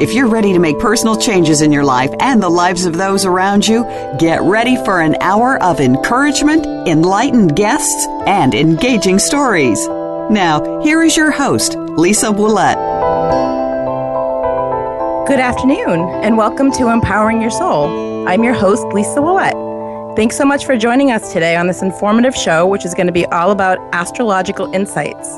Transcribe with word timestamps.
If 0.00 0.14
you're 0.14 0.28
ready 0.28 0.54
to 0.54 0.58
make 0.58 0.78
personal 0.78 1.14
changes 1.14 1.60
in 1.60 1.72
your 1.72 1.84
life 1.84 2.10
and 2.20 2.42
the 2.42 2.48
lives 2.48 2.86
of 2.86 2.96
those 2.96 3.26
around 3.26 3.68
you, 3.68 3.84
get 4.18 4.40
ready 4.40 4.76
for 4.76 5.02
an 5.02 5.14
hour 5.20 5.62
of 5.62 5.78
encouragement, 5.78 6.64
enlightened 6.88 7.54
guests, 7.54 8.06
and 8.26 8.54
engaging 8.54 9.18
stories. 9.18 9.86
Now, 10.30 10.80
here 10.82 11.02
is 11.02 11.18
your 11.18 11.30
host, 11.30 11.74
Lisa 11.76 12.28
Willette. 12.28 12.78
Good 15.28 15.38
afternoon, 15.38 16.00
and 16.24 16.38
welcome 16.38 16.72
to 16.72 16.88
Empowering 16.88 17.42
Your 17.42 17.50
Soul. 17.50 18.26
I'm 18.26 18.42
your 18.42 18.54
host, 18.54 18.86
Lisa 18.94 19.20
Willette. 19.20 20.16
Thanks 20.16 20.34
so 20.34 20.46
much 20.46 20.64
for 20.64 20.78
joining 20.78 21.10
us 21.10 21.30
today 21.30 21.56
on 21.56 21.66
this 21.66 21.82
informative 21.82 22.34
show, 22.34 22.66
which 22.66 22.86
is 22.86 22.94
going 22.94 23.08
to 23.08 23.12
be 23.12 23.26
all 23.26 23.50
about 23.50 23.76
astrological 23.92 24.72
insights. 24.72 25.28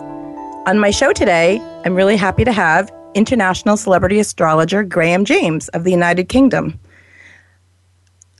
On 0.67 0.79
my 0.79 0.93
show 0.93 1.13
today, 1.13 1.59
I'm 1.85 1.97
really 1.97 2.17
happy 2.17 2.45
to 2.45 2.53
have 2.53 2.93
international 3.15 3.77
celebrity 3.77 4.19
astrologer 4.19 4.83
Graham 4.83 5.25
James 5.25 5.69
of 5.69 5.85
the 5.85 5.91
United 5.91 6.29
Kingdom. 6.29 6.79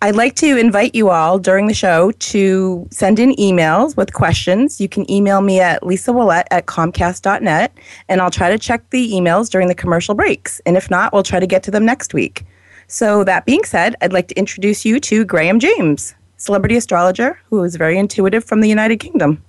I'd 0.05 0.17
like 0.17 0.35
to 0.37 0.59
invite 0.59 0.97
you 0.97 1.11
all 1.11 1.39
during 1.39 1.69
the 1.69 1.75
show 1.75 2.11
to 2.11 2.89
send 2.91 3.21
in 3.21 3.37
emails 3.37 3.97
with 3.97 4.13
questions. 4.13 4.81
You 4.81 4.89
can 4.89 5.09
email 5.09 5.43
me 5.43 5.61
at 5.61 5.81
lisawillette 5.83 6.47
at 6.51 6.67
comcast.net, 6.67 7.79
and 8.09 8.21
I'll 8.21 8.31
try 8.31 8.51
to 8.51 8.59
check 8.59 8.91
the 8.91 9.13
emails 9.13 9.49
during 9.49 9.69
the 9.69 9.77
commercial 9.77 10.17
breaks. 10.17 10.61
And 10.67 10.77
if 10.77 10.91
not, 10.91 11.13
we'll 11.13 11.23
try 11.23 11.39
to 11.39 11.47
get 11.47 11.63
to 11.63 11.71
them 11.71 11.85
next 11.85 12.15
week. 12.15 12.45
So, 12.89 13.23
that 13.23 13.47
being 13.47 13.63
said, 13.63 13.95
I'd 14.01 14.13
like 14.13 14.27
to 14.27 14.35
introduce 14.35 14.85
you 14.85 14.99
to 14.99 15.25
Graham 15.25 15.61
James, 15.61 16.17
celebrity 16.37 16.77
astrologer 16.77 17.39
who 17.49 17.63
is 17.63 17.77
very 17.77 17.97
intuitive 17.97 18.45
from 18.45 18.61
the 18.61 18.69
United 18.69 18.97
Kingdom. 18.97 19.41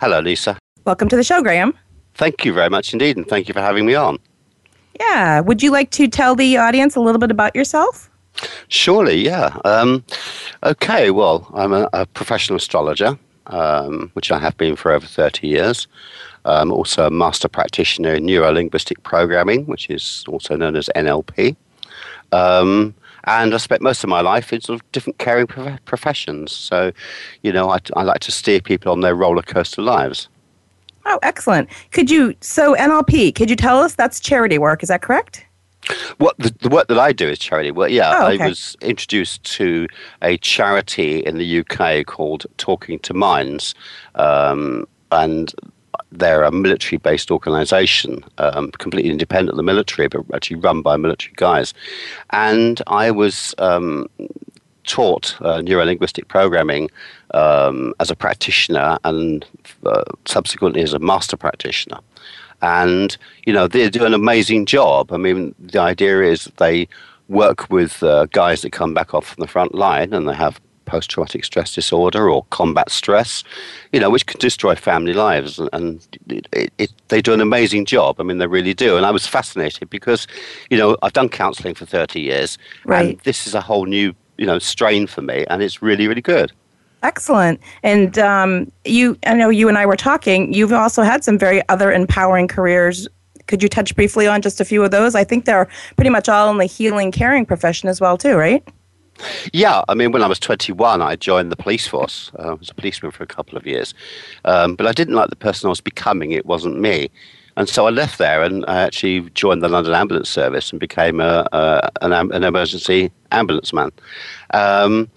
Hello, 0.00 0.20
Lisa. 0.20 0.58
Welcome 0.84 1.08
to 1.08 1.16
the 1.16 1.24
show, 1.24 1.42
Graham. 1.42 1.72
Thank 2.14 2.44
you 2.44 2.52
very 2.52 2.68
much 2.68 2.92
indeed, 2.92 3.16
and 3.16 3.26
thank 3.26 3.48
you 3.48 3.54
for 3.54 3.62
having 3.62 3.86
me 3.86 3.94
on. 3.94 4.18
Yeah. 5.00 5.40
Would 5.40 5.62
you 5.62 5.70
like 5.70 5.90
to 5.92 6.08
tell 6.08 6.34
the 6.34 6.56
audience 6.56 6.96
a 6.96 7.00
little 7.00 7.18
bit 7.18 7.30
about 7.30 7.54
yourself? 7.54 8.10
Surely, 8.68 9.16
yeah. 9.24 9.56
Um, 9.64 10.04
okay, 10.62 11.10
well, 11.10 11.50
I'm 11.54 11.72
a, 11.72 11.88
a 11.92 12.06
professional 12.06 12.56
astrologer, 12.56 13.18
um, 13.46 14.10
which 14.14 14.32
I 14.32 14.38
have 14.38 14.56
been 14.56 14.76
for 14.76 14.92
over 14.92 15.06
30 15.06 15.46
years. 15.46 15.86
I'm 16.44 16.72
also 16.72 17.06
a 17.06 17.10
master 17.10 17.48
practitioner 17.48 18.14
in 18.14 18.26
neuro 18.26 18.50
linguistic 18.52 19.02
programming, 19.02 19.66
which 19.66 19.88
is 19.88 20.24
also 20.28 20.56
known 20.56 20.76
as 20.76 20.90
NLP. 20.94 21.56
Um, 22.32 22.94
and 23.24 23.54
I 23.54 23.56
spent 23.56 23.80
most 23.80 24.04
of 24.04 24.10
my 24.10 24.20
life 24.20 24.52
in 24.52 24.60
sort 24.60 24.80
of 24.80 24.92
different 24.92 25.18
caring 25.18 25.46
prof- 25.46 25.82
professions. 25.86 26.52
So, 26.52 26.92
you 27.42 27.52
know, 27.52 27.70
I, 27.70 27.78
I 27.96 28.02
like 28.02 28.20
to 28.20 28.32
steer 28.32 28.60
people 28.60 28.92
on 28.92 29.00
their 29.00 29.14
roller 29.14 29.42
coaster 29.42 29.80
lives. 29.80 30.28
Oh, 31.06 31.18
excellent. 31.22 31.68
Could 31.92 32.10
you, 32.10 32.34
so 32.40 32.74
NLP, 32.74 33.34
could 33.34 33.50
you 33.50 33.56
tell 33.56 33.78
us 33.78 33.94
that's 33.94 34.20
charity 34.20 34.58
work, 34.58 34.82
is 34.82 34.88
that 34.88 35.02
correct? 35.02 35.44
What 36.16 36.36
the, 36.38 36.54
the 36.60 36.70
work 36.70 36.88
that 36.88 36.98
I 36.98 37.12
do 37.12 37.28
is 37.28 37.38
charity 37.38 37.70
work. 37.70 37.90
Yeah, 37.90 38.14
Oh, 38.16 38.32
okay. 38.32 38.42
I 38.42 38.48
was 38.48 38.76
introduced 38.80 39.44
to 39.56 39.86
a 40.22 40.38
charity 40.38 41.18
in 41.20 41.36
the 41.36 41.60
UK 41.60 42.06
called 42.06 42.46
Talking 42.56 42.98
to 43.00 43.12
Minds, 43.12 43.74
um, 44.14 44.86
and 45.12 45.52
they're 46.10 46.44
a 46.44 46.52
military-based 46.52 47.30
organisation, 47.30 48.24
um, 48.38 48.70
completely 48.72 49.10
independent 49.10 49.50
of 49.50 49.56
the 49.56 49.62
military, 49.62 50.08
but 50.08 50.22
actually 50.32 50.56
run 50.56 50.80
by 50.80 50.96
military 50.96 51.34
guys. 51.36 51.74
And 52.30 52.80
I 52.86 53.10
was 53.10 53.54
um, 53.58 54.08
taught 54.84 55.36
uh, 55.40 55.60
neurolinguistic 55.60 56.28
programming 56.28 56.90
um, 57.32 57.94
as 58.00 58.10
a 58.10 58.16
practitioner 58.16 58.98
and 59.04 59.44
uh, 59.86 60.04
subsequently 60.24 60.82
as 60.82 60.92
a 60.92 60.98
master 60.98 61.36
practitioner. 61.36 61.98
And, 62.62 63.16
you 63.46 63.52
know, 63.52 63.68
they 63.68 63.90
do 63.90 64.04
an 64.04 64.14
amazing 64.14 64.66
job. 64.66 65.12
I 65.12 65.16
mean, 65.16 65.54
the 65.58 65.80
idea 65.80 66.22
is 66.22 66.44
that 66.44 66.56
they 66.56 66.88
work 67.28 67.70
with 67.70 68.02
uh, 68.02 68.26
guys 68.26 68.62
that 68.62 68.72
come 68.72 68.94
back 68.94 69.14
off 69.14 69.26
from 69.26 69.42
the 69.42 69.48
front 69.48 69.74
line 69.74 70.12
and 70.12 70.28
they 70.28 70.34
have 70.34 70.60
post 70.84 71.10
traumatic 71.10 71.44
stress 71.44 71.74
disorder 71.74 72.30
or 72.30 72.44
combat 72.50 72.90
stress, 72.90 73.44
you 73.92 74.00
know, 74.00 74.10
which 74.10 74.26
can 74.26 74.38
destroy 74.38 74.74
family 74.74 75.12
lives. 75.12 75.58
And, 75.58 75.68
and 75.72 76.18
it, 76.28 76.48
it, 76.52 76.72
it, 76.78 76.92
they 77.08 77.22
do 77.22 77.32
an 77.32 77.40
amazing 77.40 77.86
job. 77.86 78.20
I 78.20 78.22
mean, 78.22 78.38
they 78.38 78.46
really 78.46 78.74
do. 78.74 78.96
And 78.96 79.06
I 79.06 79.10
was 79.10 79.26
fascinated 79.26 79.90
because, 79.90 80.26
you 80.70 80.78
know, 80.78 80.96
I've 81.02 81.12
done 81.12 81.28
counseling 81.28 81.74
for 81.74 81.86
30 81.86 82.20
years. 82.20 82.58
Right. 82.84 83.10
And 83.10 83.20
this 83.20 83.46
is 83.46 83.54
a 83.54 83.60
whole 83.60 83.86
new, 83.86 84.14
you 84.38 84.46
know, 84.46 84.58
strain 84.58 85.06
for 85.06 85.22
me. 85.22 85.44
And 85.48 85.62
it's 85.62 85.82
really, 85.82 86.08
really 86.08 86.22
good. 86.22 86.52
Excellent. 87.02 87.60
And 87.82 88.18
um, 88.18 88.72
you, 88.84 89.18
I 89.26 89.34
know 89.34 89.50
you 89.50 89.68
and 89.68 89.76
I 89.76 89.84
were 89.84 89.96
talking. 89.96 90.52
You've 90.52 90.72
also 90.72 91.02
had 91.02 91.22
some 91.22 91.38
very 91.38 91.66
other 91.68 91.92
empowering 91.92 92.48
careers. 92.48 93.06
Could 93.46 93.62
you 93.62 93.68
touch 93.68 93.94
briefly 93.94 94.26
on 94.26 94.40
just 94.40 94.60
a 94.60 94.64
few 94.64 94.82
of 94.82 94.90
those? 94.90 95.14
I 95.14 95.22
think 95.22 95.44
they're 95.44 95.68
pretty 95.96 96.10
much 96.10 96.30
all 96.30 96.50
in 96.50 96.56
the 96.56 96.64
healing, 96.64 97.12
caring 97.12 97.44
profession 97.44 97.90
as 97.90 98.00
well, 98.00 98.16
too, 98.16 98.36
right? 98.36 98.66
Yeah, 99.52 99.84
I 99.88 99.94
mean, 99.94 100.12
when 100.12 100.22
I 100.22 100.26
was 100.26 100.38
21, 100.38 101.02
I 101.02 101.16
joined 101.16 101.52
the 101.52 101.56
police 101.56 101.86
force. 101.86 102.32
Uh, 102.38 102.48
I 102.48 102.52
was 102.54 102.70
a 102.70 102.74
policeman 102.74 103.12
for 103.12 103.22
a 103.22 103.26
couple 103.26 103.56
of 103.56 103.66
years. 103.66 103.94
Um, 104.44 104.74
but 104.74 104.86
I 104.86 104.92
didn't 104.92 105.14
like 105.14 105.30
the 105.30 105.36
person 105.36 105.66
I 105.66 105.70
was 105.70 105.80
becoming. 105.80 106.32
It 106.32 106.46
wasn't 106.46 106.80
me. 106.80 107.10
And 107.56 107.68
so 107.68 107.86
I 107.86 107.90
left 107.90 108.18
there 108.18 108.42
and 108.42 108.64
I 108.66 108.82
actually 108.82 109.30
joined 109.30 109.62
the 109.62 109.68
London 109.68 109.94
Ambulance 109.94 110.28
Service 110.28 110.70
and 110.72 110.80
became 110.80 111.20
a, 111.20 111.46
a, 111.52 111.90
an, 112.02 112.12
an 112.12 112.42
emergency 112.44 113.12
ambulance 113.30 113.72
man. 113.72 113.92
Um, 114.52 115.08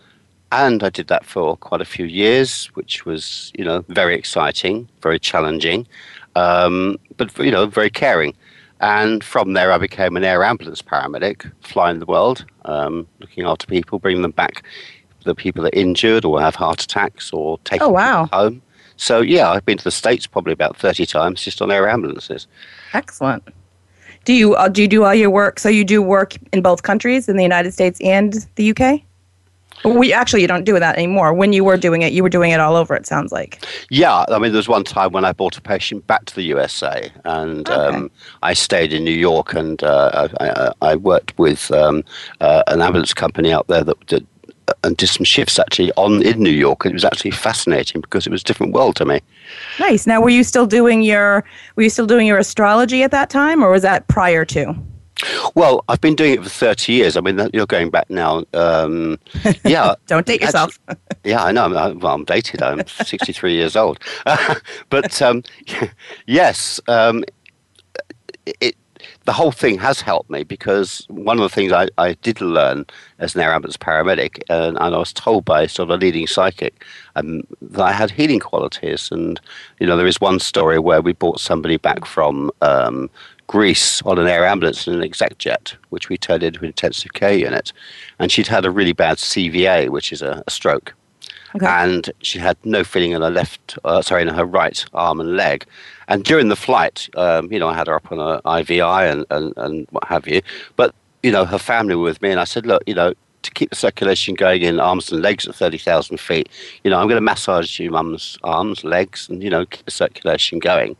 and 0.51 0.83
I 0.83 0.89
did 0.89 1.07
that 1.07 1.25
for 1.25 1.57
quite 1.57 1.81
a 1.81 1.85
few 1.85 2.05
years, 2.05 2.67
which 2.75 3.05
was, 3.05 3.51
you 3.57 3.65
know, 3.65 3.83
very 3.89 4.15
exciting, 4.15 4.87
very 5.01 5.19
challenging, 5.19 5.87
um, 6.35 6.97
but, 7.17 7.37
you 7.39 7.51
know, 7.51 7.65
very 7.65 7.89
caring. 7.89 8.33
And 8.79 9.23
from 9.23 9.53
there, 9.53 9.71
I 9.71 9.79
became 9.79 10.15
an 10.15 10.23
air 10.23 10.43
ambulance 10.43 10.83
paramedic, 10.83 11.51
flying 11.61 11.97
the 11.99 12.05
world, 12.05 12.45
um, 12.65 13.07
looking 13.19 13.43
after 13.45 13.65
people, 13.65 13.97
bringing 13.97 14.21
them 14.21 14.31
back, 14.31 14.63
the 15.25 15.33
people 15.33 15.63
that 15.63 15.73
are 15.73 15.79
injured 15.79 16.23
or 16.23 16.39
have 16.39 16.53
heart 16.55 16.81
attacks 16.83 17.33
or 17.33 17.57
taking 17.65 17.87
Oh, 17.87 17.89
wow. 17.89 18.25
people 18.25 18.39
home. 18.39 18.61
So, 18.97 19.21
yeah, 19.21 19.49
I've 19.49 19.65
been 19.65 19.77
to 19.77 19.83
the 19.83 19.91
States 19.91 20.27
probably 20.27 20.53
about 20.53 20.75
30 20.77 21.05
times 21.05 21.43
just 21.43 21.61
on 21.61 21.71
air 21.71 21.87
ambulances. 21.87 22.47
Excellent. 22.93 23.43
Do 24.25 24.33
you 24.33 24.55
uh, 24.55 24.67
do 24.67 24.81
you 24.81 24.89
do 24.89 25.05
all 25.05 25.15
your 25.15 25.29
work? 25.29 25.57
So 25.57 25.69
you 25.69 25.85
do 25.85 26.01
work 26.01 26.35
in 26.51 26.61
both 26.61 26.83
countries, 26.83 27.29
in 27.29 27.37
the 27.37 27.43
United 27.43 27.71
States 27.71 27.97
and 28.01 28.45
the 28.55 28.71
UK. 28.71 29.01
We 29.85 30.11
actually 30.11 30.41
you 30.41 30.49
don't 30.49 30.65
do 30.65 30.77
that 30.77 30.97
anymore. 30.97 31.33
When 31.33 31.53
you 31.53 31.63
were 31.63 31.77
doing 31.77 32.01
it, 32.01 32.11
you 32.11 32.23
were 32.23 32.29
doing 32.29 32.51
it 32.51 32.59
all 32.59 32.75
over. 32.75 32.93
It 32.93 33.05
sounds 33.05 33.31
like. 33.31 33.63
Yeah, 33.89 34.25
I 34.27 34.39
mean, 34.39 34.51
there 34.51 34.57
was 34.57 34.67
one 34.67 34.83
time 34.83 35.13
when 35.13 35.23
I 35.23 35.31
brought 35.31 35.57
a 35.57 35.61
patient 35.61 36.05
back 36.07 36.25
to 36.25 36.35
the 36.35 36.41
USA, 36.43 37.09
and 37.23 37.69
um, 37.69 38.11
I 38.43 38.53
stayed 38.53 38.91
in 38.91 39.05
New 39.05 39.11
York, 39.11 39.53
and 39.53 39.81
uh, 39.81 40.27
I, 40.41 40.45
I, 40.45 40.91
I 40.91 40.95
worked 40.95 41.37
with 41.37 41.71
um, 41.71 42.03
uh, 42.41 42.63
an 42.67 42.81
ambulance 42.81 43.13
company 43.13 43.53
out 43.53 43.67
there 43.67 43.83
that 43.83 44.05
did, 44.07 44.27
and 44.83 44.97
did 44.97 45.07
some 45.07 45.23
shifts 45.23 45.59
actually 45.59 45.91
on 45.93 46.21
in 46.21 46.39
New 46.41 46.49
York, 46.51 46.85
and 46.85 46.91
it 46.91 46.95
was 46.95 47.05
actually 47.05 47.31
fascinating 47.31 48.01
because 48.01 48.27
it 48.27 48.31
was 48.31 48.41
a 48.41 48.45
different 48.45 48.73
world 48.73 48.95
to 48.97 49.05
me. 49.05 49.21
Nice. 49.79 50.05
Now, 50.07 50.21
were 50.21 50.29
you 50.29 50.43
still 50.43 50.65
doing 50.65 51.01
your 51.01 51.43
were 51.75 51.83
you 51.83 51.89
still 51.89 52.07
doing 52.07 52.27
your 52.27 52.37
astrology 52.37 53.03
at 53.03 53.11
that 53.11 53.29
time, 53.29 53.63
or 53.63 53.71
was 53.71 53.81
that 53.83 54.07
prior 54.07 54.45
to? 54.45 54.75
Well, 55.55 55.83
I've 55.87 56.01
been 56.01 56.15
doing 56.15 56.33
it 56.33 56.43
for 56.43 56.49
thirty 56.49 56.93
years. 56.93 57.17
I 57.17 57.21
mean, 57.21 57.49
you're 57.53 57.65
going 57.65 57.89
back 57.89 58.09
now. 58.09 58.43
Um, 58.53 59.17
yeah, 59.65 59.95
Don't 60.05 60.25
date 60.27 60.41
yourself. 60.41 60.77
Yeah, 61.23 61.43
I 61.43 61.51
know. 61.51 61.65
I'm, 61.65 61.77
I- 61.77 61.91
well, 61.91 62.13
I'm 62.13 62.23
dated. 62.23 62.61
I'm 62.61 62.85
63 62.85 63.53
years 63.53 63.75
old. 63.75 63.99
but 64.89 65.21
um, 65.21 65.41
yes, 66.27 66.79
um, 66.87 67.23
it, 68.61 68.75
the 69.27 69.33
whole 69.33 69.51
thing 69.51 69.77
has 69.77 69.99
helped 69.99 70.29
me 70.29 70.45
because 70.45 71.05
one 71.09 71.37
of 71.37 71.43
the 71.43 71.53
things 71.53 71.73
I, 71.73 71.89
I 71.97 72.13
did 72.13 72.39
learn 72.39 72.85
as 73.19 73.35
an 73.35 73.41
air 73.41 73.51
ambulance 73.51 73.75
paramedic, 73.75 74.41
and, 74.49 74.77
and 74.79 74.95
I 74.95 74.97
was 74.97 75.11
told 75.11 75.43
by 75.43 75.67
sort 75.67 75.89
of 75.89 75.95
a 75.95 76.01
leading 76.01 76.25
psychic 76.27 76.85
um, 77.17 77.41
that 77.61 77.83
I 77.83 77.91
had 77.91 78.09
healing 78.09 78.39
qualities. 78.39 79.09
And, 79.11 79.37
you 79.81 79.85
know, 79.85 79.97
there 79.97 80.07
is 80.07 80.21
one 80.21 80.39
story 80.39 80.79
where 80.79 81.01
we 81.01 81.11
brought 81.11 81.41
somebody 81.41 81.75
back 81.75 82.05
from 82.05 82.51
um, 82.61 83.09
Greece 83.47 84.01
on 84.03 84.17
an 84.17 84.27
air 84.27 84.45
ambulance 84.45 84.87
in 84.87 84.93
an 84.93 85.03
exec 85.03 85.37
jet, 85.39 85.75
which 85.89 86.07
we 86.07 86.17
turned 86.17 86.43
into 86.43 86.61
an 86.61 86.67
intensive 86.67 87.11
care 87.11 87.33
unit. 87.33 87.73
And 88.19 88.31
she'd 88.31 88.47
had 88.47 88.63
a 88.63 88.71
really 88.71 88.93
bad 88.93 89.17
CVA, 89.17 89.89
which 89.89 90.13
is 90.13 90.21
a, 90.21 90.41
a 90.47 90.51
stroke. 90.51 90.93
Okay. 91.53 91.65
And 91.65 92.09
she 92.21 92.39
had 92.39 92.55
no 92.63 92.85
feeling 92.85 93.11
in 93.11 93.21
her 93.21 93.29
left, 93.29 93.77
uh, 93.83 94.01
sorry, 94.01 94.21
in 94.21 94.29
her 94.29 94.45
right 94.45 94.85
arm 94.93 95.19
and 95.19 95.35
leg. 95.35 95.65
And 96.07 96.23
during 96.23 96.47
the 96.49 96.55
flight, 96.55 97.09
um, 97.15 97.51
you 97.51 97.59
know, 97.59 97.67
I 97.67 97.73
had 97.73 97.87
her 97.87 97.95
up 97.95 98.11
on 98.11 98.19
an 98.19 98.41
IVI 98.45 98.81
and, 98.81 99.25
and, 99.29 99.53
and 99.57 99.87
what 99.91 100.05
have 100.05 100.27
you. 100.27 100.41
But, 100.75 100.95
you 101.23 101.31
know, 101.31 101.45
her 101.45 101.57
family 101.57 101.95
were 101.95 102.03
with 102.03 102.21
me, 102.21 102.31
and 102.31 102.39
I 102.39 102.45
said, 102.45 102.65
look, 102.65 102.83
you 102.85 102.93
know, 102.93 103.13
to 103.43 103.51
keep 103.51 103.69
the 103.69 103.75
circulation 103.75 104.35
going 104.35 104.61
in 104.61 104.79
arms 104.79 105.11
and 105.11 105.21
legs 105.21 105.47
at 105.47 105.55
30,000 105.55 106.19
feet, 106.19 106.49
you 106.83 106.91
know, 106.91 106.99
I'm 106.99 107.07
going 107.07 107.17
to 107.17 107.21
massage 107.21 107.79
your 107.79 107.91
mum's 107.91 108.37
arms, 108.43 108.83
legs, 108.83 109.29
and, 109.29 109.43
you 109.43 109.49
know, 109.49 109.65
keep 109.65 109.85
the 109.85 109.91
circulation 109.91 110.59
going. 110.59 110.95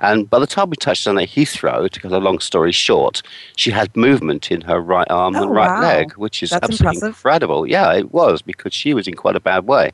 And 0.00 0.28
by 0.28 0.38
the 0.38 0.46
time 0.46 0.70
we 0.70 0.76
touched 0.76 1.06
on 1.06 1.18
at 1.18 1.28
Heathrow, 1.28 1.88
to 1.88 2.00
cut 2.00 2.12
a 2.12 2.18
long 2.18 2.38
story 2.38 2.72
short, 2.72 3.22
she 3.56 3.70
had 3.70 3.96
movement 3.96 4.50
in 4.50 4.60
her 4.62 4.80
right 4.80 5.10
arm 5.10 5.36
oh, 5.36 5.42
and 5.42 5.50
right 5.50 5.68
wow. 5.68 5.80
leg, 5.80 6.12
which 6.14 6.42
is 6.42 6.50
That's 6.50 6.64
absolutely 6.64 6.96
impressive. 6.96 7.08
incredible. 7.08 7.66
Yeah, 7.66 7.94
it 7.94 8.12
was 8.12 8.42
because 8.42 8.74
she 8.74 8.92
was 8.92 9.08
in 9.08 9.14
quite 9.14 9.36
a 9.36 9.40
bad 9.40 9.66
way. 9.66 9.92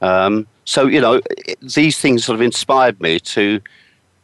Um, 0.00 0.46
so, 0.64 0.86
you 0.86 1.00
know, 1.00 1.20
it, 1.46 1.58
these 1.60 1.98
things 1.98 2.24
sort 2.24 2.34
of 2.34 2.42
inspired 2.42 3.00
me 3.00 3.18
to 3.20 3.60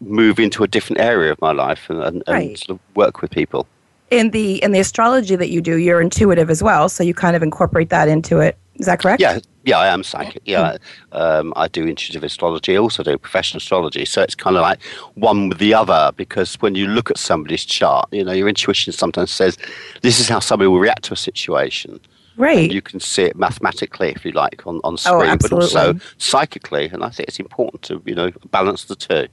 move 0.00 0.40
into 0.40 0.64
a 0.64 0.69
different 0.69 1.00
area 1.00 1.32
of 1.32 1.40
my 1.40 1.52
life 1.52 1.88
and, 1.88 2.02
and, 2.02 2.22
Right. 2.26 2.48
and 2.48 2.58
sort 2.58 2.70
of 2.70 2.96
work 2.96 3.22
with 3.22 3.30
people. 3.30 3.66
In 4.10 4.30
the 4.30 4.62
in 4.62 4.72
the 4.72 4.80
astrology 4.80 5.36
that 5.36 5.48
you 5.48 5.62
do, 5.62 5.78
you're 5.78 6.00
intuitive 6.00 6.50
as 6.50 6.62
well, 6.62 6.90
so 6.90 7.02
you 7.02 7.14
kind 7.14 7.34
of 7.34 7.42
incorporate 7.42 7.88
that 7.88 8.08
into 8.08 8.40
it. 8.40 8.58
Is 8.74 8.84
that 8.84 9.00
correct? 9.00 9.22
Yeah, 9.22 9.38
yeah, 9.64 9.78
I 9.78 9.86
am 9.86 10.02
psychic. 10.02 10.42
Yeah, 10.44 10.76
um, 11.12 11.54
I 11.56 11.69
do 11.69 11.86
intuitive 11.86 12.22
astrology. 12.22 12.75
I 12.75 12.78
also 12.78 13.02
do 13.02 13.16
professional 13.16 13.58
astrology. 13.58 14.04
So 14.04 14.20
it's 14.20 14.34
kind 14.34 14.56
of 14.56 14.62
like 14.62 14.82
one 15.14 15.48
with 15.48 15.58
the 15.58 15.72
other 15.72 16.10
because 16.14 16.56
when 16.56 16.75
you 16.75 16.88
look 16.88 17.10
at 17.10 17.16
somebody's 17.16 17.64
chart, 17.64 18.06
you 18.12 18.22
know, 18.22 18.32
your 18.32 18.48
intuition 18.48 18.92
sometimes 18.92 19.30
says 19.30 19.56
this 20.02 20.20
is 20.20 20.28
how 20.28 20.40
somebody 20.40 20.68
will 20.68 20.80
react 20.80 21.04
to 21.04 21.14
a 21.14 21.16
situation. 21.16 21.98
Right. 22.37 22.70
You 22.70 22.82
can 22.82 23.00
see 23.00 23.25
it 23.25 23.37
mathematically, 23.37 24.11
if 24.11 24.25
you 24.25 24.32
like, 24.32 24.67
on, 24.67 24.81
on 24.84 24.96
screen, 24.96 25.31
Oh, 25.31 25.37
but 25.37 25.52
also 25.52 25.94
psychically. 26.19 26.87
And 26.87 27.05
I 27.05 27.11
think 27.11 27.29
it's 27.29 27.38
important 27.38 27.82
to, 27.82 28.02
you 28.06 28.14
know, 28.14 28.31
balance 28.50 28.84
the 28.84 28.96
two. 28.96 29.29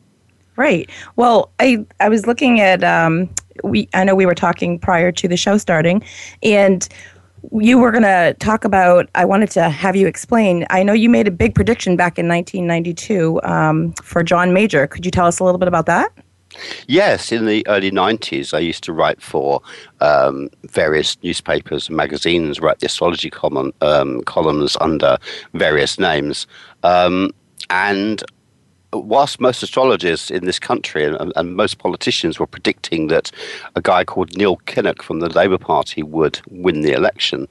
Right. 0.56 0.90
Well, 1.16 1.52
I 1.60 1.86
I 2.02 2.10
was 2.10 2.28
looking 2.28 2.60
at 2.60 2.84
um 2.84 3.30
we 3.64 3.88
I 3.94 4.04
know 4.04 4.16
we 4.16 4.26
were 4.26 4.36
talking 4.36 4.78
prior 4.78 5.12
to 5.14 5.28
the 5.28 5.38
show 5.38 5.58
starting 5.58 6.04
and 6.44 6.88
you 7.54 7.78
were 7.80 7.92
going 7.92 8.04
to 8.04 8.36
talk 8.40 8.66
about 8.66 9.10
I 9.16 9.24
wanted 9.24 9.50
to 9.52 9.70
have 9.70 9.96
you 9.96 10.08
explain. 10.08 10.66
I 10.70 10.84
know 10.84 10.92
you 10.92 11.10
made 11.10 11.28
a 11.28 11.32
big 11.32 11.56
prediction 11.56 11.96
back 11.96 12.20
in 12.20 12.28
1992 12.28 13.40
um, 13.44 13.94
for 13.94 14.24
John 14.24 14.52
Major. 14.54 14.88
Could 14.88 15.06
you 15.06 15.12
tell 15.12 15.26
us 15.26 15.40
a 15.40 15.46
little 15.46 15.58
bit 15.60 15.70
about 15.70 15.86
that? 15.86 16.12
Yes, 16.88 17.32
in 17.32 17.46
the 17.46 17.66
early 17.68 17.92
90s, 17.92 18.54
I 18.54 18.60
used 18.60 18.84
to 18.86 18.94
write 18.94 19.22
for 19.22 19.62
um, 20.02 20.50
various 20.64 21.18
newspapers 21.24 21.88
and 21.88 21.98
magazines, 21.98 22.60
write 22.60 22.80
the 22.80 22.88
astrology 22.88 23.32
um, 23.82 24.24
columns 24.24 24.78
under 24.82 25.18
various 25.54 26.00
names. 26.00 26.48
Um, 26.84 27.32
and 27.70 28.24
whilst 28.92 29.40
most 29.40 29.62
astrologers 29.62 30.32
in 30.32 30.46
this 30.46 30.60
country 30.60 31.06
and, 31.06 31.32
and 31.36 31.56
most 31.56 31.78
politicians 31.78 32.40
were 32.40 32.48
predicting 32.48 33.08
that 33.08 33.32
a 33.76 33.82
guy 33.82 34.04
called 34.04 34.36
Neil 34.36 34.58
Kinnock 34.66 35.02
from 35.02 35.20
the 35.20 35.30
Labour 35.30 35.58
Party 35.58 36.02
would 36.02 36.42
win 36.50 36.82
the 36.82 36.94
election, 36.94 37.48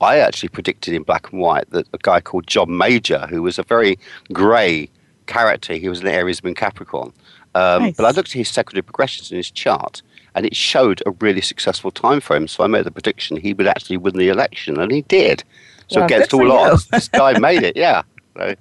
I 0.00 0.18
actually 0.18 0.50
predicted 0.50 0.94
in 0.94 1.02
black 1.02 1.32
and 1.32 1.40
white 1.40 1.70
that 1.70 1.86
a 1.92 1.98
guy 1.98 2.20
called 2.20 2.46
John 2.46 2.76
Major, 2.76 3.26
who 3.28 3.42
was 3.42 3.58
a 3.58 3.62
very 3.62 3.98
grey 4.32 4.90
character, 5.26 5.74
he 5.74 5.88
was 5.88 6.00
an 6.00 6.08
Aries 6.08 6.44
moon 6.44 6.54
Capricorn. 6.54 7.12
Um, 7.54 7.82
Nice. 7.82 7.96
But 7.96 8.06
I 8.06 8.10
looked 8.10 8.30
at 8.30 8.34
his 8.34 8.48
secondary 8.48 8.82
progressions 8.82 9.30
in 9.30 9.36
his 9.36 9.50
chart, 9.50 10.02
and 10.34 10.46
it 10.46 10.56
showed 10.56 11.02
a 11.06 11.10
really 11.20 11.40
successful 11.40 11.90
time 11.90 12.20
him. 12.20 12.48
So 12.48 12.64
I 12.64 12.66
made 12.66 12.84
the 12.84 12.90
prediction 12.90 13.36
he 13.36 13.54
would 13.54 13.66
actually 13.66 13.96
win 13.96 14.16
the 14.16 14.28
election, 14.28 14.78
and 14.78 14.90
he 14.90 15.02
did. 15.02 15.44
So 15.88 16.00
Wow, 16.00 16.06
against 16.06 16.32
all 16.32 16.50
odds, 16.52 16.86
this 16.86 17.08
guy 17.08 17.38
made 17.38 17.62
it. 17.62 17.76
Yeah, 17.76 18.02
so 18.36 18.54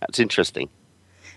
that's 0.00 0.18
interesting. 0.18 0.68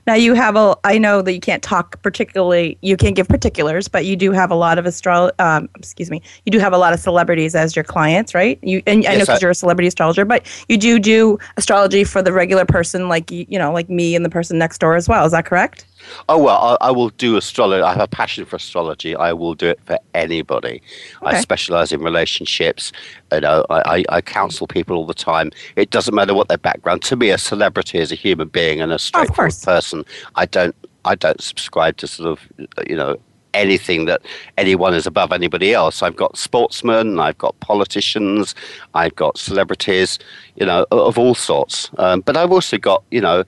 Now 0.07 0.13
you 0.13 0.35
have 0.35 0.55
a. 0.55 0.75
I 0.85 0.97
know 0.97 1.21
that 1.21 1.33
you 1.33 1.41
can't 1.41 1.61
talk 1.61 2.01
particularly. 2.01 2.77
You 2.81 2.95
can't 2.95 3.15
give 3.15 3.27
particulars, 3.27 3.89
but 3.89 4.05
you 4.05 4.15
do 4.15 4.31
have 4.31 4.49
a 4.49 4.55
lot 4.55 4.77
of 4.77 4.87
astro. 4.87 5.31
Um, 5.37 5.67
excuse 5.75 6.09
me. 6.09 6.21
You 6.45 6.51
do 6.53 6.59
have 6.59 6.71
a 6.71 6.77
lot 6.77 6.93
of 6.93 7.01
celebrities 7.01 7.55
as 7.55 7.75
your 7.75 7.83
clients, 7.83 8.33
right? 8.33 8.57
You 8.63 8.81
and 8.87 9.05
I 9.05 9.15
know 9.15 9.19
because 9.19 9.41
you're 9.41 9.51
a 9.51 9.55
celebrity 9.55 9.87
astrologer, 9.87 10.23
but 10.23 10.45
you 10.69 10.77
do 10.77 10.97
do 10.97 11.37
astrology 11.57 12.05
for 12.05 12.21
the 12.21 12.31
regular 12.31 12.63
person, 12.63 13.09
like 13.09 13.29
you 13.29 13.59
know, 13.59 13.73
like 13.73 13.89
me 13.89 14.15
and 14.15 14.23
the 14.23 14.29
person 14.29 14.57
next 14.57 14.77
door 14.77 14.95
as 14.95 15.09
well. 15.09 15.25
Is 15.25 15.33
that 15.33 15.45
correct? 15.45 15.85
Oh 16.29 16.37
well, 16.37 16.77
I, 16.81 16.87
I 16.87 16.91
will 16.91 17.09
do 17.09 17.37
astrology. 17.37 17.81
I 17.81 17.91
have 17.91 18.01
a 18.01 18.07
passion 18.07 18.45
for 18.45 18.55
astrology. 18.55 19.15
I 19.15 19.33
will 19.33 19.53
do 19.53 19.67
it 19.67 19.79
for 19.85 19.97
anybody. 20.13 20.81
I 21.21 21.39
specialize 21.41 21.91
in 21.91 22.01
relationships. 22.01 22.91
You 23.31 23.41
know, 23.41 23.65
I, 23.69 23.97
I, 23.97 24.17
I 24.17 24.21
counsel 24.21 24.67
people 24.67 24.97
all 24.97 25.05
the 25.05 25.13
time. 25.13 25.51
It 25.75 25.89
doesn't 25.89 26.13
matter 26.13 26.33
what 26.33 26.47
their 26.47 26.57
background. 26.57 27.01
To 27.03 27.15
me, 27.15 27.29
a 27.29 27.37
celebrity 27.37 27.99
is 27.99 28.11
a 28.11 28.15
human 28.15 28.47
being 28.47 28.81
and 28.81 28.91
a 28.91 28.99
straightforward 28.99 29.53
course. 29.53 29.65
person. 29.65 30.05
I 30.35 30.45
don't 30.45 30.75
I 31.05 31.15
don't 31.15 31.41
subscribe 31.41 31.97
to 31.97 32.07
sort 32.07 32.29
of 32.29 32.47
you 32.87 32.95
know 32.95 33.17
anything 33.53 34.05
that 34.05 34.21
anyone 34.57 34.93
is 34.93 35.07
above 35.07 35.31
anybody 35.31 35.73
else. 35.73 36.03
I've 36.03 36.15
got 36.15 36.37
sportsmen, 36.37 37.19
I've 37.19 37.37
got 37.37 37.59
politicians, 37.59 38.53
I've 38.93 39.15
got 39.15 39.37
celebrities, 39.37 40.19
you 40.55 40.65
know, 40.65 40.85
of 40.91 41.17
all 41.17 41.33
sorts. 41.33 41.89
Um, 41.97 42.21
but 42.21 42.37
I've 42.37 42.51
also 42.51 42.77
got 42.77 43.03
you 43.11 43.21
know, 43.21 43.43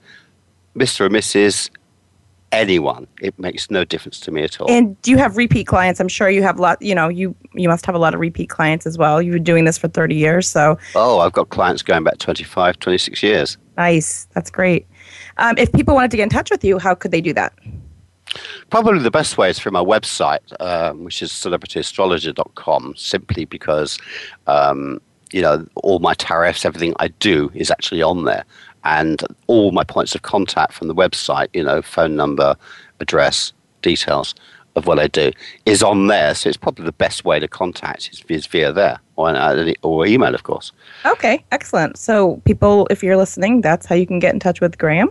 Mr. 0.74 1.06
and 1.06 1.14
Mrs 1.14 1.70
anyone. 2.52 3.06
It 3.20 3.38
makes 3.38 3.70
no 3.70 3.84
difference 3.84 4.20
to 4.20 4.30
me 4.30 4.42
at 4.42 4.60
all. 4.60 4.70
And 4.70 5.00
do 5.02 5.10
you 5.10 5.18
have 5.18 5.36
repeat 5.36 5.66
clients? 5.66 6.00
I'm 6.00 6.08
sure 6.08 6.28
you 6.28 6.42
have 6.42 6.58
a 6.58 6.62
lot. 6.62 6.80
You 6.82 6.94
know, 6.94 7.08
you 7.08 7.34
you 7.54 7.68
must 7.68 7.86
have 7.86 7.94
a 7.94 7.98
lot 7.98 8.14
of 8.14 8.20
repeat 8.20 8.48
clients 8.48 8.86
as 8.86 8.98
well. 8.98 9.20
You've 9.22 9.34
been 9.34 9.44
doing 9.44 9.64
this 9.64 9.78
for 9.78 9.88
30 9.88 10.14
years, 10.14 10.48
so 10.48 10.78
oh, 10.94 11.20
I've 11.20 11.32
got 11.32 11.50
clients 11.50 11.82
going 11.82 12.04
back 12.04 12.18
25, 12.18 12.78
26 12.78 13.22
years. 13.22 13.56
nice. 13.76 14.26
That's 14.34 14.50
great. 14.50 14.86
Um, 15.38 15.54
if 15.58 15.72
people 15.72 15.94
wanted 15.94 16.10
to 16.12 16.16
get 16.16 16.24
in 16.24 16.28
touch 16.28 16.50
with 16.50 16.64
you, 16.64 16.78
how 16.78 16.94
could 16.94 17.10
they 17.10 17.20
do 17.20 17.32
that? 17.34 17.52
Probably 18.70 19.00
the 19.00 19.10
best 19.10 19.38
way 19.38 19.50
is 19.50 19.58
through 19.58 19.72
my 19.72 19.82
website, 19.82 20.38
um, 20.60 21.04
which 21.04 21.22
is 21.22 21.30
celebrityastrologer.com, 21.32 22.94
simply 22.96 23.44
because, 23.44 23.98
um, 24.46 25.00
you 25.32 25.42
know, 25.42 25.66
all 25.76 25.98
my 25.98 26.14
tariffs, 26.14 26.64
everything 26.64 26.94
I 27.00 27.08
do 27.08 27.50
is 27.54 27.70
actually 27.70 28.02
on 28.02 28.24
there. 28.24 28.44
And 28.84 29.22
all 29.46 29.72
my 29.72 29.84
points 29.84 30.14
of 30.14 30.22
contact 30.22 30.72
from 30.72 30.88
the 30.88 30.94
website, 30.94 31.48
you 31.52 31.62
know, 31.62 31.82
phone 31.82 32.16
number, 32.16 32.56
address, 33.00 33.52
details 33.82 34.34
of 34.76 34.86
what 34.86 34.98
I 34.98 35.08
do 35.08 35.32
is 35.66 35.82
on 35.82 36.06
there. 36.06 36.34
So 36.34 36.48
it's 36.48 36.56
probably 36.56 36.84
the 36.84 36.92
best 36.92 37.24
way 37.24 37.40
to 37.40 37.48
contact 37.48 38.10
is, 38.28 38.46
via 38.46 38.72
there 38.72 39.00
or, 39.28 39.72
or 39.82 40.06
email, 40.06 40.34
of 40.34 40.42
course. 40.42 40.72
Okay, 41.06 41.44
excellent. 41.52 41.96
So, 41.98 42.36
people, 42.44 42.86
if 42.90 43.02
you're 43.02 43.16
listening, 43.16 43.60
that's 43.60 43.86
how 43.86 43.94
you 43.94 44.06
can 44.06 44.18
get 44.18 44.32
in 44.34 44.40
touch 44.40 44.60
with 44.60 44.78
Graham. 44.78 45.10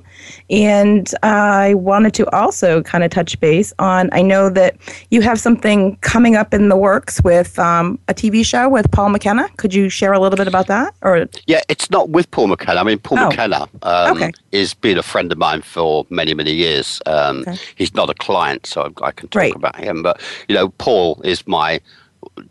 And 0.49 1.11
I 1.23 1.73
wanted 1.75 2.13
to 2.15 2.29
also 2.35 2.81
kind 2.83 3.03
of 3.03 3.11
touch 3.11 3.39
base 3.39 3.73
on 3.79 4.09
I 4.13 4.21
know 4.21 4.49
that 4.49 4.75
you 5.11 5.21
have 5.21 5.39
something 5.39 5.95
coming 5.97 6.35
up 6.35 6.53
in 6.53 6.69
the 6.69 6.77
works 6.77 7.21
with 7.23 7.57
um, 7.59 7.99
a 8.07 8.13
TV 8.13 8.45
show 8.45 8.67
with 8.69 8.89
Paul 8.91 9.09
McKenna. 9.09 9.47
Could 9.57 9.73
you 9.73 9.89
share 9.89 10.13
a 10.13 10.19
little 10.19 10.37
bit 10.37 10.47
about 10.47 10.67
that? 10.67 10.93
Or 11.01 11.27
Yeah, 11.47 11.61
it's 11.69 11.89
not 11.89 12.09
with 12.09 12.29
Paul 12.31 12.47
McKenna. 12.47 12.79
I 12.79 12.83
mean, 12.83 12.99
Paul 12.99 13.19
Oh. 13.19 13.29
McKenna 13.29 13.67
um, 13.83 14.17
Okay. 14.17 14.31
has 14.53 14.73
been 14.73 14.97
a 14.97 15.03
friend 15.03 15.31
of 15.31 15.37
mine 15.37 15.61
for 15.61 16.05
many, 16.09 16.33
many 16.33 16.51
years. 16.53 17.01
Um, 17.05 17.39
Okay. 17.41 17.57
He's 17.75 17.93
not 17.93 18.09
a 18.09 18.13
client, 18.13 18.65
so 18.65 18.91
I 19.01 19.11
can 19.11 19.27
talk 19.29 19.39
Right. 19.39 19.55
about 19.55 19.75
him. 19.75 20.03
But, 20.03 20.19
you 20.47 20.55
know, 20.55 20.69
Paul 20.69 21.21
is 21.23 21.45
my 21.47 21.79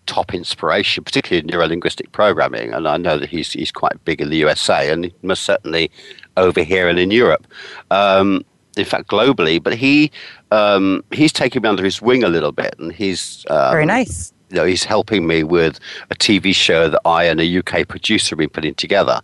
top 0.06 0.34
inspiration, 0.34 1.04
particularly 1.04 1.46
in 1.46 1.50
neurolinguistic 1.50 2.12
programming. 2.12 2.72
And 2.72 2.88
I 2.88 2.96
know 2.96 3.18
that 3.18 3.28
he's, 3.28 3.52
he's 3.52 3.70
quite 3.70 4.02
big 4.04 4.20
in 4.20 4.30
the 4.30 4.36
USA 4.36 4.90
and 4.90 5.12
most 5.22 5.44
certainly 5.44 5.90
over 6.36 6.62
here 6.62 6.88
and 6.88 6.98
in 6.98 7.10
Europe. 7.10 7.46
Um, 7.90 8.44
in 8.76 8.84
fact, 8.84 9.08
globally, 9.08 9.62
but 9.62 9.74
he 9.74 10.10
um, 10.50 11.04
he's 11.10 11.32
taken 11.32 11.62
me 11.62 11.68
under 11.68 11.84
his 11.84 12.00
wing 12.00 12.22
a 12.22 12.28
little 12.28 12.52
bit, 12.52 12.76
and 12.78 12.92
he's 12.92 13.44
um, 13.50 13.72
very 13.72 13.84
nice. 13.84 14.32
you 14.50 14.56
know, 14.56 14.64
he's 14.64 14.84
helping 14.84 15.26
me 15.26 15.42
with 15.42 15.80
a 16.10 16.14
TV 16.14 16.54
show 16.54 16.88
that 16.88 17.00
I 17.04 17.24
and 17.24 17.40
a 17.40 17.58
UK 17.58 17.88
producer 17.88 18.30
have 18.30 18.38
been 18.38 18.50
putting 18.50 18.74
together. 18.74 19.20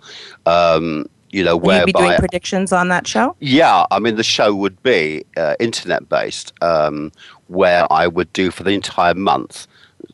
Um, 0.47 1.07
you 1.31 1.43
know, 1.43 1.57
Will 1.57 1.81
you 1.81 1.87
be 1.87 1.93
doing 1.93 2.17
predictions 2.17 2.73
on 2.73 2.89
that 2.89 3.07
show? 3.07 3.37
yeah, 3.41 3.87
I 3.91 3.99
mean, 3.99 4.17
the 4.17 4.23
show 4.23 4.55
would 4.55 4.81
be 4.83 5.25
uh, 5.37 5.57
internet 5.59 6.09
based, 6.09 6.53
um, 6.63 7.11
where 7.49 7.93
I 7.93 8.07
would 8.07 8.33
do 8.33 8.51
for 8.51 8.63
the 8.63 8.71
entire 8.71 9.15
month 9.15 9.67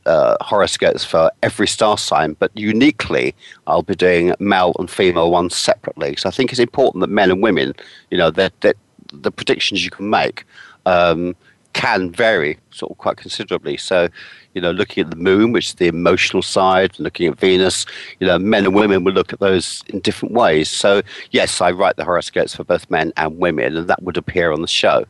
uh, 0.06 0.37
horoscopes 0.40 1.04
for 1.04 1.30
every 1.42 1.66
star 1.66 1.99
sign, 1.99 2.35
but 2.38 2.50
uniquely, 2.56 3.35
I'll 3.66 3.82
be 3.82 3.94
doing 3.94 4.35
male 4.38 4.75
and 4.78 4.90
female 4.90 5.30
ones 5.30 5.54
separately. 5.56 6.16
So 6.16 6.28
I 6.28 6.32
think 6.32 6.50
it's 6.50 6.61
important 6.61 7.00
that 7.00 7.11
men 7.11 7.30
and 7.30 7.42
women, 7.42 7.75
you 8.11 8.18
know, 8.18 8.30
that, 8.30 8.52
the 9.12 9.32
predictions 9.32 9.85
you 9.85 9.90
can 9.90 10.09
make 10.09 10.44
um, 10.87 11.35
can 11.73 12.11
vary 12.11 12.59
sort 12.70 12.92
of 12.92 12.99
quite 12.99 13.16
considerably. 13.16 13.76
So, 13.76 14.09
you 14.54 14.61
know, 14.61 14.70
looking 14.70 15.04
at 15.04 15.11
the 15.11 15.16
moon, 15.16 15.52
which 15.52 15.68
is 15.68 15.75
the 15.75 15.87
emotional 15.87 16.42
side, 16.42 16.99
looking 16.99 17.26
at 17.26 17.38
Venus, 17.38 17.87
you 18.18 18.26
know, 18.26 18.38
men 18.38 18.64
and 18.64 18.75
women 18.75 19.04
will 19.04 19.12
look 19.12 19.32
at 19.32 19.40
those 19.40 19.82
in 19.88 20.00
different 20.00 20.35
ways. 20.35 20.68
So, 20.68 21.02
yes, 21.30 21.61
I 21.61 21.70
write 21.70 21.97
the 21.97 22.04
horoscopes 22.04 22.54
for 22.54 22.64
both 22.64 22.90
men 22.90 23.12
and 23.16 23.38
women, 23.38 23.76
and 23.76 23.88
that 23.88 24.02
would 24.02 24.16
appear 24.16 24.52
on 24.52 24.62
the 24.62 24.68
show. 24.68 25.04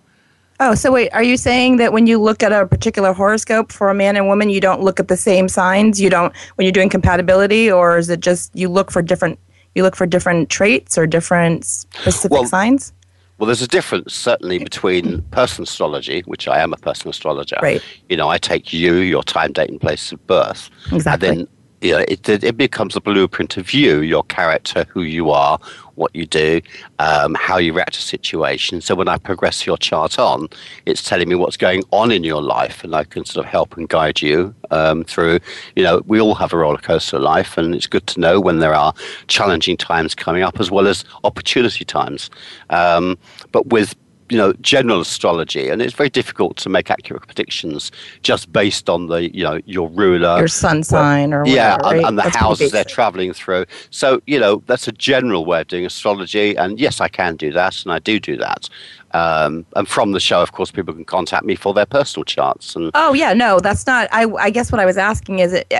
Oh, 0.62 0.74
so 0.74 0.92
wait, 0.92 1.08
are 1.14 1.22
you 1.22 1.38
saying 1.38 1.78
that 1.78 1.94
when 1.94 2.06
you 2.06 2.20
look 2.20 2.42
at 2.42 2.52
a 2.52 2.66
particular 2.66 3.14
horoscope 3.14 3.72
for 3.72 3.88
a 3.88 3.94
man 3.94 4.14
and 4.14 4.28
woman, 4.28 4.50
you 4.50 4.60
don't 4.60 4.82
look 4.82 5.00
at 5.00 5.08
the 5.08 5.16
same 5.16 5.48
signs? 5.48 5.98
You 5.98 6.10
don't 6.10 6.34
when 6.56 6.66
you're 6.66 6.72
doing 6.72 6.90
compatibility, 6.90 7.72
or 7.72 7.96
is 7.96 8.10
it 8.10 8.20
just 8.20 8.54
you 8.54 8.68
look 8.68 8.90
for 8.90 9.00
different 9.00 9.38
you 9.74 9.82
look 9.82 9.96
for 9.96 10.04
different 10.04 10.50
traits 10.50 10.98
or 10.98 11.06
different 11.06 11.64
specific 11.64 12.30
well, 12.30 12.44
signs? 12.44 12.92
Well, 13.38 13.46
there's 13.46 13.62
a 13.62 13.68
difference 13.68 14.12
certainly 14.12 14.58
between 14.58 15.22
personal 15.30 15.64
astrology, 15.64 16.20
which 16.26 16.46
I 16.46 16.58
am 16.58 16.74
a 16.74 16.76
personal 16.76 17.10
astrologer. 17.10 17.56
Right. 17.62 17.82
You 18.10 18.18
know, 18.18 18.28
I 18.28 18.36
take 18.36 18.70
you, 18.70 18.96
your 18.96 19.22
time, 19.22 19.52
date, 19.52 19.70
and 19.70 19.80
place 19.80 20.12
of 20.12 20.24
birth, 20.26 20.68
exactly. 20.92 21.28
and 21.28 21.38
then 21.38 21.48
you 21.80 21.92
know, 21.92 22.04
it, 22.06 22.28
it 22.28 22.56
becomes 22.58 22.94
a 22.94 23.00
blueprint 23.00 23.56
of 23.56 23.72
you, 23.72 24.00
your 24.00 24.22
character, 24.24 24.84
who 24.90 25.02
you 25.02 25.30
are, 25.30 25.58
what 26.00 26.16
you 26.16 26.26
do, 26.26 26.60
um, 26.98 27.34
how 27.34 27.58
you 27.58 27.72
react 27.72 27.94
to 27.94 28.02
situations. 28.02 28.86
So 28.86 28.94
when 28.94 29.06
I 29.08 29.18
progress 29.18 29.66
your 29.66 29.76
chart 29.76 30.18
on, 30.18 30.48
it's 30.86 31.02
telling 31.02 31.28
me 31.28 31.34
what's 31.34 31.56
going 31.56 31.82
on 31.90 32.10
in 32.10 32.24
your 32.24 32.42
life, 32.42 32.82
and 32.82 32.94
I 32.94 33.04
can 33.04 33.24
sort 33.24 33.44
of 33.44 33.50
help 33.50 33.76
and 33.76 33.88
guide 33.88 34.20
you 34.22 34.54
um, 34.70 35.04
through. 35.04 35.38
You 35.76 35.84
know, 35.84 36.02
we 36.06 36.20
all 36.20 36.34
have 36.34 36.52
a 36.52 36.56
roller 36.56 36.78
coaster 36.78 37.18
life, 37.18 37.58
and 37.58 37.74
it's 37.74 37.86
good 37.86 38.06
to 38.08 38.20
know 38.20 38.40
when 38.40 38.58
there 38.58 38.74
are 38.74 38.94
challenging 39.28 39.76
times 39.76 40.14
coming 40.14 40.42
up 40.42 40.58
as 40.58 40.70
well 40.70 40.88
as 40.88 41.04
opportunity 41.22 41.84
times. 41.84 42.30
Um, 42.70 43.18
but 43.52 43.66
with 43.66 43.94
you 44.30 44.36
know 44.36 44.52
general 44.60 45.00
astrology, 45.00 45.68
and 45.68 45.82
it's 45.82 45.94
very 45.94 46.08
difficult 46.08 46.56
to 46.58 46.68
make 46.68 46.90
accurate 46.90 47.26
predictions 47.26 47.90
just 48.22 48.52
based 48.52 48.88
on 48.88 49.08
the 49.08 49.34
you 49.34 49.44
know 49.44 49.60
your 49.66 49.88
ruler, 49.90 50.38
your 50.38 50.48
sun 50.48 50.82
sign, 50.82 51.34
or 51.34 51.40
whatever, 51.40 51.56
yeah, 51.56 51.76
right? 51.76 51.96
and, 51.96 52.06
and, 52.06 52.18
the 52.18 52.22
that's 52.22 52.36
houses 52.36 52.72
they're 52.72 52.84
traveling 52.84 53.32
through. 53.32 53.66
So 53.90 54.22
you 54.26 54.38
know 54.38 54.62
that's 54.66 54.88
a 54.88 54.92
general 54.92 55.44
way 55.44 55.62
of 55.62 55.68
doing 55.68 55.84
astrology, 55.84 56.56
and 56.56 56.78
yes, 56.78 57.00
I 57.00 57.08
can 57.08 57.36
do 57.36 57.52
that, 57.52 57.82
and 57.82 57.92
I 57.92 57.98
do 57.98 58.20
do 58.20 58.36
that. 58.36 58.68
Um, 59.12 59.66
and 59.74 59.88
from 59.88 60.12
the 60.12 60.20
show, 60.20 60.40
of 60.40 60.52
course, 60.52 60.70
people 60.70 60.94
can 60.94 61.04
contact 61.04 61.44
me 61.44 61.56
for 61.56 61.74
their 61.74 61.86
personal 61.86 62.24
charts. 62.24 62.76
And 62.76 62.90
oh 62.94 63.12
yeah, 63.12 63.32
no, 63.32 63.58
that's 63.58 63.86
not. 63.86 64.08
I 64.12 64.26
I 64.38 64.50
guess 64.50 64.70
what 64.70 64.80
I 64.80 64.86
was 64.86 64.96
asking 64.96 65.40
is 65.40 65.52
it 65.52 65.72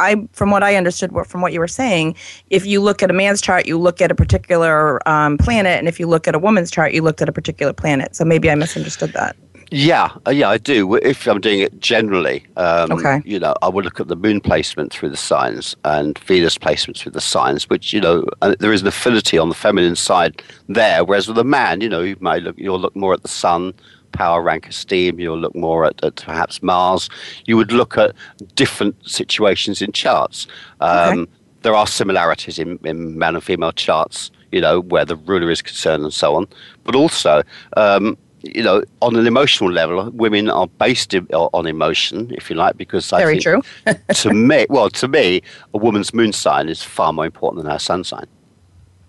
I, 0.00 0.28
from 0.32 0.50
what 0.50 0.62
I 0.62 0.76
understood 0.76 1.12
from 1.26 1.40
what 1.40 1.52
you 1.52 1.60
were 1.60 1.68
saying, 1.68 2.16
if 2.50 2.66
you 2.66 2.80
look 2.80 3.02
at 3.02 3.10
a 3.10 3.14
man's 3.14 3.40
chart, 3.40 3.66
you 3.66 3.78
look 3.78 4.00
at 4.00 4.10
a 4.10 4.14
particular 4.14 5.06
um, 5.08 5.38
planet, 5.38 5.78
and 5.78 5.88
if 5.88 6.00
you 6.00 6.06
look 6.06 6.26
at 6.28 6.34
a 6.34 6.38
woman's 6.38 6.70
chart, 6.70 6.92
you 6.92 7.02
looked 7.02 7.22
at 7.22 7.28
a 7.28 7.32
particular 7.32 7.72
planet. 7.72 8.16
So 8.16 8.24
maybe 8.24 8.50
I 8.50 8.54
misunderstood 8.54 9.12
that. 9.12 9.36
Yeah, 9.70 10.10
uh, 10.26 10.30
yeah, 10.30 10.50
I 10.50 10.58
do. 10.58 10.94
If 10.96 11.26
I'm 11.26 11.40
doing 11.40 11.60
it 11.60 11.80
generally, 11.80 12.46
um, 12.56 12.92
okay. 12.92 13.22
you 13.24 13.38
know, 13.40 13.54
I 13.62 13.68
would 13.68 13.84
look 13.84 13.98
at 13.98 14.08
the 14.08 14.16
moon 14.16 14.40
placement 14.40 14.92
through 14.92 15.10
the 15.10 15.16
signs 15.16 15.74
and 15.84 16.18
Venus 16.20 16.58
placements 16.58 16.98
through 16.98 17.12
the 17.12 17.20
signs, 17.20 17.68
which 17.68 17.92
you 17.92 18.00
know, 18.00 18.24
there 18.60 18.72
is 18.72 18.82
an 18.82 18.86
affinity 18.86 19.38
on 19.38 19.48
the 19.48 19.54
feminine 19.54 19.96
side 19.96 20.42
there. 20.68 21.04
Whereas 21.04 21.28
with 21.28 21.38
a 21.38 21.44
man, 21.44 21.80
you 21.80 21.88
know, 21.88 22.02
you 22.02 22.16
might 22.20 22.42
look, 22.42 22.56
you'll 22.58 22.78
look 22.78 22.94
more 22.94 23.14
at 23.14 23.22
the 23.22 23.28
sun 23.28 23.74
power, 24.14 24.42
rank, 24.42 24.68
esteem. 24.68 25.20
You'll 25.20 25.38
look 25.38 25.54
more 25.54 25.84
at, 25.84 26.02
at 26.02 26.16
perhaps 26.16 26.62
Mars. 26.62 27.10
You 27.46 27.56
would 27.56 27.72
look 27.72 27.98
at 27.98 28.14
different 28.54 28.96
situations 29.08 29.82
in 29.82 29.92
charts. 29.92 30.46
Um, 30.80 31.20
okay. 31.20 31.30
There 31.62 31.74
are 31.74 31.86
similarities 31.86 32.58
in, 32.58 32.78
in 32.84 33.18
man 33.18 33.34
and 33.34 33.44
female 33.44 33.72
charts, 33.72 34.30
you 34.52 34.60
know, 34.60 34.80
where 34.80 35.04
the 35.04 35.16
ruler 35.16 35.50
is 35.50 35.62
concerned 35.62 36.04
and 36.04 36.12
so 36.12 36.34
on. 36.34 36.46
But 36.84 36.94
also, 36.94 37.42
um, 37.76 38.18
you 38.42 38.62
know, 38.62 38.82
on 39.00 39.16
an 39.16 39.26
emotional 39.26 39.70
level, 39.70 40.10
women 40.10 40.50
are 40.50 40.66
based 40.66 41.14
in, 41.14 41.26
on 41.32 41.66
emotion, 41.66 42.30
if 42.34 42.50
you 42.50 42.56
like, 42.56 42.76
because 42.76 43.12
I 43.12 43.20
Very 43.20 43.40
think 43.40 43.64
true. 43.84 43.94
to 44.14 44.34
me, 44.34 44.66
well, 44.68 44.90
to 44.90 45.08
me, 45.08 45.42
a 45.72 45.78
woman's 45.78 46.12
moon 46.12 46.32
sign 46.32 46.68
is 46.68 46.82
far 46.82 47.12
more 47.12 47.24
important 47.24 47.62
than 47.62 47.72
her 47.72 47.78
sun 47.78 48.04
sign. 48.04 48.26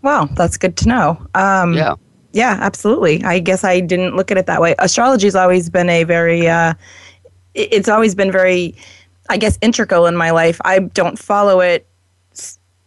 Wow, 0.01 0.29
that's 0.35 0.57
good 0.57 0.77
to 0.77 0.87
know. 0.87 1.27
Um, 1.33 1.73
yeah. 1.73 1.95
Yeah, 2.35 2.57
absolutely. 2.59 3.23
I 3.23 3.39
guess 3.39 3.63
I 3.63 3.79
didn't 3.79 4.17
look 4.17 4.29
at 4.29 4.37
it 4.37 4.45
that 4.47 4.59
way. 4.59 4.75
Astrology's 4.79 5.35
always 5.35 5.69
been 5.69 5.89
a 5.89 6.03
very, 6.03 6.49
uh, 6.49 6.73
it's 7.53 7.87
always 7.87 8.13
been 8.13 8.29
very, 8.29 8.75
I 9.29 9.37
guess, 9.37 9.57
integral 9.61 10.05
in 10.05 10.17
my 10.17 10.31
life. 10.31 10.59
I 10.65 10.79
don't 10.79 11.17
follow 11.17 11.61
it 11.61 11.87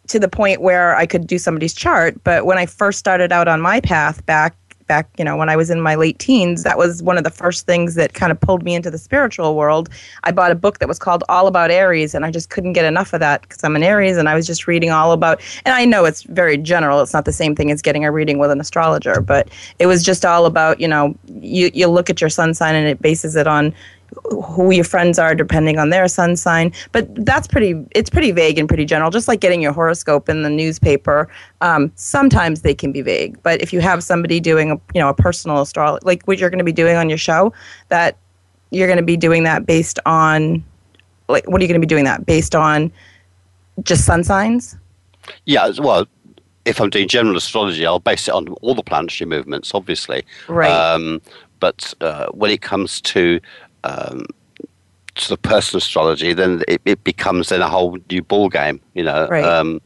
to 0.09 0.19
the 0.19 0.27
point 0.27 0.61
where 0.61 0.95
I 0.95 1.07
could 1.07 1.25
do 1.25 1.39
somebody's 1.39 1.73
chart, 1.73 2.23
but 2.23 2.45
when 2.45 2.59
I 2.59 2.67
first 2.67 2.99
started 2.99 3.31
out 3.31 3.47
on 3.47 3.59
my 3.59 3.79
path 3.79 4.23
back 4.27 4.55
back, 4.89 5.07
you 5.17 5.23
know, 5.23 5.37
when 5.37 5.47
I 5.47 5.55
was 5.55 5.69
in 5.69 5.79
my 5.79 5.95
late 5.95 6.19
teens, 6.19 6.63
that 6.63 6.77
was 6.77 7.01
one 7.01 7.17
of 7.17 7.23
the 7.23 7.29
first 7.29 7.65
things 7.65 7.95
that 7.95 8.13
kind 8.13 8.29
of 8.29 8.41
pulled 8.41 8.63
me 8.63 8.75
into 8.75 8.91
the 8.91 8.97
spiritual 8.97 9.55
world. 9.55 9.87
I 10.25 10.33
bought 10.33 10.51
a 10.51 10.55
book 10.55 10.79
that 10.79 10.89
was 10.89 10.99
called 10.99 11.23
All 11.29 11.47
About 11.47 11.71
Aries, 11.71 12.13
and 12.13 12.25
I 12.25 12.31
just 12.31 12.49
couldn't 12.49 12.73
get 12.73 12.83
enough 12.83 13.13
of 13.13 13.21
that 13.21 13.43
because 13.43 13.63
I'm 13.63 13.77
an 13.77 13.83
Aries, 13.83 14.17
and 14.17 14.27
I 14.27 14.35
was 14.35 14.45
just 14.45 14.67
reading 14.67 14.89
all 14.89 15.13
about. 15.13 15.41
And 15.63 15.73
I 15.73 15.85
know 15.85 16.03
it's 16.03 16.23
very 16.23 16.57
general; 16.57 16.99
it's 16.99 17.13
not 17.13 17.23
the 17.23 17.31
same 17.31 17.55
thing 17.55 17.71
as 17.71 17.81
getting 17.81 18.03
a 18.03 18.11
reading 18.11 18.39
with 18.39 18.51
an 18.51 18.59
astrologer, 18.59 19.21
but 19.21 19.49
it 19.77 19.85
was 19.85 20.03
just 20.03 20.25
all 20.25 20.45
about, 20.45 20.81
you 20.81 20.87
know, 20.87 21.15
you 21.39 21.71
you 21.73 21.87
look 21.87 22.09
at 22.09 22.19
your 22.19 22.29
sun 22.29 22.53
sign 22.53 22.75
and 22.75 22.87
it 22.87 23.01
bases 23.01 23.37
it 23.37 23.47
on 23.47 23.73
who 24.29 24.71
your 24.71 24.83
friends 24.83 25.17
are 25.17 25.33
depending 25.33 25.77
on 25.77 25.89
their 25.89 26.07
sun 26.07 26.35
sign 26.35 26.71
but 26.91 27.07
that's 27.25 27.47
pretty 27.47 27.75
it's 27.91 28.09
pretty 28.09 28.31
vague 28.31 28.57
and 28.57 28.67
pretty 28.67 28.85
general 28.85 29.09
just 29.11 29.27
like 29.27 29.39
getting 29.39 29.61
your 29.61 29.71
horoscope 29.71 30.29
in 30.29 30.43
the 30.43 30.49
newspaper 30.49 31.27
um, 31.61 31.91
sometimes 31.95 32.61
they 32.61 32.73
can 32.73 32.91
be 32.91 33.01
vague 33.01 33.41
but 33.43 33.61
if 33.61 33.73
you 33.73 33.79
have 33.79 34.03
somebody 34.03 34.39
doing 34.39 34.71
a 34.71 34.75
you 34.93 35.01
know 35.01 35.09
a 35.09 35.13
personal 35.13 35.61
astrology 35.61 36.03
like 36.05 36.23
what 36.25 36.37
you're 36.37 36.49
going 36.49 36.59
to 36.59 36.63
be 36.63 36.71
doing 36.71 36.95
on 36.95 37.09
your 37.09 37.17
show 37.17 37.51
that 37.89 38.17
you're 38.71 38.87
going 38.87 38.97
to 38.97 39.03
be 39.03 39.17
doing 39.17 39.43
that 39.43 39.65
based 39.65 39.99
on 40.05 40.63
like 41.27 41.47
what 41.47 41.59
are 41.59 41.63
you 41.63 41.67
going 41.67 41.79
to 41.79 41.85
be 41.85 41.89
doing 41.89 42.05
that 42.05 42.25
based 42.25 42.55
on 42.55 42.91
just 43.83 44.05
sun 44.05 44.23
signs 44.23 44.77
yeah 45.45 45.71
well 45.79 46.05
if 46.65 46.79
I'm 46.79 46.89
doing 46.89 47.07
general 47.07 47.35
astrology, 47.35 47.85
I'll 47.85 47.99
base 47.99 48.27
it 48.27 48.33
on 48.33 48.49
all 48.61 48.75
the 48.75 48.83
planetary 48.83 49.27
movements, 49.27 49.73
obviously. 49.73 50.23
Right. 50.47 50.71
Um, 50.71 51.21
but 51.59 51.93
uh, 51.99 52.27
when 52.27 52.51
it 52.51 52.61
comes 52.61 53.01
to 53.01 53.39
um, 53.83 54.25
to 55.15 55.29
the 55.29 55.37
personal 55.37 55.79
astrology, 55.79 56.33
then 56.33 56.63
it, 56.67 56.81
it, 56.85 57.03
becomes 57.03 57.49
then 57.49 57.61
a 57.61 57.67
whole 57.67 57.97
new 58.09 58.21
ball 58.21 58.49
game. 58.49 58.79
You 58.93 59.03
know. 59.03 59.27
Right. 59.27 59.43
Um, 59.43 59.81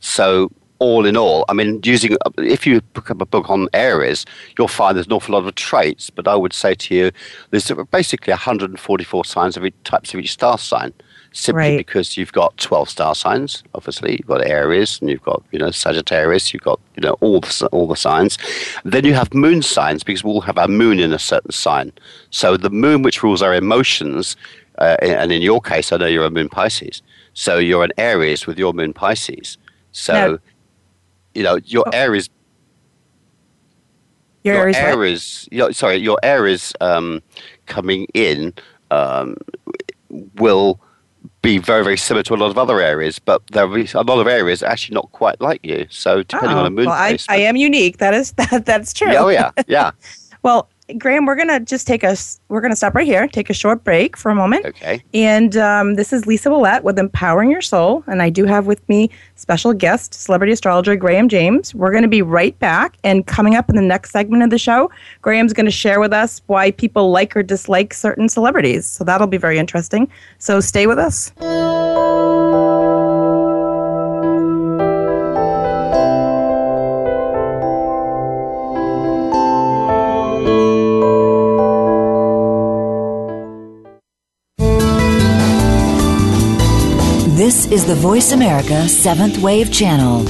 so 0.00 0.50
all 0.78 1.06
in 1.06 1.16
all, 1.16 1.44
I 1.48 1.54
mean, 1.54 1.80
using 1.82 2.16
if 2.38 2.66
you 2.66 2.80
pick 2.80 3.10
up 3.10 3.22
a 3.22 3.26
book 3.26 3.48
on 3.48 3.68
Aries, 3.72 4.26
you'll 4.58 4.68
find 4.68 4.96
there's 4.96 5.06
an 5.06 5.12
awful 5.12 5.34
lot 5.34 5.46
of 5.46 5.54
traits. 5.54 6.10
But 6.10 6.28
I 6.28 6.34
would 6.34 6.52
say 6.52 6.74
to 6.74 6.94
you, 6.94 7.10
there's 7.50 7.70
basically 7.90 8.32
144 8.32 9.24
signs 9.24 9.56
of 9.56 9.64
each 9.64 9.74
types 9.84 10.12
of 10.12 10.20
each 10.20 10.32
star 10.32 10.58
sign 10.58 10.92
simply 11.34 11.58
right. 11.58 11.78
because 11.78 12.16
you've 12.16 12.32
got 12.32 12.56
12 12.58 12.88
star 12.88 13.14
signs 13.14 13.64
obviously 13.74 14.12
you've 14.12 14.26
got 14.26 14.46
aries 14.46 15.00
and 15.00 15.10
you've 15.10 15.22
got 15.24 15.42
you 15.50 15.58
know 15.58 15.70
sagittarius 15.70 16.54
you've 16.54 16.62
got 16.62 16.78
you 16.96 17.02
know 17.02 17.16
all 17.20 17.40
the, 17.40 17.68
all 17.72 17.88
the 17.88 17.96
signs 17.96 18.38
then 18.84 19.04
you 19.04 19.14
have 19.14 19.34
moon 19.34 19.60
signs 19.60 20.04
because 20.04 20.22
we 20.22 20.30
all 20.30 20.40
have 20.40 20.56
our 20.58 20.68
moon 20.68 21.00
in 21.00 21.12
a 21.12 21.18
certain 21.18 21.50
sign 21.50 21.92
so 22.30 22.56
the 22.56 22.70
moon 22.70 23.02
which 23.02 23.22
rules 23.22 23.42
our 23.42 23.52
emotions 23.52 24.36
uh, 24.78 24.96
and 25.02 25.32
in 25.32 25.42
your 25.42 25.60
case 25.60 25.90
i 25.90 25.96
know 25.96 26.06
you're 26.06 26.24
a 26.24 26.30
moon 26.30 26.48
pisces 26.48 27.02
so 27.32 27.58
you're 27.58 27.82
an 27.82 27.92
aries 27.98 28.46
with 28.46 28.56
your 28.56 28.72
moon 28.72 28.92
pisces 28.92 29.58
so 29.90 30.12
no. 30.12 30.38
you 31.34 31.42
know 31.42 31.58
your 31.64 31.84
oh. 31.88 31.90
aries 31.92 32.30
your, 34.44 34.56
your 34.56 34.64
Aries, 34.64 34.76
Aries 34.76 35.48
your, 35.50 35.72
sorry, 35.72 35.96
your 35.96 36.18
Aries 36.22 36.74
um, 36.82 37.22
coming 37.64 38.06
in 38.12 38.52
um, 38.90 39.36
will 40.34 40.78
be 41.44 41.58
very, 41.58 41.84
very 41.84 41.98
similar 41.98 42.22
to 42.22 42.34
a 42.34 42.36
lot 42.36 42.50
of 42.50 42.56
other 42.56 42.80
Aries, 42.80 43.18
but 43.18 43.46
there 43.48 43.64
are 43.64 43.76
a 43.76 44.02
lot 44.02 44.18
of 44.18 44.26
Aries 44.26 44.62
actually 44.62 44.94
not 44.94 45.12
quite 45.12 45.40
like 45.42 45.60
you. 45.62 45.86
So 45.90 46.22
depending 46.22 46.56
oh, 46.56 46.60
on 46.60 46.64
the 46.64 46.70
moon 46.70 46.86
well, 46.86 46.94
I, 46.94 47.18
I, 47.28 47.36
am 47.36 47.54
unique. 47.54 47.98
That 47.98 48.14
is 48.14 48.32
that 48.38 48.64
that's 48.64 48.94
true. 48.94 49.12
Yeah, 49.12 49.22
oh 49.22 49.28
yeah, 49.28 49.50
yeah. 49.68 49.90
well, 50.42 50.68
Graham, 50.98 51.24
we're 51.24 51.36
gonna 51.36 51.60
just 51.60 51.86
take 51.86 52.04
us. 52.04 52.40
We're 52.48 52.60
gonna 52.60 52.76
stop 52.76 52.94
right 52.94 53.06
here, 53.06 53.26
take 53.26 53.48
a 53.48 53.54
short 53.54 53.84
break 53.84 54.18
for 54.18 54.30
a 54.30 54.34
moment. 54.34 54.66
Okay. 54.66 55.02
And 55.14 55.56
um, 55.56 55.94
this 55.94 56.12
is 56.12 56.26
Lisa 56.26 56.50
Willette 56.50 56.82
with 56.82 56.98
Empowering 56.98 57.50
Your 57.50 57.62
Soul, 57.62 58.04
and 58.06 58.20
I 58.20 58.28
do 58.28 58.44
have 58.44 58.66
with 58.66 58.86
me 58.88 59.08
special 59.34 59.72
guest, 59.72 60.12
celebrity 60.12 60.52
astrologer 60.52 60.94
Graham 60.94 61.28
James. 61.28 61.74
We're 61.74 61.92
gonna 61.92 62.06
be 62.06 62.20
right 62.20 62.58
back, 62.58 62.96
and 63.02 63.26
coming 63.26 63.54
up 63.54 63.70
in 63.70 63.76
the 63.76 63.82
next 63.82 64.10
segment 64.10 64.42
of 64.42 64.50
the 64.50 64.58
show, 64.58 64.90
Graham's 65.22 65.54
gonna 65.54 65.70
share 65.70 66.00
with 66.00 66.12
us 66.12 66.42
why 66.48 66.70
people 66.70 67.10
like 67.10 67.34
or 67.34 67.42
dislike 67.42 67.94
certain 67.94 68.28
celebrities. 68.28 68.86
So 68.86 69.04
that'll 69.04 69.26
be 69.26 69.38
very 69.38 69.58
interesting. 69.58 70.10
So 70.38 70.60
stay 70.60 70.86
with 70.86 70.98
us. 70.98 71.32
The 87.86 87.94
Voice 87.94 88.32
America 88.32 88.88
Seventh 88.88 89.38
Wave 89.42 89.70
Channel. 89.70 90.20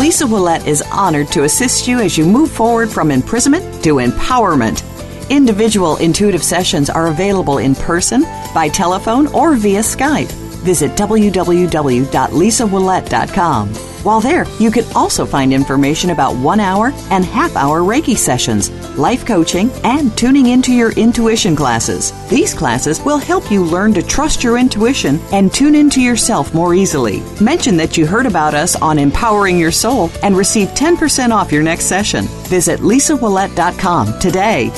Lisa 0.00 0.24
Willette 0.24 0.66
is 0.66 0.82
honored 0.90 1.28
to 1.28 1.44
assist 1.44 1.86
you 1.86 2.00
as 2.00 2.18
you 2.18 2.26
move 2.26 2.50
forward 2.50 2.90
from 2.90 3.12
imprisonment 3.12 3.84
to 3.84 3.98
empowerment. 3.98 4.82
Individual 5.30 5.96
intuitive 5.98 6.42
sessions 6.42 6.90
are 6.90 7.06
available 7.06 7.58
in 7.58 7.76
person, 7.76 8.22
by 8.52 8.68
telephone, 8.68 9.28
or 9.28 9.54
via 9.54 9.78
Skype. 9.78 10.32
Visit 10.64 10.90
www.lisawillette.com. 10.92 13.68
While 14.04 14.20
there, 14.20 14.44
you 14.58 14.72
can 14.72 14.84
also 14.96 15.24
find 15.24 15.52
information 15.52 16.10
about 16.10 16.34
one 16.36 16.58
hour 16.58 16.92
and 17.10 17.24
half 17.24 17.54
hour 17.54 17.80
Reiki 17.80 18.16
sessions, 18.16 18.70
life 18.98 19.26
coaching, 19.26 19.70
and 19.84 20.16
tuning 20.16 20.46
into 20.46 20.72
your 20.72 20.92
intuition 20.92 21.54
classes. 21.54 22.12
These 22.28 22.54
classes 22.54 23.00
will 23.00 23.18
help 23.18 23.50
you 23.50 23.64
learn 23.64 23.94
to 23.94 24.02
trust 24.02 24.42
your 24.42 24.58
intuition 24.58 25.20
and 25.32 25.52
tune 25.52 25.74
into 25.74 26.00
yourself 26.00 26.54
more 26.54 26.74
easily. 26.74 27.22
Mention 27.40 27.76
that 27.76 27.96
you 27.96 28.06
heard 28.06 28.26
about 28.26 28.54
us 28.54 28.76
on 28.76 28.98
Empowering 28.98 29.58
Your 29.58 29.72
Soul 29.72 30.10
and 30.22 30.36
receive 30.36 30.68
10% 30.68 31.30
off 31.30 31.52
your 31.52 31.62
next 31.62 31.86
session. 31.86 32.24
Visit 32.48 32.80
lisawillette.com 32.80 34.18
today. 34.18 34.70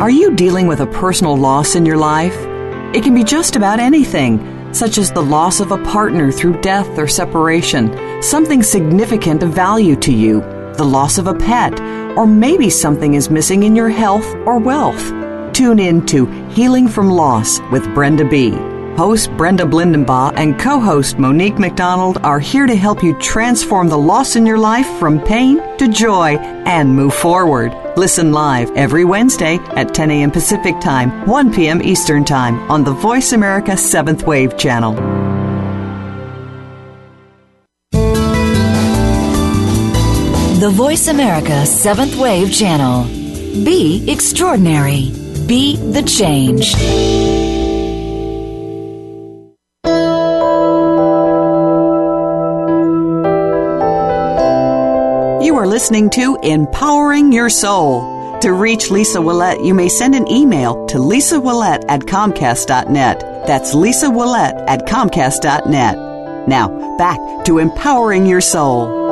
Are 0.00 0.10
you 0.10 0.36
dealing 0.36 0.66
with 0.66 0.80
a 0.80 0.86
personal 0.86 1.36
loss 1.36 1.74
in 1.74 1.84
your 1.84 1.96
life? 1.96 2.36
It 2.94 3.02
can 3.02 3.14
be 3.14 3.24
just 3.24 3.56
about 3.56 3.80
anything, 3.80 4.72
such 4.72 4.98
as 4.98 5.10
the 5.10 5.22
loss 5.22 5.58
of 5.58 5.72
a 5.72 5.82
partner 5.84 6.30
through 6.30 6.60
death 6.60 6.98
or 6.98 7.08
separation, 7.08 8.22
something 8.22 8.62
significant 8.62 9.42
of 9.42 9.52
value 9.52 9.96
to 9.96 10.12
you, 10.12 10.42
the 10.76 10.84
loss 10.84 11.18
of 11.18 11.26
a 11.26 11.34
pet, 11.34 11.80
or 12.16 12.26
maybe 12.26 12.70
something 12.70 13.14
is 13.14 13.30
missing 13.30 13.62
in 13.62 13.76
your 13.76 13.88
health 13.88 14.26
or 14.46 14.58
wealth. 14.58 15.12
Tune 15.52 15.78
in 15.78 16.04
to 16.06 16.26
Healing 16.50 16.88
from 16.88 17.10
Loss 17.10 17.60
with 17.72 17.84
Brenda 17.94 18.28
B. 18.28 18.50
Host 18.96 19.30
Brenda 19.36 19.64
Blindenbaugh 19.64 20.32
and 20.36 20.58
co 20.58 20.80
host 20.80 21.18
Monique 21.18 21.58
McDonald 21.58 22.16
are 22.22 22.40
here 22.40 22.66
to 22.66 22.74
help 22.74 23.02
you 23.02 23.12
transform 23.20 23.88
the 23.88 23.98
loss 23.98 24.36
in 24.36 24.46
your 24.46 24.58
life 24.58 24.88
from 24.98 25.20
pain 25.20 25.60
to 25.76 25.86
joy 25.88 26.36
and 26.64 26.96
move 26.96 27.12
forward. 27.12 27.74
Listen 27.98 28.32
live 28.32 28.70
every 28.72 29.04
Wednesday 29.04 29.58
at 29.76 29.94
10 29.94 30.10
a.m. 30.10 30.30
Pacific 30.30 30.80
Time, 30.80 31.26
1 31.26 31.52
p.m. 31.52 31.82
Eastern 31.82 32.24
Time 32.24 32.58
on 32.70 32.84
the 32.84 32.92
Voice 32.92 33.32
America 33.32 33.72
7th 33.72 34.22
Wave 34.26 34.56
channel. 34.56 35.25
The 40.66 40.72
Voice 40.72 41.06
America 41.06 41.62
7th 41.62 42.20
Wave 42.20 42.52
channel. 42.52 43.04
Be 43.64 44.04
extraordinary. 44.10 45.12
Be 45.46 45.76
the 45.76 46.02
change. 46.02 46.74
You 55.44 55.54
are 55.56 55.68
listening 55.68 56.10
to 56.10 56.36
Empowering 56.42 57.30
Your 57.30 57.48
Soul. 57.48 58.40
To 58.40 58.52
reach 58.52 58.90
Lisa 58.90 59.18
Willette, 59.18 59.64
you 59.64 59.72
may 59.72 59.88
send 59.88 60.16
an 60.16 60.26
email 60.28 60.84
to 60.86 60.98
Lisa 60.98 61.36
Willette 61.36 61.84
at 61.88 62.00
Comcast.net. 62.00 63.20
That's 63.46 63.72
Lisa 63.72 64.08
Willette 64.08 64.64
at 64.66 64.84
Comcast.net. 64.88 66.48
Now, 66.48 66.96
back 66.98 67.44
to 67.44 67.58
Empowering 67.58 68.26
Your 68.26 68.40
Soul. 68.40 69.05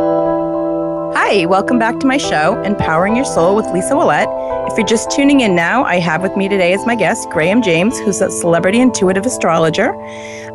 Hi, 1.16 1.46
welcome 1.46 1.78
back 1.78 2.00
to 2.00 2.08
my 2.08 2.16
show, 2.16 2.60
Empowering 2.64 3.14
Your 3.14 3.24
Soul 3.24 3.54
with 3.54 3.66
Lisa 3.66 3.94
Willette. 3.94 4.26
If 4.68 4.76
you're 4.76 4.84
just 4.84 5.12
tuning 5.12 5.42
in 5.42 5.54
now, 5.54 5.84
I 5.84 6.00
have 6.00 6.22
with 6.22 6.36
me 6.36 6.48
today 6.48 6.72
as 6.72 6.84
my 6.86 6.96
guest 6.96 7.30
Graham 7.30 7.62
James, 7.62 7.96
who's 8.00 8.20
a 8.20 8.32
celebrity 8.32 8.80
intuitive 8.80 9.24
astrologer. 9.24 9.94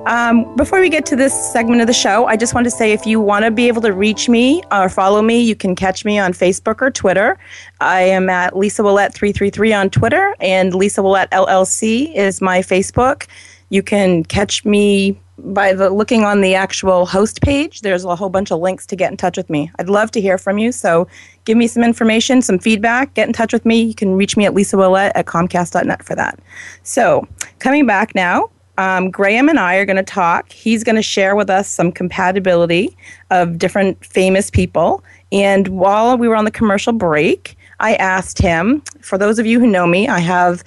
Um, 0.06 0.54
before 0.58 0.82
we 0.82 0.90
get 0.90 1.06
to 1.06 1.16
this 1.16 1.34
segment 1.54 1.80
of 1.80 1.88
the 1.88 1.94
show, 1.94 2.26
I 2.26 2.36
just 2.36 2.54
want 2.54 2.66
to 2.66 2.72
say 2.72 2.92
if 2.92 3.06
you 3.06 3.22
want 3.22 3.46
to 3.46 3.52
be 3.52 3.70
able 3.70 3.82
to 3.84 3.94
reach 3.94 4.28
me 4.28 4.62
or 4.70 4.90
follow 4.90 5.22
me, 5.22 5.40
you 5.40 5.56
can 5.56 5.78
catch 5.78 6.04
me 6.04 6.20
on 6.20 6.34
Facebook 6.34 6.82
or 6.82 6.92
Twitter. 6.92 7.38
I 7.80 8.02
am 8.02 8.30
at 8.30 8.58
Lisa 8.58 8.82
Willette 8.82 9.14
333 9.14 9.72
on 9.72 9.90
Twitter, 9.90 10.36
and 10.42 10.76
Lisa 10.76 11.00
Willette 11.00 11.30
LLC 11.30 12.14
is 12.14 12.42
my 12.42 12.60
Facebook. 12.60 13.28
You 13.70 13.82
can 13.82 14.26
catch 14.26 14.66
me 14.66 15.18
by 15.44 15.74
the 15.74 15.90
looking 15.90 16.24
on 16.24 16.42
the 16.42 16.56
actual 16.56 17.06
host 17.06 17.42
page. 17.42 17.82
There's 17.82 18.06
a 18.06 18.16
whole 18.16 18.30
bunch 18.30 18.52
of 18.52 18.60
links 18.60 18.86
to 18.88 18.96
get 18.96 19.12
in 19.12 19.18
touch 19.18 19.38
with 19.38 19.50
me. 19.50 19.72
I'd 19.80 19.90
love 19.90 20.12
to 20.12 20.22
hear 20.22 20.38
from 20.38 20.58
you. 20.58 20.72
So 20.72 21.08
give 21.46 21.58
me 21.58 21.68
some 21.68 21.84
information, 21.84 22.42
some 22.42 22.60
feedback, 22.60 23.14
get 23.14 23.28
in 23.28 23.34
touch 23.34 23.54
with 23.54 23.66
me. 23.66 23.82
You 23.82 23.96
can 23.96 24.16
reach 24.16 24.38
me 24.38 24.46
at 24.46 24.54
Lisa 24.54 24.76
Willette 24.76 25.12
at 25.16 25.26
Comcast.net 25.26 26.04
for 26.04 26.16
that. 26.16 26.40
So 26.84 27.28
coming 27.60 27.86
back 27.86 28.16
now, 28.16 28.50
um, 28.78 29.12
Graham 29.12 29.50
and 29.50 29.60
I 29.60 29.76
are 29.76 29.86
going 29.86 29.98
to 29.98 30.04
talk. 30.04 30.52
He's 30.52 30.86
going 30.86 30.96
to 30.96 31.02
share 31.02 31.36
with 31.36 31.50
us 31.50 31.68
some 31.68 31.92
compatibility 31.92 32.96
of 33.30 33.58
different 33.58 34.04
famous 34.06 34.50
people. 34.50 35.04
And 35.32 35.68
while 35.68 36.18
we 36.18 36.30
were 36.30 36.36
on 36.36 36.46
the 36.46 36.52
commercial 36.52 36.94
break, 36.94 37.58
I 37.82 37.96
asked 37.96 38.40
him, 38.40 38.82
for 39.02 39.18
those 39.18 39.38
of 39.38 39.46
you 39.46 39.60
who 39.60 39.68
know 39.68 39.86
me, 39.86 40.08
I 40.08 40.20
have 40.20 40.64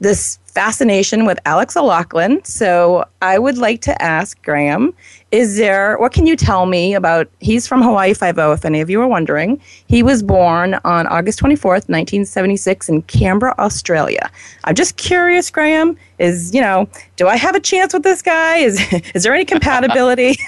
this 0.00 0.38
fascination 0.56 1.26
with 1.26 1.38
Alex 1.44 1.76
O'Loughlin. 1.76 2.42
So 2.42 3.04
I 3.20 3.38
would 3.38 3.58
like 3.58 3.82
to 3.82 4.02
ask 4.02 4.42
Graham, 4.42 4.94
is 5.30 5.58
there, 5.58 5.98
what 5.98 6.12
can 6.14 6.26
you 6.26 6.34
tell 6.34 6.64
me 6.64 6.94
about, 6.94 7.28
he's 7.40 7.66
from 7.66 7.82
Hawaii 7.82 8.14
Five-O, 8.14 8.52
if 8.52 8.64
any 8.64 8.80
of 8.80 8.88
you 8.88 8.98
are 9.02 9.06
wondering. 9.06 9.60
He 9.86 10.02
was 10.02 10.22
born 10.22 10.78
on 10.84 11.06
August 11.08 11.40
24th, 11.40 11.90
1976 11.90 12.88
in 12.88 13.02
Canberra, 13.02 13.54
Australia. 13.58 14.30
I'm 14.64 14.74
just 14.74 14.96
curious, 14.96 15.50
Graham, 15.50 15.94
is, 16.18 16.54
you 16.54 16.62
know, 16.62 16.88
do 17.16 17.28
I 17.28 17.36
have 17.36 17.54
a 17.54 17.60
chance 17.60 17.92
with 17.92 18.02
this 18.02 18.22
guy? 18.22 18.56
Is, 18.56 18.80
is 19.14 19.24
there 19.24 19.34
any 19.34 19.44
compatibility? 19.44 20.38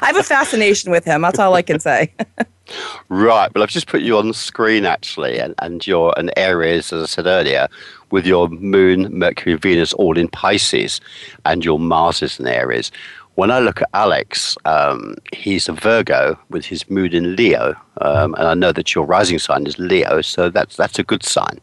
I 0.00 0.06
have 0.06 0.16
a 0.16 0.22
fascination 0.22 0.92
with 0.92 1.04
him. 1.04 1.22
That's 1.22 1.40
all 1.40 1.54
I 1.54 1.62
can 1.62 1.80
say. 1.80 2.12
Right. 3.08 3.52
Well, 3.54 3.62
I've 3.62 3.70
just 3.70 3.86
put 3.86 4.02
you 4.02 4.16
on 4.18 4.28
the 4.28 4.34
screen 4.34 4.84
actually, 4.84 5.38
and, 5.38 5.54
and 5.58 5.86
you're 5.86 6.14
an 6.16 6.30
Aries, 6.36 6.92
as 6.92 7.02
I 7.02 7.06
said 7.06 7.26
earlier, 7.26 7.68
with 8.10 8.26
your 8.26 8.48
Moon, 8.48 9.08
Mercury, 9.16 9.56
Venus 9.56 9.92
all 9.94 10.18
in 10.18 10.28
Pisces, 10.28 11.00
and 11.44 11.64
your 11.64 11.78
Mars 11.78 12.22
is 12.22 12.38
in 12.38 12.46
Aries. 12.46 12.90
When 13.34 13.50
I 13.50 13.60
look 13.60 13.80
at 13.80 13.88
Alex, 13.94 14.58
um, 14.66 15.14
he's 15.32 15.66
a 15.66 15.72
Virgo 15.72 16.38
with 16.50 16.66
his 16.66 16.88
moon 16.90 17.14
in 17.14 17.34
Leo, 17.34 17.74
um, 18.02 18.34
and 18.34 18.46
I 18.46 18.52
know 18.52 18.72
that 18.72 18.94
your 18.94 19.06
rising 19.06 19.38
sign 19.38 19.66
is 19.66 19.78
Leo, 19.78 20.20
so 20.20 20.50
that's 20.50 20.76
that's 20.76 20.98
a 20.98 21.02
good 21.02 21.22
sign. 21.22 21.58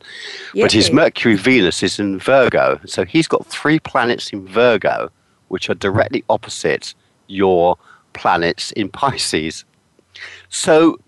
Yay. 0.56 0.64
But 0.64 0.72
his 0.72 0.92
Mercury, 0.92 1.36
Venus 1.36 1.84
is 1.84 2.00
in 2.00 2.18
Virgo, 2.18 2.80
so 2.86 3.06
he's 3.06 3.28
got 3.28 3.46
three 3.46 3.80
planets 3.80 4.34
in 4.34 4.48
Virgo, 4.48 5.12
which 5.50 5.70
are 5.70 5.76
directly 5.76 6.24
opposite 6.28 6.96
your 7.28 7.78
planets 8.14 8.72
in 8.72 8.90
Pisces. 8.90 9.64
So 10.50 11.00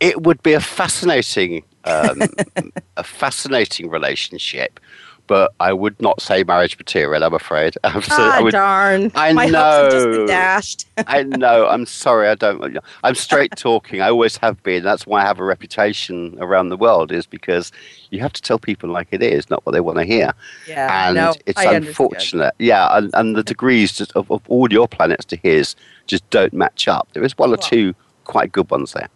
it 0.00 0.22
would 0.22 0.42
be 0.42 0.54
a 0.54 0.60
fascinating, 0.60 1.62
um, 1.84 2.22
a 2.96 3.04
fascinating 3.04 3.90
relationship. 3.90 4.80
But 5.26 5.52
I 5.60 5.72
would 5.72 6.00
not 6.02 6.20
say 6.20 6.42
marriage 6.42 6.76
material. 6.76 7.22
I'm 7.22 7.34
afraid. 7.34 7.76
I'm 7.84 8.02
so, 8.02 8.16
ah, 8.18 8.38
I 8.38 8.40
would, 8.40 8.50
darn! 8.50 9.12
I 9.14 9.32
My 9.32 9.46
know. 9.46 10.26
dashed. 10.26 10.88
I 11.06 11.22
know. 11.22 11.68
I'm 11.68 11.86
sorry. 11.86 12.26
I 12.26 12.34
don't. 12.34 12.78
I'm 13.04 13.14
straight 13.14 13.52
talking. 13.54 14.00
I 14.00 14.10
always 14.10 14.36
have 14.38 14.60
been. 14.64 14.82
That's 14.82 15.06
why 15.06 15.22
I 15.22 15.24
have 15.24 15.38
a 15.38 15.44
reputation 15.44 16.36
around 16.40 16.70
the 16.70 16.76
world. 16.76 17.12
Is 17.12 17.26
because 17.26 17.70
you 18.10 18.18
have 18.18 18.32
to 18.32 18.42
tell 18.42 18.58
people 18.58 18.90
like 18.90 19.06
it 19.12 19.22
is, 19.22 19.48
not 19.50 19.64
what 19.64 19.70
they 19.70 19.80
want 19.80 19.98
to 19.98 20.04
hear. 20.04 20.32
Yeah. 20.66 21.06
And 21.06 21.14
no, 21.14 21.34
it's 21.46 21.60
I 21.60 21.74
unfortunate. 21.74 22.46
Understand. 22.46 22.52
Yeah. 22.58 22.96
And, 22.96 23.10
and 23.14 23.36
the 23.36 23.44
degrees 23.44 24.00
of, 24.00 24.28
of 24.32 24.42
all 24.48 24.72
your 24.72 24.88
planets 24.88 25.24
to 25.26 25.36
his 25.36 25.76
just 26.08 26.28
don't 26.30 26.52
match 26.52 26.88
up. 26.88 27.06
There 27.12 27.22
is 27.22 27.38
one 27.38 27.54
or 27.54 27.56
two 27.56 27.94
quite 28.30 28.52
good 28.52 28.70
ones 28.70 28.92
there. 28.92 29.08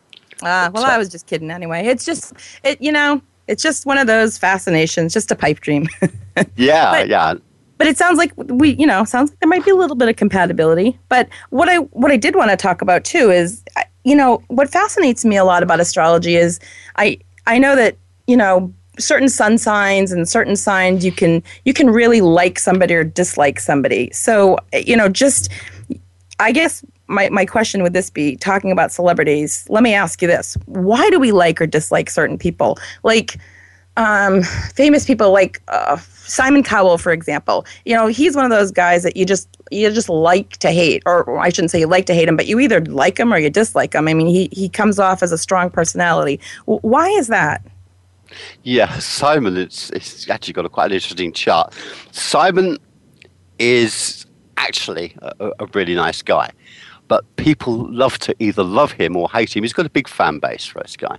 Ah, 0.43 0.71
well, 0.75 0.83
so. 0.83 0.91
I 0.91 0.99
was 0.99 1.09
just 1.09 1.27
kidding 1.27 1.51
anyway. 1.51 1.87
It's 1.87 2.05
just, 2.05 2.35
it 2.65 2.81
you 2.83 2.93
know, 2.93 3.23
it's 3.47 3.63
just 3.63 3.87
one 3.87 3.97
of 3.97 4.07
those 4.07 4.37
fascinations, 4.37 5.13
just 5.13 5.31
a 5.31 5.37
pipe 5.37 5.61
dream. 5.61 5.89
yeah, 6.57 6.91
but, 6.91 7.09
yeah. 7.09 7.35
But 7.79 7.87
it 7.87 7.97
sounds 7.97 8.19
like 8.19 8.33
we, 8.37 8.75
you 8.75 8.87
know, 8.87 9.05
sounds 9.05 9.31
like 9.31 9.41
there 9.41 9.49
might 9.49 9.65
be 9.65 9.71
a 9.71 9.77
little 9.77 9.97
bit 9.97 10.09
of 10.09 10.17
compatibility. 10.17 10.99
But 11.09 11.29
what 11.51 11.69
I 11.69 11.79
what 11.79 12.11
I 12.11 12.17
did 12.17 12.35
want 12.37 12.51
to 12.51 12.57
talk 12.57 12.83
about 12.83 13.05
too 13.05 13.31
is, 13.31 13.63
you 14.05 14.17
know, 14.17 14.43
what 14.49 14.71
fascinates 14.71 15.25
me 15.25 15.37
a 15.37 15.45
lot 15.45 15.63
about 15.63 15.81
astrology 15.81 16.37
is 16.37 16.61
I 16.97 17.19
I 17.47 17.59
know 17.59 17.77
that 17.77 17.97
you 18.27 18.37
know 18.37 18.73
certain 18.99 19.29
sun 19.29 19.59
signs 19.59 20.13
and 20.13 20.29
certain 20.29 20.57
signs 20.57 21.05
you 21.05 21.13
can 21.13 21.43
you 21.65 21.73
can 21.73 21.91
really 21.91 22.21
like 22.21 22.59
somebody 22.59 22.95
or 22.95 23.05
dislike 23.05 23.61
somebody. 23.61 24.11
So 24.13 24.59
you 24.73 24.97
know, 24.97 25.09
just 25.09 25.51
I 26.39 26.53
guess 26.53 26.85
my, 27.07 27.29
my 27.29 27.45
question 27.45 27.83
would 27.83 27.93
this 27.93 28.11
be 28.11 28.37
talking 28.37 28.71
about 28.71 28.93
celebrities 28.93 29.67
let 29.69 29.83
me 29.83 29.95
ask 29.95 30.23
you 30.23 30.29
this. 30.29 30.57
Why 30.67 31.09
do 31.11 31.19
we 31.19 31.33
like 31.33 31.61
or 31.61 31.67
dislike 31.67 32.11
certain 32.11 32.39
people? 32.39 32.79
Like 33.03 33.39
um, 33.97 34.43
famous 34.43 35.05
people 35.05 35.33
like 35.33 35.63
uh, 35.69 35.97
simon 35.97 36.63
cowell 36.63 36.99
for 36.99 37.13
example. 37.13 37.65
You 37.85 37.95
know 37.95 38.07
he's 38.07 38.35
one 38.35 38.45
of 38.45 38.51
those 38.51 38.71
guys 38.71 39.03
that 39.03 39.17
you 39.17 39.25
just 39.25 39.49
you 39.71 39.91
just 39.91 40.09
like 40.09 40.57
to 40.59 40.71
hate 40.71 41.03
or 41.07 41.39
i 41.39 41.49
shouldn't 41.49 41.71
say 41.71 41.81
you 41.81 41.87
like 41.87 42.07
to 42.07 42.15
hate 42.15 42.29
him 42.29 42.37
but 42.37 42.47
you 42.47 42.61
either 42.61 42.81
like 42.83 43.19
him 43.19 43.33
or 43.33 43.39
you 43.39 43.51
dislike 43.51 43.95
him. 43.95 44.09
I 44.09 44.15
mean 44.15 44.27
he, 44.27 44.49
he 44.53 44.69
comes 44.69 44.99
off 44.99 45.23
as 45.23 45.33
a 45.33 45.39
strong 45.39 45.71
personality. 45.71 46.41
Why 46.67 47.09
is 47.09 47.29
that? 47.29 47.65
Yeah 48.63 48.99
simon 48.99 49.57
it's, 49.57 49.91
it's 49.91 50.29
actually 50.29 50.55
got 50.55 50.65
a 50.65 50.69
quite 50.69 50.87
an 50.87 50.93
interesting 50.93 51.33
chart. 51.33 51.73
Simon 52.11 52.79
is 53.59 54.27
actually 54.57 55.15
a, 55.23 55.53
a 55.61 55.67
really 55.67 55.95
nice 55.95 56.23
guy 56.23 56.51
but 57.15 57.37
people 57.37 57.89
love 57.93 58.19
to 58.19 58.35
either 58.41 58.65
love 58.65 58.91
him 58.91 59.17
or 59.17 59.31
hate 59.31 59.55
him. 59.55 59.63
He's 59.63 59.73
got 59.73 59.87
a 59.87 59.91
big 59.91 60.09
fan 60.09 60.41
base 60.41 60.65
for 60.65 60.81
this 60.81 60.97
guy, 60.97 61.17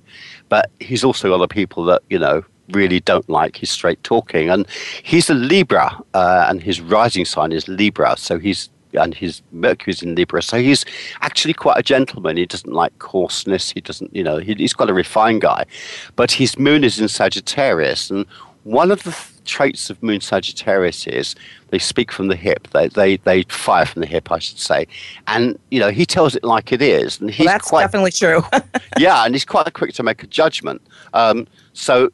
but 0.50 0.70
he's 0.82 1.06
also 1.06 1.30
got 1.30 1.36
other 1.36 1.48
people 1.48 1.86
that 1.86 2.02
you 2.10 2.20
know 2.20 2.44
really 2.72 3.00
don't 3.00 3.30
like 3.30 3.56
his 3.56 3.72
straight 3.72 4.04
talking. 4.04 4.50
And 4.50 4.68
he's 5.04 5.30
a 5.30 5.34
Libra, 5.34 5.98
uh, 6.14 6.48
and 6.50 6.62
his 6.62 6.82
rising 6.82 7.24
sign 7.24 7.54
is 7.54 7.70
Libra, 7.70 8.18
so 8.18 8.38
he's 8.38 8.70
and 8.92 9.16
his 9.16 9.42
Mercury's 9.54 10.04
in 10.04 10.16
Libra. 10.16 10.42
So 10.42 10.58
he's 10.62 10.84
actually 11.22 11.54
quite 11.54 11.78
a 11.78 11.84
gentleman. 11.84 12.36
He 12.36 12.46
doesn't 12.46 12.74
like 12.74 12.98
coarseness. 13.00 13.72
He 13.72 13.80
doesn't, 13.80 14.14
you 14.14 14.24
know, 14.24 14.38
he, 14.38 14.54
he's 14.54 14.74
quite 14.74 14.90
a 14.90 14.94
refined 14.94 15.42
guy. 15.42 15.66
But 16.18 16.32
his 16.32 16.60
moon 16.60 16.84
is 16.84 17.00
in 17.00 17.08
Sagittarius. 17.08 18.10
And 18.10 18.26
one 18.64 18.92
of 18.92 19.04
the 19.04 19.12
th- 19.12 19.35
traits 19.46 19.90
of 19.90 20.02
Moon 20.04 20.22
Sagittarius 20.22 21.08
is 21.08 21.36
they 21.70 21.80
speak 21.80 22.12
from 22.12 22.28
the 22.28 22.36
hip. 22.36 22.68
They, 22.72 22.88
they, 22.90 23.18
they 23.18 23.44
fire 23.44 23.86
from 23.86 24.02
the 24.02 24.08
hip, 24.08 24.32
I 24.32 24.40
should 24.40 24.60
say. 24.60 24.88
And, 25.28 25.58
you 25.72 25.80
know, 25.80 25.90
he 25.90 26.06
tells 26.06 26.36
it 26.36 26.44
like 26.44 26.72
it 26.72 26.82
is. 26.82 27.20
And 27.20 27.32
he's 27.32 27.46
well, 27.46 27.54
that's 27.54 27.70
quite, 27.70 27.84
definitely 27.84 28.12
true. 28.12 28.44
yeah, 28.98 29.26
and 29.26 29.34
he's 29.34 29.46
quite 29.46 29.72
quick 29.74 29.94
to 29.94 30.04
make 30.04 30.24
a 30.24 30.28
judgment. 30.28 30.82
Um, 31.14 31.48
so 31.74 32.10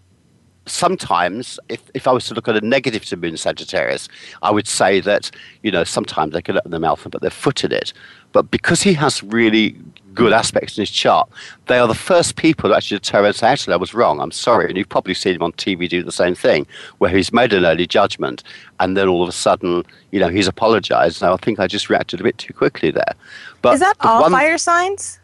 sometimes, 0.65 1.60
if, 1.70 1.82
if 1.94 2.08
I 2.08 2.12
was 2.12 2.26
to 2.28 2.34
look 2.34 2.48
at 2.48 2.56
a 2.56 2.65
negative 2.65 3.06
to 3.06 3.17
Moon 3.17 3.38
Sagittarius, 3.38 4.08
I 4.41 4.52
would 4.52 4.67
say 4.67 5.00
that, 5.02 5.32
you 5.63 5.72
know, 5.72 5.84
sometimes 5.84 6.34
they 6.34 6.41
can 6.41 6.58
open 6.58 6.72
their 6.72 6.80
mouth 6.80 7.04
and 7.04 7.12
put 7.12 7.22
their 7.22 7.32
foot 7.32 7.63
in 7.63 7.72
it. 7.72 7.94
But 8.32 8.52
because 8.52 8.82
he 8.82 8.94
has 8.94 9.24
really 9.24 9.76
good 10.13 10.34
aspects 10.34 10.78
in 10.78 10.82
his 10.82 10.91
chart, 10.91 11.30
they 11.67 11.80
are 11.80 11.88
the 11.88 11.95
first 11.95 12.36
people 12.36 12.69
to 12.69 12.76
actually 12.76 12.97
determine 12.97 13.28
and 13.28 13.36
say, 13.36 13.47
actually, 13.47 13.74
I 13.74 13.78
was 13.78 13.93
wrong, 13.93 14.19
I'm 14.19 14.32
sorry. 14.32 14.67
And 14.67 14.78
you've 14.78 14.89
probably 14.89 15.13
seen 15.13 15.36
him 15.36 15.43
on 15.43 15.52
TV 15.54 15.88
do 15.88 16.04
the 16.04 16.12
same 16.12 16.36
thing, 16.36 16.67
where 16.97 17.12
he's 17.12 17.32
made 17.32 17.54
an 17.54 17.65
early 17.65 17.88
judgment 17.88 18.43
and 18.80 18.97
then 18.97 19.08
all 19.08 19.24
of 19.24 19.30
a 19.30 19.34
sudden, 19.34 19.84
you 20.12 20.19
know, 20.19 20.30
he's 20.30 20.47
apologized. 20.47 21.21
Now, 21.21 21.34
I 21.34 21.38
think 21.38 21.60
I 21.60 21.67
just 21.67 21.89
reacted 21.89 22.19
a 22.19 22.24
bit 22.24 22.38
too 22.38 22.54
quickly 22.54 22.91
there. 22.91 23.13
But 23.62 23.76
Is 23.76 23.80
that 23.80 23.95
all 24.02 24.21
one, 24.21 24.32
fire 24.32 24.58
signs? 24.58 25.19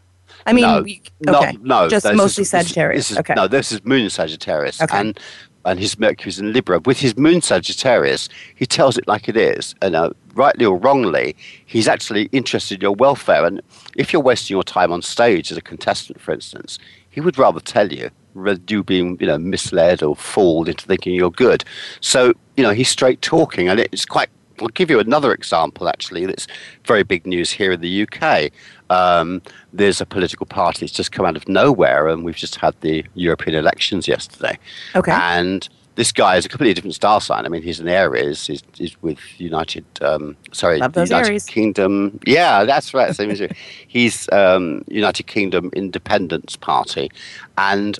I 0.46 0.54
mean, 0.54 0.64
no, 0.64 0.82
we, 0.82 1.02
okay. 1.28 1.58
no, 1.62 1.84
no, 1.84 1.90
just 1.90 2.06
mostly 2.14 2.46
Sagittarius. 2.46 3.10
This 3.10 3.12
is, 3.12 3.18
okay. 3.18 3.34
No, 3.34 3.48
this 3.48 3.74
is 3.74 3.84
Moon 3.84 4.10
Sagittarius. 4.10 4.82
Okay. 4.82 4.98
And 4.98 5.20
and 5.68 5.80
his 5.80 6.00
Mercury's 6.00 6.40
in 6.40 6.54
Libra. 6.54 6.80
With 6.80 7.00
his 7.00 7.18
moon 7.18 7.42
Sagittarius, 7.42 8.30
he 8.56 8.66
tells 8.66 8.98
it 8.98 9.08
like 9.08 9.28
it 9.28 9.36
is. 9.36 9.76
And 9.82 9.96
uh, 9.96 10.12
rightly 10.34 10.66
or 10.66 10.78
wrongly, 10.78 11.36
he's 11.66 11.88
actually 11.88 12.30
interested 12.32 12.76
in 12.76 12.82
your 12.82 12.96
welfare. 12.96 13.46
And 13.46 13.62
if 13.96 14.14
you're 14.14 14.22
wasting 14.22 14.56
your 14.56 14.64
time 14.64 14.92
on 14.92 15.02
stage 15.02 15.52
as 15.52 15.58
a 15.58 15.62
contestant, 15.62 16.22
for 16.22 16.34
instance, 16.34 16.80
he 17.10 17.20
would 17.20 17.38
rather 17.38 17.60
tell 17.60 17.92
you 17.92 18.10
rather 18.34 18.62
you 18.70 18.84
being 18.84 19.18
you 19.20 19.28
know 19.28 19.38
misled 19.38 20.04
or 20.04 20.16
fooled 20.16 20.70
into 20.70 20.86
thinking 20.86 21.14
you're 21.14 21.32
good. 21.32 21.66
So 22.00 22.34
you 22.56 22.64
know 22.64 22.72
he's 22.72 22.90
straight 22.90 23.22
talking, 23.22 23.68
and 23.68 23.80
it's 23.80 24.06
quite. 24.06 24.30
I'll 24.60 24.70
give 24.70 24.90
you 24.90 25.00
another 25.00 25.34
example 25.34 25.88
actually. 25.88 26.26
That's 26.26 26.48
very 26.86 27.04
big 27.04 27.28
news 27.28 27.52
here 27.52 27.74
in 27.74 27.82
the 27.82 28.04
UK. 28.04 28.52
Um, 28.90 29.42
there's 29.74 30.02
a 30.02 30.06
political 30.06 30.46
party 30.46 30.82
that's 30.82 30.94
just 30.94 31.12
come 31.12 31.26
out 31.26 31.36
of 31.36 31.48
nowhere, 31.48 32.08
and 32.08 32.24
we've 32.24 32.36
just 32.36 32.56
had 32.56 32.76
the 32.82 33.06
European 33.16 33.56
elections 33.56 34.08
yesterday. 34.08 34.58
Okay. 34.96 35.12
And 35.12 35.68
this 35.98 36.12
guy 36.12 36.38
is 36.38 36.46
a 36.46 36.50
completely 36.50 36.76
different 36.76 36.94
star 36.94 37.20
sign. 37.20 37.46
I 37.46 37.50
mean, 37.50 37.64
he's 37.64 37.80
an 37.80 37.88
Aries. 37.88 38.46
He's, 38.46 38.62
he's 38.76 39.02
with 39.02 39.20
United, 39.40 39.84
um, 40.02 40.38
sorry, 40.52 40.76
United 40.76 41.12
Aries. 41.12 41.46
Kingdom. 41.46 42.20
Yeah, 42.26 42.64
that's 42.66 42.94
right. 42.94 43.14
Same 43.16 43.32
as 43.32 43.40
you. 43.40 43.50
He's 43.88 44.30
um, 44.32 44.84
United 44.88 45.24
Kingdom 45.24 45.72
Independence 45.74 46.56
Party, 46.56 47.10
and 47.58 47.98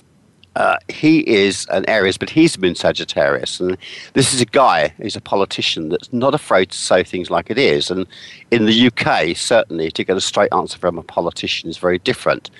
uh, 0.58 0.76
he 0.88 1.20
is 1.20 1.66
an 1.70 1.84
Aries, 1.88 2.18
but 2.18 2.28
he's 2.28 2.58
Moon 2.58 2.74
Sagittarius. 2.74 3.60
And 3.60 3.78
this 4.14 4.34
is 4.34 4.40
a 4.40 4.44
guy, 4.44 4.92
he's 5.00 5.14
a 5.14 5.20
politician 5.20 5.88
that's 5.88 6.12
not 6.12 6.34
afraid 6.34 6.70
to 6.72 6.76
say 6.76 7.04
things 7.04 7.30
like 7.30 7.48
it 7.48 7.58
is. 7.58 7.92
And 7.92 8.08
in 8.50 8.66
the 8.66 8.88
UK, 8.88 9.36
certainly, 9.36 9.92
to 9.92 10.02
get 10.02 10.16
a 10.16 10.20
straight 10.20 10.52
answer 10.52 10.76
from 10.76 10.98
a 10.98 11.04
politician 11.04 11.70
is 11.70 11.78
very 11.78 12.00
different. 12.00 12.50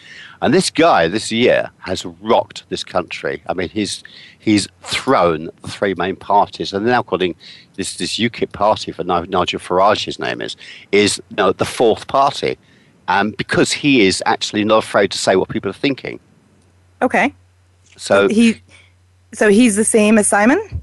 And 0.40 0.54
this 0.54 0.70
guy 0.70 1.08
this 1.08 1.32
year 1.32 1.70
has 1.78 2.06
rocked 2.06 2.62
this 2.68 2.84
country. 2.84 3.42
I 3.48 3.54
mean, 3.54 3.68
he's, 3.68 4.04
he's 4.38 4.68
thrown 4.82 5.50
the 5.62 5.68
three 5.68 5.94
main 5.94 6.14
parties, 6.14 6.72
and 6.72 6.87
now 6.87 7.02
calling 7.02 7.34
this, 7.74 7.96
this 7.96 8.16
UKIP 8.16 8.52
party 8.52 8.92
for 8.92 9.02
Nigel 9.02 9.58
Farage, 9.58 10.04
his 10.04 10.20
name 10.20 10.40
is, 10.40 10.56
is 10.92 11.20
you 11.30 11.37
know, 11.37 11.50
the 11.50 11.64
fourth 11.64 12.06
party. 12.06 12.58
Um, 13.08 13.32
because 13.32 13.72
he 13.72 14.06
is 14.06 14.22
actually 14.24 14.62
not 14.62 14.84
afraid 14.84 15.11
to 15.11 15.18
say 15.18 15.34
what 15.34 15.48
people 15.48 15.68
are 15.68 15.74
thinking. 15.74 16.20
Okay. 17.02 17.34
So 17.98 18.28
he, 18.28 18.61
so 19.32 19.48
he's 19.48 19.76
the 19.76 19.84
same 19.84 20.18
as 20.18 20.26
Simon. 20.26 20.82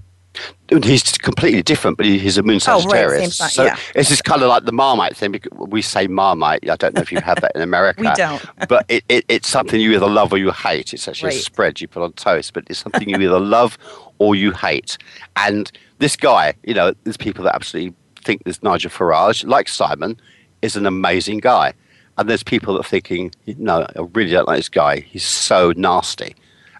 He's 0.83 1.03
completely 1.19 1.61
different, 1.61 1.97
but 1.97 2.05
he's 2.07 2.37
a 2.37 2.43
moon 2.43 2.59
Sagittarius. 2.59 3.39
Oh, 3.39 3.43
right, 3.43 3.49
same 3.49 3.49
so 3.49 3.63
yeah. 3.63 3.77
it's 3.93 4.09
just 4.09 4.23
kind 4.23 4.41
of 4.41 4.49
like 4.49 4.65
the 4.65 4.71
Marmite 4.71 5.15
thing. 5.15 5.39
We 5.53 5.81
say 5.81 6.07
Marmite. 6.07 6.67
I 6.69 6.75
don't 6.75 6.95
know 6.95 7.01
if 7.01 7.11
you 7.11 7.21
have 7.21 7.39
that 7.41 7.51
in 7.55 7.61
America. 7.61 8.01
we 8.01 8.11
don't. 8.15 8.43
but 8.67 8.85
it, 8.89 9.03
it, 9.07 9.25
it's 9.29 9.47
something 9.47 9.79
you 9.79 9.93
either 9.93 10.09
love 10.09 10.33
or 10.33 10.37
you 10.37 10.51
hate. 10.51 10.93
It's 10.93 11.07
actually 11.07 11.29
right. 11.29 11.37
a 11.37 11.41
spread 11.41 11.79
you 11.81 11.87
put 11.87 12.01
on 12.01 12.13
toast, 12.13 12.53
but 12.53 12.63
it's 12.67 12.79
something 12.79 13.07
you 13.07 13.15
either 13.15 13.39
love 13.39 13.77
or 14.17 14.35
you 14.35 14.51
hate. 14.51 14.97
And 15.35 15.71
this 15.99 16.15
guy, 16.15 16.55
you 16.63 16.73
know, 16.73 16.93
there's 17.03 17.17
people 17.17 17.43
that 17.45 17.55
absolutely 17.55 17.95
think 18.21 18.43
this 18.43 18.63
Nigel 18.63 18.89
Farage, 18.89 19.45
like 19.45 19.67
Simon, 19.67 20.19
is 20.61 20.75
an 20.75 20.87
amazing 20.87 21.39
guy. 21.39 21.73
And 22.17 22.29
there's 22.29 22.43
people 22.43 22.73
that 22.73 22.79
are 22.79 22.89
thinking, 22.89 23.31
no, 23.45 23.85
I 23.95 24.01
really 24.13 24.31
don't 24.31 24.47
like 24.47 24.57
this 24.57 24.69
guy. 24.69 25.01
He's 25.01 25.25
so 25.25 25.73
nasty. 25.75 26.35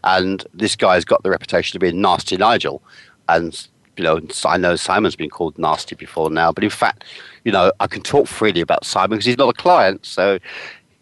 And 0.06 0.46
this 0.54 0.76
guy's 0.76 1.04
got 1.04 1.24
the 1.24 1.30
reputation 1.30 1.76
of 1.78 1.82
being 1.82 2.00
nasty 2.00 2.38
Nigel. 2.38 2.82
And, 3.28 3.68
you 3.98 4.04
know, 4.04 4.22
I 4.46 4.58
know 4.58 4.76
Simon's 4.76 5.16
been 5.16 5.30
called 5.30 5.58
nasty 5.58 5.96
before 5.96 6.30
now, 6.30 6.52
but 6.52 6.64
in 6.64 6.70
fact, 6.70 7.04
you 7.44 7.52
know, 7.52 7.72
I 7.80 7.88
can 7.88 8.02
talk 8.02 8.28
freely 8.28 8.62
about 8.62 8.86
Simon 8.86 9.18
because 9.18 9.26
he's 9.26 9.38
not 9.38 9.50
a 9.50 9.54
client. 9.54 10.06
So 10.06 10.40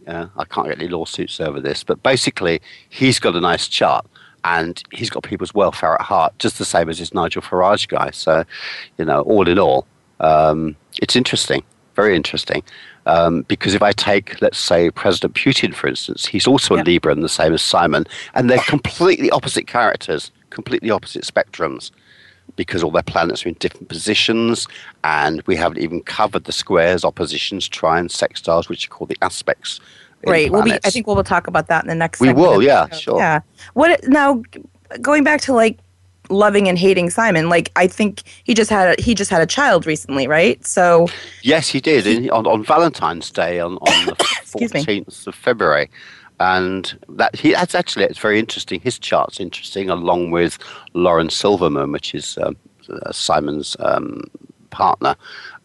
uh, 0.08 0.28
I 0.38 0.46
can't 0.46 0.68
get 0.68 0.80
any 0.80 0.88
lawsuits 0.88 1.40
over 1.40 1.60
this. 1.60 1.84
But 1.84 2.02
basically, 2.02 2.62
he's 2.90 3.20
got 3.20 3.36
a 3.36 3.42
nice 3.42 3.68
chart 3.68 4.06
and 4.46 4.82
he's 4.92 5.10
got 5.10 5.24
people's 5.24 5.54
welfare 5.54 5.94
at 5.94 6.02
heart, 6.02 6.38
just 6.40 6.58
the 6.58 6.66
same 6.66 6.90
as 6.90 7.00
this 7.00 7.14
Nigel 7.14 7.42
Farage 7.42 7.88
guy. 7.88 8.12
So, 8.12 8.44
you 8.98 9.06
know, 9.06 9.22
all 9.22 9.48
in 9.48 9.60
all, 9.60 9.88
um, 10.20 10.76
it's 11.02 11.16
interesting, 11.16 11.64
very 11.96 12.16
interesting. 12.16 12.64
Um, 13.06 13.42
because 13.44 13.74
if 13.74 13.82
I 13.82 13.92
take, 13.92 14.42
let's 14.42 14.58
say, 14.58 14.90
President 14.90 15.36
Putin, 15.36 15.76
for 15.76 15.88
instance, 15.88 16.26
he's 16.26 16.48
also 16.48 16.76
a 16.76 16.82
Libra 16.84 17.12
and 17.12 17.24
the 17.24 17.30
same 17.30 17.54
as 17.54 17.62
Simon, 17.62 18.06
and 18.34 18.50
they're 18.50 18.60
completely 18.60 19.30
opposite 19.30 19.68
characters, 19.68 20.32
completely 20.52 20.90
opposite 20.90 21.24
spectrums, 21.24 21.92
because 22.56 22.84
all 22.84 22.92
their 22.92 23.04
planets 23.04 23.46
are 23.46 23.50
in 23.50 23.56
different 23.56 23.90
positions, 23.90 24.68
and 25.04 25.42
we 25.48 25.56
haven't 25.56 25.80
even 25.80 26.02
covered 26.02 26.46
the 26.46 26.52
squares, 26.52 27.04
oppositions, 27.04 27.68
trines, 27.68 28.12
sextiles, 28.12 28.70
which 28.70 28.88
are 28.88 28.90
called 28.90 29.10
the 29.10 29.18
aspects. 29.22 29.80
Right. 30.26 30.50
We'll 30.50 30.64
be, 30.64 30.72
I 30.72 30.90
think 30.90 31.06
we'll, 31.06 31.18
we'll 31.18 31.26
talk 31.26 31.48
about 31.48 31.68
that 31.68 31.84
in 31.84 31.90
the 31.90 31.96
next. 31.96 32.22
We 32.22 32.32
will. 32.32 32.64
Yeah. 32.64 32.88
Sure. 32.90 33.18
Yeah. 33.18 33.42
What 33.74 34.02
now? 34.08 34.42
Going 35.02 35.24
back 35.24 35.42
to 35.42 35.54
like 35.54 35.80
loving 36.30 36.68
and 36.68 36.78
hating 36.78 37.10
Simon. 37.10 37.50
Like 37.50 37.72
I 37.76 37.88
think 37.88 38.24
he 38.44 38.54
just 38.54 38.70
had 38.70 38.98
a, 38.98 39.02
he 39.02 39.14
just 39.14 39.32
had 39.32 39.42
a 39.42 39.46
child 39.46 39.86
recently, 39.86 40.28
right? 40.28 40.66
So 40.66 41.08
yes, 41.42 41.70
he 41.70 41.80
did 41.80 42.08
in, 42.08 42.30
on, 42.30 42.46
on 42.48 42.64
Valentine's 42.64 43.32
Day 43.32 43.60
on, 43.60 43.74
on 43.78 44.06
the 44.06 44.16
fourteenth 44.46 45.28
of 45.28 45.36
February, 45.36 45.90
and 46.40 46.98
that 47.10 47.36
he 47.36 47.52
that's 47.54 47.76
actually 47.76 48.06
it's 48.06 48.20
very 48.20 48.40
interesting. 48.40 48.80
His 48.82 49.00
chart's 49.00 49.40
interesting, 49.40 49.90
along 49.90 50.32
with 50.32 50.58
Lauren 50.94 51.30
Silverman, 51.30 51.92
which 51.92 52.14
is 52.16 52.38
um, 52.42 52.56
Simon's 53.12 53.76
um, 53.80 54.24
partner, 54.70 55.16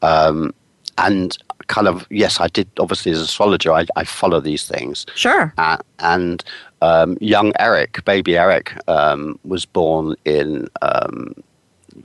um, 0.03 0.55
and 0.99 1.37
kind 1.69 1.87
of 1.87 2.07
yes, 2.11 2.41
I 2.41 2.49
did. 2.49 2.69
Obviously, 2.79 3.13
as 3.13 3.19
an 3.19 3.25
astrologer, 3.25 3.73
I, 3.73 3.87
I 3.97 4.05
follow 4.05 4.41
these 4.41 4.67
things. 4.67 5.07
Sure. 5.15 5.53
Uh, 5.59 5.79
and 6.01 6.45
um, 6.83 7.17
young 7.21 7.53
Eric, 7.59 8.05
baby 8.05 8.37
Eric, 8.37 8.73
um, 8.89 9.39
was 9.45 9.65
born 9.65 10.15
in 10.25 10.69
um, 10.83 11.35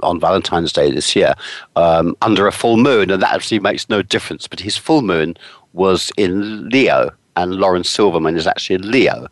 on 0.01 0.19
Valentine's 0.19 0.73
Day 0.73 0.91
this 0.91 1.15
year 1.15 1.35
um, 1.75 2.15
under 2.21 2.47
a 2.47 2.51
full 2.51 2.77
moon, 2.77 3.11
and 3.11 3.21
that 3.21 3.33
actually 3.33 3.59
makes 3.59 3.89
no 3.89 4.01
difference. 4.01 4.47
But 4.47 4.59
his 4.59 4.77
full 4.77 5.01
moon 5.01 5.35
was 5.73 6.11
in 6.17 6.69
Leo, 6.69 7.11
and 7.35 7.55
Lauren 7.55 7.83
Silverman 7.83 8.35
is 8.35 8.47
actually 8.47 8.79
Leo. 8.79 9.27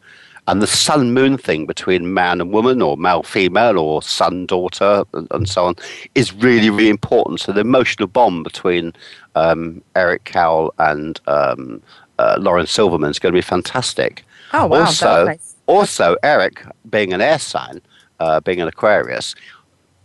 And 0.47 0.61
the 0.61 0.67
sun 0.67 1.13
moon 1.13 1.37
thing 1.37 1.67
between 1.67 2.13
man 2.13 2.41
and 2.41 2.51
woman, 2.51 2.81
or 2.81 2.97
male 2.97 3.23
female, 3.23 3.77
or 3.77 4.01
son 4.01 4.47
daughter, 4.47 5.03
and, 5.13 5.27
and 5.31 5.47
so 5.47 5.65
on, 5.65 5.75
is 6.15 6.33
really, 6.33 6.69
really 6.69 6.89
important. 6.89 7.39
So 7.39 7.51
the 7.51 7.61
emotional 7.61 8.07
bond 8.07 8.43
between 8.43 8.93
um, 9.35 9.83
Eric 9.95 10.23
Cowell 10.23 10.73
and 10.79 11.19
um, 11.27 11.81
uh, 12.17 12.37
Lauren 12.39 12.65
Silverman 12.65 13.11
is 13.11 13.19
going 13.19 13.33
to 13.33 13.37
be 13.37 13.41
fantastic. 13.41 14.25
Oh 14.53 14.67
wow! 14.67 14.81
Also, 14.81 15.25
nice. 15.25 15.55
also 15.65 16.15
Eric, 16.23 16.63
being 16.89 17.13
an 17.13 17.21
air 17.21 17.39
sign, 17.39 17.81
uh, 18.19 18.39
being 18.41 18.61
an 18.61 18.67
Aquarius, 18.67 19.35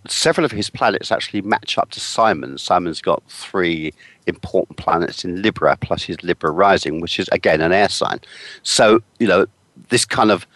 several 0.09 0.45
of 0.45 0.53
his 0.53 0.71
planets 0.71 1.11
actually 1.11 1.43
match 1.43 1.79
up 1.79 1.91
to 1.91 2.01
Simon. 2.01 2.59
Simon's 2.59 3.01
got 3.01 3.23
three 3.29 3.93
important 4.27 4.79
planets 4.79 5.25
in 5.25 5.43
Libra, 5.43 5.77
plus 5.81 6.03
his 6.05 6.23
Libra 6.23 6.51
rising, 6.51 7.01
which 7.01 7.19
is 7.19 7.29
again 7.33 7.61
an 7.61 7.73
air 7.73 7.89
sign. 7.89 8.21
So 8.63 9.03
you 9.19 9.27
know 9.27 9.47
this 9.89 10.05
kind 10.05 10.31
of 10.31 10.47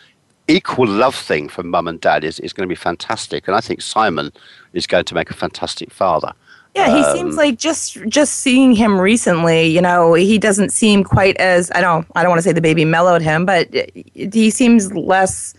equal 0.49 0.89
love 0.89 1.15
thing 1.15 1.49
from 1.49 1.69
mum 1.69 1.87
and 1.87 2.01
dad 2.01 2.25
is, 2.25 2.41
is 2.41 2.53
going 2.53 2.69
to 2.69 2.73
be 2.73 2.77
fantastic, 2.77 3.47
and 3.47 3.57
I 3.57 3.61
think 3.61 3.81
Simon 3.83 4.33
is 4.73 4.87
going 4.87 5.05
to 5.05 5.15
make 5.15 5.31
a 5.31 5.35
fantastic 5.35 5.93
father. 5.93 6.33
Yeah, 6.75 6.89
he 6.89 7.03
Um, 7.03 7.17
seems 7.17 7.37
like 7.37 7.59
just 7.59 7.99
just 8.09 8.35
seeing 8.41 8.73
him 8.75 9.01
recently, 9.01 9.67
you 9.67 9.81
know, 9.81 10.15
he 10.15 10.39
doesn't 10.39 10.71
seem 10.71 11.03
quite 11.05 11.37
as 11.39 11.71
I 11.75 11.81
don't 11.81 12.07
I 12.15 12.23
don't 12.23 12.31
want 12.31 12.39
to 12.39 12.43
say 12.49 12.53
the 12.53 12.61
baby 12.61 12.85
mellowed 12.85 13.23
him, 13.23 13.45
but 13.45 13.69
he 14.15 14.51
seems 14.51 14.93
less 14.95 15.53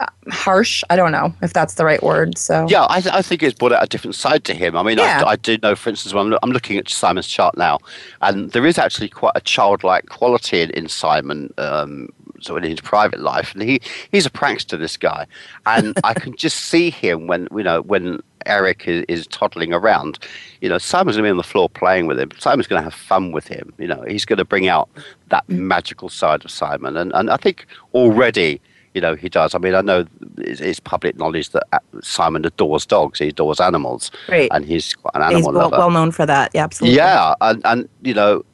uh, 0.00 0.06
harsh. 0.30 0.82
I 0.90 0.96
don't 0.96 1.12
know 1.12 1.32
if 1.42 1.52
that's 1.52 1.74
the 1.74 1.84
right 1.84 2.02
word. 2.02 2.38
So 2.38 2.66
yeah, 2.70 2.86
I, 2.88 3.00
th- 3.02 3.14
I 3.14 3.20
think 3.22 3.42
it's 3.42 3.54
brought 3.54 3.72
out 3.72 3.84
a 3.84 3.86
different 3.86 4.14
side 4.14 4.44
to 4.44 4.54
him. 4.54 4.76
I 4.76 4.82
mean, 4.82 4.98
Yeah. 4.98 5.22
I, 5.26 5.32
I 5.32 5.36
do 5.36 5.58
know, 5.62 5.76
for 5.76 5.90
instance, 5.90 6.14
when 6.14 6.32
I'm, 6.32 6.38
I'm 6.42 6.50
looking 6.50 6.78
at 6.78 6.88
Simon's 6.88 7.28
chart 7.28 7.56
now, 7.56 7.78
and 8.22 8.50
there 8.52 8.66
is 8.66 8.78
actually 8.78 9.10
quite 9.10 9.32
a 9.34 9.40
childlike 9.42 10.06
quality 10.08 10.62
in, 10.62 10.70
in 10.70 10.88
Simon. 10.88 11.52
Um, 11.58 12.08
so 12.44 12.56
in 12.56 12.62
his 12.62 12.80
private 12.80 13.20
life, 13.20 13.52
and 13.54 13.62
he, 13.62 13.80
he's 14.12 14.26
a 14.26 14.30
prankster, 14.30 14.78
this 14.78 14.96
guy, 14.96 15.26
and 15.66 15.98
I 16.04 16.14
can 16.14 16.36
just 16.44 16.56
see 16.66 16.90
him 16.90 17.26
when 17.26 17.48
you 17.52 17.62
know 17.62 17.82
when 17.82 18.20
Eric 18.46 18.86
is, 18.86 19.04
is 19.08 19.26
toddling 19.28 19.72
around. 19.72 20.18
You 20.60 20.68
know, 20.68 20.78
Simon's 20.78 21.16
going 21.16 21.24
to 21.24 21.26
be 21.28 21.30
on 21.30 21.36
the 21.38 21.42
floor 21.42 21.68
playing 21.68 22.06
with 22.06 22.18
him. 22.20 22.30
Simon's 22.38 22.66
going 22.66 22.80
to 22.80 22.84
have 22.84 22.94
fun 22.94 23.32
with 23.32 23.46
him. 23.48 23.72
You 23.78 23.86
know, 23.88 24.04
he's 24.06 24.24
going 24.24 24.38
to 24.38 24.44
bring 24.44 24.68
out 24.68 24.88
that 25.30 25.48
magical 25.48 26.08
side 26.08 26.44
of 26.44 26.50
Simon, 26.50 26.96
and 26.96 27.12
and 27.14 27.30
I 27.30 27.36
think 27.36 27.66
already 27.94 28.60
you 28.94 29.00
know 29.00 29.14
he 29.14 29.28
does. 29.28 29.54
I 29.54 29.58
mean, 29.58 29.74
I 29.74 29.80
know 29.80 30.04
it's, 30.38 30.60
it's 30.60 30.80
public 30.80 31.16
knowledge 31.16 31.50
that 31.50 31.64
uh, 31.72 31.78
Simon 32.02 32.44
adores 32.44 32.84
dogs. 32.86 33.18
He 33.18 33.28
adores 33.28 33.60
animals, 33.60 34.10
Right. 34.28 34.48
and 34.52 34.64
he's 34.64 34.94
quite 34.94 35.14
an 35.14 35.22
he's 35.22 35.36
animal 35.46 35.52
well, 35.52 35.70
lover. 35.70 35.78
well 35.78 35.90
known 35.90 36.12
for 36.12 36.26
that. 36.26 36.50
Yeah, 36.54 36.64
absolutely. 36.64 36.96
yeah, 36.98 37.34
and 37.40 37.62
and 37.64 37.88
you 38.02 38.14
know. 38.14 38.44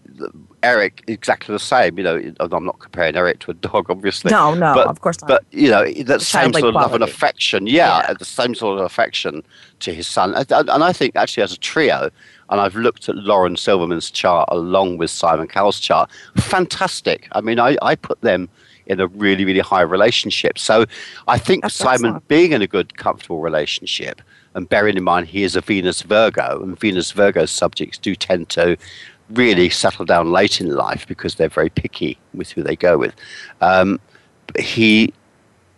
Eric, 0.62 1.02
exactly 1.06 1.52
the 1.54 1.58
same. 1.58 1.96
You 1.98 2.04
know, 2.04 2.32
I'm 2.40 2.64
not 2.64 2.78
comparing 2.78 3.16
Eric 3.16 3.40
to 3.40 3.50
a 3.50 3.54
dog, 3.54 3.90
obviously. 3.90 4.30
No, 4.30 4.54
no, 4.54 4.74
but, 4.74 4.86
of 4.88 5.00
course 5.00 5.20
not. 5.20 5.28
But 5.28 5.44
you 5.50 5.70
know, 5.70 5.90
that 6.04 6.20
same 6.20 6.52
sort 6.52 6.64
of 6.66 6.74
love 6.74 6.94
and 6.94 7.02
affection. 7.02 7.66
Yeah, 7.66 8.00
Yeah. 8.08 8.12
the 8.14 8.24
same 8.24 8.54
sort 8.54 8.78
of 8.78 8.84
affection 8.84 9.42
to 9.80 9.94
his 9.94 10.06
son. 10.06 10.34
And, 10.34 10.50
and 10.50 10.84
I 10.84 10.92
think 10.92 11.16
actually 11.16 11.42
as 11.42 11.52
a 11.52 11.58
trio, 11.58 12.10
and 12.50 12.60
I've 12.60 12.74
looked 12.76 13.08
at 13.08 13.14
Lauren 13.16 13.56
Silverman's 13.56 14.10
chart 14.10 14.48
along 14.50 14.98
with 14.98 15.10
Simon 15.10 15.46
Cowell's 15.46 15.80
chart. 15.80 16.10
Fantastic. 16.36 17.28
I 17.32 17.40
mean, 17.40 17.58
I, 17.60 17.76
I 17.80 17.94
put 17.94 18.20
them 18.20 18.48
in 18.86 18.98
a 19.00 19.06
really, 19.06 19.44
really 19.44 19.60
high 19.60 19.82
relationship. 19.82 20.58
So 20.58 20.84
I 21.28 21.38
think 21.38 21.62
That's 21.62 21.74
Simon 21.76 22.06
excellent. 22.06 22.28
being 22.28 22.52
in 22.52 22.60
a 22.60 22.66
good, 22.66 22.96
comfortable 22.96 23.40
relationship, 23.40 24.20
and 24.54 24.68
bearing 24.68 24.96
in 24.96 25.04
mind 25.04 25.28
he 25.28 25.44
is 25.44 25.54
a 25.54 25.60
Venus 25.60 26.02
Virgo, 26.02 26.60
and 26.62 26.78
Venus 26.78 27.12
Virgo 27.12 27.46
subjects 27.46 27.98
do 27.98 28.16
tend 28.16 28.48
to 28.50 28.76
really 29.32 29.70
settle 29.70 30.04
down 30.04 30.32
late 30.32 30.60
in 30.60 30.74
life 30.74 31.06
because 31.06 31.34
they're 31.36 31.48
very 31.48 31.70
picky 31.70 32.18
with 32.34 32.50
who 32.50 32.62
they 32.62 32.76
go 32.76 32.98
with. 32.98 33.14
Um, 33.60 34.00
he, 34.58 35.12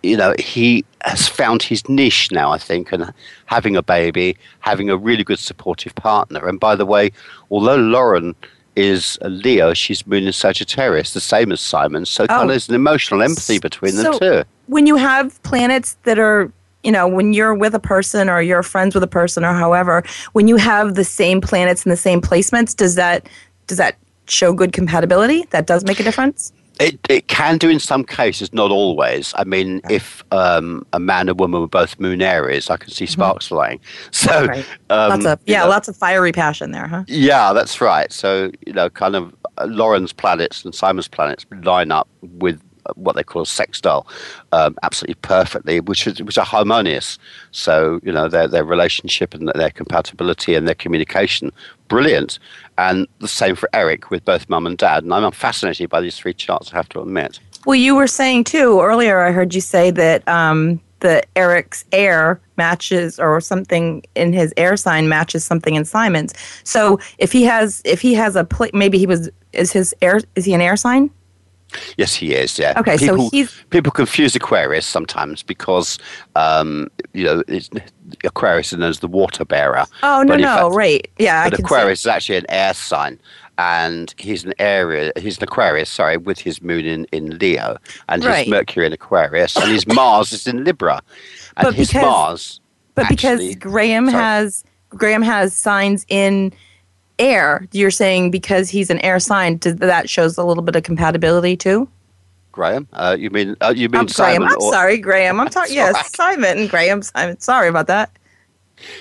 you 0.03 0.17
know, 0.17 0.35
he 0.38 0.85
has 1.05 1.29
found 1.29 1.62
his 1.62 1.88
niche 1.88 2.31
now, 2.31 2.51
I 2.51 2.59
think, 2.59 2.93
and 2.93 3.12
having 3.47 3.77
a 3.77 3.83
baby, 3.83 4.37
having 4.61 4.91
a 4.91 4.97
really 4.97 5.25
good 5.25 5.38
supportive 5.38 5.95
partner. 5.95 6.47
And 6.49 6.59
by 6.59 6.77
the 6.77 6.87
way, 6.87 7.12
although 7.51 7.77
Lauren 7.77 8.35
is 8.77 9.19
a 9.21 9.29
Leo, 9.29 9.75
she's 9.75 10.07
moon 10.07 10.27
in 10.27 10.33
Sagittarius, 10.33 11.12
the 11.12 11.21
same 11.21 11.53
as 11.53 11.61
Simon. 11.61 12.07
So 12.07 12.27
kind 12.27 12.43
of 12.43 12.49
there's 12.49 12.69
an 12.69 12.75
emotional 12.75 13.23
empathy 13.23 13.59
between 13.59 13.97
the 13.97 14.09
Oh. 14.09 14.12
So, 14.12 14.19
two. 14.19 14.49
When 14.67 14.87
you 14.87 14.97
have 14.97 15.43
planets 15.43 15.97
that 16.05 16.19
are, 16.19 16.51
you 16.83 16.92
know, 16.92 17.07
when 17.09 17.33
you're 17.33 17.55
with 17.55 17.75
a 17.75 17.81
person 17.81 18.29
or 18.29 18.42
you're 18.42 18.62
friends 18.62 18.95
with 18.95 19.05
a 19.05 19.09
person 19.09 19.45
or 19.45 19.53
however, 19.53 20.03
when 20.33 20.49
you 20.49 20.57
have 20.57 20.95
the 20.95 21.05
same 21.05 21.40
planets 21.40 21.85
and 21.85 21.92
the 21.92 21.97
same 21.97 22.21
placements, 22.21 22.75
does 22.77 22.95
that 22.97 23.29
does 23.66 23.79
that 23.79 23.97
show 24.29 24.53
good 24.53 24.73
compatibility? 24.73 25.45
That 25.51 25.66
does 25.66 25.85
make 25.85 26.01
a 26.01 26.03
difference. 26.03 26.53
It, 26.81 26.99
it 27.09 27.29
can 27.29 27.59
do 27.59 27.68
in 27.68 27.79
some 27.79 28.03
cases, 28.03 28.53
not 28.53 28.71
always. 28.71 29.33
I 29.37 29.45
mean, 29.45 29.83
if 29.90 30.25
um, 30.33 30.85
a 30.92 30.99
man 30.99 31.29
and 31.29 31.38
woman 31.38 31.61
were 31.61 31.68
both 31.68 32.01
moon 32.01 32.23
Aries, 32.23 32.71
I 32.71 32.77
can 32.79 32.90
see 32.90 33.07
sparks 33.07 33.49
flying. 33.49 33.79
So, 34.12 34.31
Mm-hmm. 34.31 34.49
Right. 34.49 34.66
um, 34.90 35.11
lots 35.11 35.27
of 35.27 35.40
you 35.47 35.53
yeah, 35.53 35.62
know, 35.62 35.68
lots 35.68 35.88
of 35.88 35.97
fiery 35.97 36.33
passion 36.33 36.73
there, 36.73 36.88
huh? 36.88 37.05
Yeah, 37.07 37.53
that's 37.53 37.81
right. 37.81 38.11
So, 38.11 38.51
you 38.66 38.73
know, 38.73 38.88
kind 38.90 39.14
of 39.14 39.35
uh, 39.59 39.66
Lauren's 39.66 40.12
planets 40.12 40.64
and 40.64 40.75
Simon's 40.75 41.09
planets 41.09 41.45
line 41.62 41.92
up 41.92 42.09
with 42.23 42.61
what 42.95 43.16
they 43.16 43.23
call 43.23 43.42
a 43.42 43.47
sextile 43.47 44.07
um, 44.53 44.77
absolutely 44.83 45.14
perfectly, 45.23 45.81
which 45.81 46.07
is 46.07 46.23
which 46.23 46.38
are 46.38 46.45
harmonious. 46.45 47.18
So, 47.51 48.01
you 48.03 48.12
know, 48.12 48.29
their 48.29 48.49
their 48.49 48.64
relationship 48.64 49.35
and 49.35 49.49
their 49.55 49.71
compatibility 49.71 50.55
and 50.55 50.66
their 50.66 50.75
communication, 50.75 51.53
brilliant. 51.88 52.38
And 52.79 53.07
the 53.21 53.29
same 53.29 53.55
for 53.55 53.68
Eric 53.73 54.11
with 54.11 54.25
both 54.25 54.49
mum 54.49 54.66
and 54.66 54.79
dad. 54.79 55.05
And 55.05 55.14
I'm 55.14 55.31
fascinated 55.33 55.90
by 55.90 56.01
these 56.01 56.16
three 56.16 56.35
charts, 56.35 56.73
I 56.73 56.77
have 56.77 56.88
to 56.90 57.01
admit. 57.01 57.38
Well, 57.64 57.77
you 57.77 57.95
were 57.95 58.09
saying 58.09 58.45
too 58.45 58.81
earlier. 58.81 59.21
I 59.21 59.31
heard 59.31 59.55
you 59.55 59.61
say 59.61 59.92
that 59.92 60.27
um, 60.27 60.81
the 61.01 61.23
Eric's 61.37 61.85
air 61.92 62.40
matches, 62.57 63.18
or 63.18 63.40
something 63.40 64.03
in 64.14 64.33
his 64.33 64.53
air 64.57 64.77
sign 64.77 65.09
matches 65.09 65.45
something 65.45 65.75
in 65.75 65.85
Simon's. 65.85 66.33
So 66.64 66.99
if 67.18 67.33
he 67.33 67.42
has, 67.45 67.83
if 67.85 68.01
he 68.01 68.14
has 68.14 68.37
a, 68.37 68.45
pla 68.45 68.68
maybe 68.73 68.99
he 68.99 69.07
was 69.07 69.31
is 69.53 69.73
his 69.73 69.95
air 70.01 70.21
is 70.35 70.45
he 70.45 70.55
an 70.55 70.61
air 70.61 70.77
sign? 70.77 71.11
Yes, 71.96 72.14
he 72.14 72.35
is. 72.35 72.58
Yeah. 72.58 72.74
Okay, 72.78 72.96
so 72.96 73.06
people, 73.16 73.30
he's- 73.30 73.54
people 73.70 73.92
confuse 73.92 74.35
Aquarius 74.37 74.87
sometimes 74.87 75.42
because 75.42 75.98
um, 76.37 76.88
you 77.12 77.24
know 77.24 77.42
it's, 77.48 77.70
Aquarius 78.24 78.72
is 78.72 78.78
known 78.78 78.90
as 78.90 79.00
the 79.00 79.08
water 79.08 79.44
bearer. 79.44 79.85
Oh 80.02 80.22
no, 80.22 80.37
no, 80.37 80.44
fact- 80.44 80.74
right? 80.74 81.11
Yeah, 81.18 81.42
I 81.42 81.50
But 81.50 81.61
Aquarius 81.61 82.00
is 82.00 82.06
actually 82.06 82.37
an 82.38 82.46
air 82.48 82.74
sign, 82.74 83.18
and 83.58 84.14
he's 84.18 84.44
an 84.44 84.54
area. 84.58 85.12
He's 85.16 85.38
an 85.38 85.44
Aquarius, 85.44 85.90
sorry, 85.90 86.16
with 86.16 86.38
his 86.38 86.61
moon 86.62 86.85
in, 86.85 87.04
in 87.12 87.38
Leo, 87.38 87.76
and 88.08 88.24
Right. 88.24 88.44
his 88.44 88.48
Mercury 88.48 88.87
in 88.87 88.92
Aquarius, 88.92 89.56
and 89.56 89.70
his 89.70 89.87
Mars 89.87 90.32
is 90.32 90.46
in 90.46 90.64
Libra, 90.64 91.00
and 91.56 91.64
But 91.66 91.74
his 91.74 91.88
because- 91.88 92.02
Mars. 92.02 92.61
But 92.94 93.11
actually- 93.11 93.54
because 93.54 93.56
Graham 93.72 94.06
sorry. 94.11 94.22
has 94.22 94.64
Graham 94.90 95.22
has 95.22 95.54
signs 95.54 96.04
in 96.08 96.52
air, 97.18 97.66
you're 97.72 97.90
saying 97.90 98.31
because 98.31 98.68
he's 98.68 98.90
an 98.90 98.98
air 99.01 99.18
sign, 99.18 99.59
does, 99.59 99.77
that 99.77 100.09
shows 100.09 100.37
a 100.38 100.44
little 100.44 100.62
bit 100.62 100.77
of 100.77 100.83
compatibility 100.83 101.57
too. 101.57 101.88
Graham, 102.53 102.87
uh, 102.92 103.16
you 103.18 103.31
mean 103.31 103.57
uh, 103.62 103.72
you 103.75 103.88
mean 103.88 104.01
I'm 104.01 104.07
Graham. 104.07 104.42
I'm 104.42 104.57
or- 104.57 104.72
sorry, 104.72 104.98
Graham. 104.98 105.40
I'm 105.40 105.48
talking. 105.51 105.75
Yes, 105.75 105.96
all 105.96 106.05
Simon 106.05 106.59
and 106.59 106.70
Graham. 106.70 107.03
Simon. 107.03 107.40
Sorry 107.40 107.68
about 107.68 107.87
that. 107.87 108.11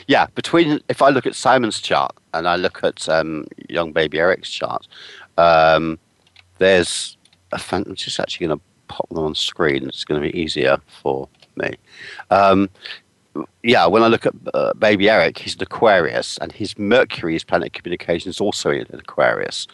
Yeah, 0.08 0.28
between 0.36 0.80
if 0.89 1.02
I 1.02 1.10
look 1.10 1.26
at 1.26 1.36
Simon's 1.36 1.80
chart 1.80 2.15
and 2.34 2.47
I 2.47 2.56
look 2.56 2.84
at 2.84 3.10
um, 3.10 3.45
young 3.67 3.91
baby 3.91 4.19
Eric's 4.19 4.50
chart, 4.50 4.88
um, 5.38 5.97
there's 6.60 7.17
a 7.52 7.58
fan- 7.58 7.84
I'm 7.88 7.95
just 7.95 8.19
actually 8.19 8.47
going 8.47 8.60
to 8.60 8.63
pop 8.88 9.10
them 9.10 9.19
on 9.19 9.36
screen. 9.36 9.88
It's 9.88 10.04
going 10.04 10.21
to 10.21 10.32
be 10.32 10.38
easier 10.39 10.78
for 11.02 11.28
me. 11.56 11.76
Um, 12.30 12.69
yeah, 13.63 13.86
when 13.86 14.04
I 14.04 14.08
look 14.08 14.26
at 14.26 14.34
uh, 14.54 14.74
baby 14.74 15.10
Eric, 15.10 15.38
he's 15.38 15.56
an 15.56 15.63
Aquarius, 15.63 16.38
and 16.39 16.52
his 16.52 16.78
Mercury, 16.78 17.34
his 17.34 17.44
planet 17.44 17.74
communication, 17.74 18.30
is 18.30 18.41
also 18.41 18.72
in 18.72 18.86
Aquarius, 18.91 19.67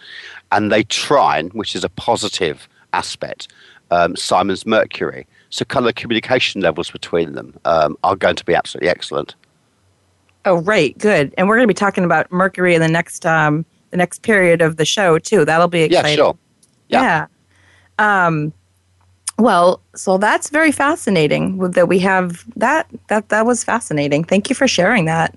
and 0.51 0.71
they 0.71 0.83
trine, 0.83 1.49
which 1.49 1.75
is 1.75 1.83
a 1.83 1.89
positive 1.89 2.67
aspect. 2.93 3.47
Um, 3.89 4.17
Simon's 4.17 4.65
Mercury, 4.65 5.25
so 5.49 5.63
kind 5.63 5.85
of 5.85 5.87
the 5.87 5.93
communication 5.93 6.59
levels 6.59 6.91
between 6.91 7.33
them 7.33 7.57
um, 7.63 7.97
are 8.03 8.17
going 8.17 8.35
to 8.35 8.43
be 8.43 8.53
absolutely 8.53 8.89
excellent. 8.89 9.33
Oh, 10.43 10.57
right. 10.61 10.97
Good. 10.97 11.33
And 11.37 11.47
we're 11.47 11.55
going 11.55 11.67
to 11.67 11.73
be 11.73 11.73
talking 11.73 12.03
about 12.03 12.31
Mercury 12.31 12.75
in 12.75 12.81
the 12.81 12.87
next 12.87 13.25
um 13.25 13.65
the 13.91 13.97
next 13.97 14.21
period 14.21 14.61
of 14.61 14.77
the 14.77 14.85
show 14.85 15.19
too. 15.19 15.45
That'll 15.45 15.67
be 15.67 15.83
exciting. 15.83 16.11
Yeah, 16.11 16.15
sure. 16.15 16.37
Yeah. 16.89 17.27
Um. 17.99 18.53
Well, 19.37 19.81
so 19.95 20.17
that's 20.17 20.49
very 20.49 20.71
fascinating 20.71 21.59
that 21.71 21.87
we 21.87 21.99
have 21.99 22.43
that. 22.55 22.87
That 23.07 23.29
that 23.29 23.45
was 23.45 23.63
fascinating. 23.63 24.23
Thank 24.23 24.49
you 24.49 24.55
for 24.55 24.67
sharing 24.67 25.05
that. 25.05 25.35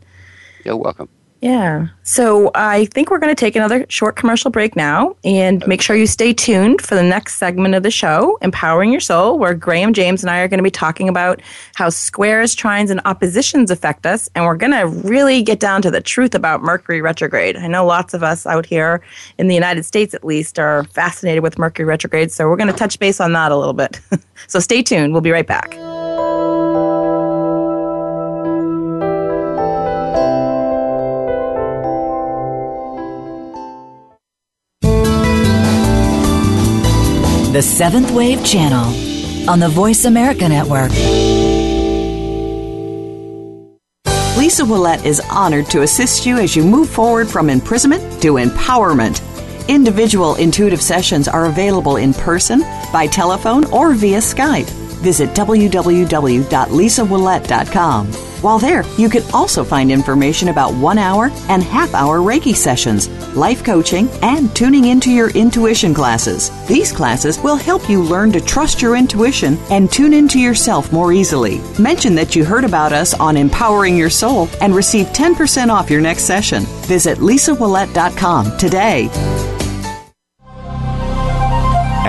You're 0.65 0.77
welcome. 0.77 1.09
Yeah. 1.41 1.89
So 2.03 2.51
I 2.55 2.85
think 2.87 3.11
we're 3.11 3.19
going 3.19 3.35
to 3.35 3.39
take 3.39 3.57
another 3.57 3.87
short 3.89 4.17
commercial 4.17 4.51
break 4.51 4.77
now 4.77 5.17
and 5.25 5.67
make 5.67 5.81
sure 5.81 5.97
you 5.97 6.07
stay 6.07 6.35
tuned 6.35 6.83
for 6.83 6.95
the 6.95 7.03
next 7.03 7.37
segment 7.37 7.75
of 7.75 7.83
the 7.83 7.91
show, 7.91 8.37
Empowering 8.43 8.93
Your 8.93 9.01
Soul, 9.01 9.39
where 9.39 9.55
Graham 9.55 9.95
James 9.95 10.23
and 10.23 10.31
I 10.31 10.41
are 10.41 10.49
going 10.49 10.59
to 10.59 10.65
be 10.65 10.71
talking 10.71 11.09
about 11.09 11.41
how 11.77 11.89
squares, 11.89 12.55
trines, 12.55 12.91
and 12.91 13.01
oppositions 13.07 13.71
affect 13.71 14.05
us. 14.05 14.29
And 14.35 14.45
we're 14.45 14.57
going 14.57 14.73
to 14.73 14.87
really 15.09 15.43
get 15.43 15.61
down 15.61 15.81
to 15.83 15.91
the 15.91 16.03
truth 16.03 16.35
about 16.35 16.63
Mercury 16.63 17.01
retrograde. 17.01 17.57
I 17.57 17.69
know 17.69 17.87
lots 17.87 18.13
of 18.13 18.23
us 18.23 18.45
out 18.45 18.67
here 18.67 19.01
in 19.39 19.49
the 19.49 19.55
United 19.55 19.85
States, 19.85 20.13
at 20.13 20.25
least, 20.25 20.59
are 20.59 20.85
fascinated 20.85 21.43
with 21.43 21.59
Mercury 21.59 21.87
retrograde. 21.87 22.31
So 22.33 22.51
we're 22.51 22.57
going 22.57 22.73
to 22.73 22.77
touch 22.77 22.99
base 22.99 23.19
on 23.19 23.33
that 23.33 23.51
a 23.51 23.57
little 23.57 23.73
bit. 23.73 23.99
so 24.47 24.59
stay 24.61 24.83
tuned. 24.83 25.13
We'll 25.13 25.23
be 25.23 25.31
right 25.31 25.47
back. 25.47 25.75
The 37.53 37.61
Seventh 37.61 38.11
Wave 38.13 38.43
Channel 38.47 39.51
on 39.51 39.59
the 39.59 39.69
Voice 39.69 40.05
America 40.05 40.49
Network. 40.49 40.93
Lisa 44.39 44.63
Willette 44.63 45.05
is 45.05 45.21
honored 45.29 45.67
to 45.67 45.83
assist 45.83 46.25
you 46.25 46.39
as 46.39 46.55
you 46.55 46.63
move 46.63 46.89
forward 46.89 47.29
from 47.29 47.51
imprisonment 47.51 48.23
to 48.23 48.35
empowerment. 48.35 49.21
Individual 49.67 50.37
intuitive 50.37 50.81
sessions 50.81 51.27
are 51.27 51.47
available 51.47 51.97
in 51.97 52.15
person, 52.15 52.61
by 52.93 53.09
telephone, 53.09 53.65
or 53.73 53.95
via 53.95 54.19
Skype. 54.19 54.71
Visit 55.03 55.31
www.lisawillette.com. 55.31 58.30
While 58.43 58.59
there, 58.59 58.85
you 58.97 59.11
can 59.11 59.23
also 59.35 59.63
find 59.63 59.91
information 59.93 60.49
about 60.49 60.73
one 60.75 60.97
hour 60.97 61.31
and 61.49 61.63
half 61.63 61.95
hour 61.95 62.21
Reiki 62.21 62.55
sessions, 62.55 63.09
life 63.37 63.63
coaching, 63.63 64.09
and 64.23 64.55
tuning 64.57 64.87
into 64.87 65.11
your 65.11 65.31
intuition 65.31 65.93
classes. 65.93 66.51
These 66.67 66.93
classes 66.93 67.39
will 67.39 67.57
help 67.57 67.89
you 67.89 68.03
learn 68.03 68.33
to 68.33 68.41
trust 68.41 68.81
your 68.81 68.97
intuition 68.97 69.59
and 69.71 69.93
tune 69.93 70.15
into 70.15 70.41
yourself 70.41 70.93
more 70.93 71.13
easily. 71.13 71.61
Mention 71.79 72.15
that 72.15 72.35
you 72.35 72.45
heard 72.45 72.65
about 72.65 72.93
us 72.93 73.13
on 73.15 73.37
Empowering 73.37 73.97
Your 73.97 74.11
Soul 74.11 74.49
and 74.61 74.75
receive 74.75 75.07
10% 75.09 75.69
off 75.69 75.91
your 75.91 76.01
next 76.01 76.25
session. 76.25 76.63
Visit 76.87 77.19
lisawillette.com 77.19 78.57
today. 78.57 79.60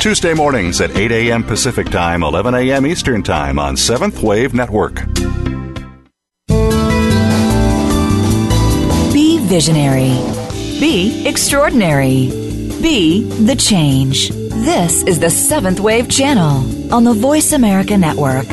Tuesday 0.00 0.34
mornings 0.34 0.80
at 0.80 0.96
8 0.96 1.10
a.m. 1.12 1.42
Pacific 1.42 1.88
Time, 1.90 2.22
11 2.22 2.54
a.m. 2.54 2.86
Eastern 2.86 3.22
Time 3.22 3.58
on 3.58 3.76
Seventh 3.76 4.22
Wave 4.22 4.54
Network. 4.54 5.04
Be 9.12 9.38
visionary. 9.38 10.18
Be 10.80 11.26
extraordinary. 11.26 12.28
Be 12.82 13.22
the 13.46 13.56
change. 13.56 14.30
This 14.30 15.02
is 15.02 15.18
the 15.18 15.30
Seventh 15.30 15.80
Wave 15.80 16.08
Channel 16.08 16.92
on 16.92 17.04
the 17.04 17.14
Voice 17.14 17.52
America 17.52 17.96
Network. 17.96 18.46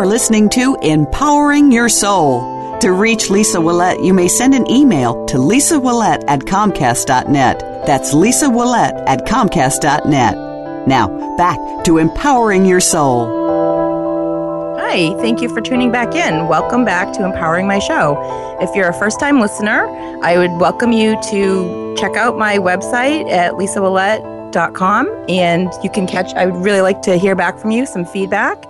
Are 0.00 0.06
listening 0.06 0.48
to 0.48 0.78
Empowering 0.80 1.70
Your 1.70 1.90
Soul. 1.90 2.78
To 2.80 2.92
reach 2.92 3.28
Lisa 3.28 3.58
Willette, 3.58 4.02
you 4.02 4.14
may 4.14 4.28
send 4.28 4.54
an 4.54 4.66
email 4.70 5.26
to 5.26 5.36
lisa 5.36 5.74
lisawillette 5.74 6.24
at 6.26 6.40
comcast.net. 6.40 7.60
That's 7.86 8.14
Lisa 8.14 8.46
Willette 8.46 9.04
at 9.06 9.26
comcast.net. 9.26 10.88
Now, 10.88 11.36
back 11.36 11.58
to 11.84 11.98
Empowering 11.98 12.64
Your 12.64 12.80
Soul. 12.80 13.26
Hi, 14.78 15.12
thank 15.20 15.42
you 15.42 15.50
for 15.50 15.60
tuning 15.60 15.92
back 15.92 16.14
in. 16.14 16.48
Welcome 16.48 16.86
back 16.86 17.12
to 17.16 17.24
Empowering 17.26 17.66
My 17.66 17.78
Show. 17.78 18.56
If 18.58 18.74
you're 18.74 18.88
a 18.88 18.98
first 18.98 19.20
time 19.20 19.38
listener, 19.38 19.84
I 20.22 20.38
would 20.38 20.52
welcome 20.52 20.92
you 20.92 21.20
to 21.24 21.94
check 21.98 22.16
out 22.16 22.38
my 22.38 22.56
website 22.56 23.30
at 23.30 23.52
lisawillette.com 23.52 25.26
and 25.28 25.70
you 25.84 25.90
can 25.90 26.06
catch, 26.06 26.32
I 26.32 26.46
would 26.46 26.64
really 26.64 26.80
like 26.80 27.02
to 27.02 27.18
hear 27.18 27.36
back 27.36 27.58
from 27.58 27.70
you, 27.70 27.84
some 27.84 28.06
feedback. 28.06 28.64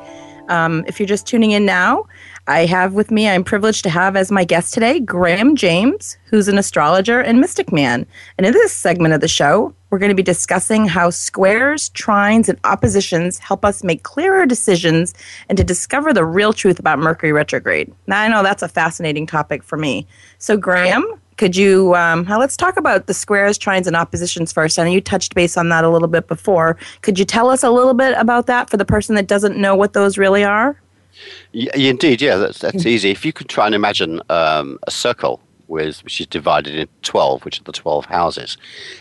Um, 0.51 0.85
if 0.87 0.99
you're 0.99 1.07
just 1.07 1.27
tuning 1.27 1.53
in 1.53 1.65
now, 1.65 2.07
I 2.47 2.67
have 2.67 2.93
with 2.93 3.11
me, 3.11 3.29
I'm 3.29 3.45
privileged 3.45 3.85
to 3.85 3.91
have 3.91 4.17
as 4.17 4.33
my 4.33 4.45
guest 4.45 4.75
today 4.75 4.99
Graham 4.99 5.55
James, 5.55 6.19
who's 6.25 6.49
an 6.49 6.59
astrologer 6.59 7.21
and 7.21 7.41
mystic 7.41 7.73
man. 7.73 8.05
And 8.37 8.47
in 8.47 8.53
this 8.53 8.73
segment 8.73 9.15
of 9.15 9.21
the 9.21 9.29
show, 9.29 9.73
we're 9.91 9.99
going 10.01 10.11
to 10.11 10.17
be 10.17 10.23
discussing 10.23 10.87
how 10.87 11.11
squares, 11.11 11.91
trines, 11.91 12.49
and 12.49 12.59
oppositions 12.65 13.39
help 13.39 13.65
us 13.65 13.85
make 13.85 14.03
clearer 14.03 14.45
decisions 14.45 15.15
and 15.49 15.57
to 15.57 15.65
discover 15.65 16.13
the 16.13 16.25
real 16.25 16.53
truth 16.53 16.79
about 16.79 16.99
Mercury 16.99 17.33
retrograde. 17.33 17.93
Now, 18.07 18.21
I 18.21 18.29
know 18.29 18.43
that's 18.43 18.63
a 18.63 18.69
fascinating 18.69 19.27
topic 19.27 19.63
for 19.63 19.79
me. 19.79 20.07
So, 20.39 20.57
Graham, 20.57 21.05
could 21.41 21.57
you 21.57 21.95
um, 21.97 22.27
let's 22.27 22.55
talk 22.55 22.77
about 22.77 23.07
the 23.07 23.15
squares, 23.15 23.59
trines, 23.59 23.87
and 23.87 23.97
oppositions 23.97 24.53
first? 24.53 24.79
I 24.79 24.85
know 24.85 24.91
you 24.91 25.01
touched 25.01 25.35
base 25.35 25.57
on 25.57 25.71
that 25.71 25.85
a 25.85 25.89
little 25.89 26.07
bit 26.07 26.29
before. 26.29 26.77
Could 27.01 27.19
you 27.19 27.25
tell 27.25 27.49
us 27.49 27.63
a 27.63 27.71
little 27.71 27.95
bit 27.95 28.15
about 28.19 28.47
that 28.47 28.69
for 28.69 28.77
the 28.77 28.85
person 28.85 29.15
that 29.15 29.27
doesn't 29.27 29.57
know 29.57 29.75
what 29.75 29.95
those 29.95 30.19
really 30.19 30.45
are? 30.45 30.79
Yeah, 31.53 31.75
indeed, 31.75 32.21
yeah, 32.21 32.37
that's 32.37 32.59
that's 32.59 32.85
easy. 32.85 33.11
If 33.11 33.25
you 33.25 33.33
could 33.33 33.49
try 33.49 33.65
and 33.65 33.75
imagine 33.75 34.21
um, 34.29 34.79
a 34.87 34.91
circle 34.91 35.41
with 35.69 36.05
which 36.05 36.21
is 36.21 36.27
divided 36.27 36.75
into 36.75 36.93
twelve, 37.01 37.43
which 37.47 37.59
are 37.59 37.65
the 37.65 37.73
twelve 37.73 38.05
houses, 38.05 38.59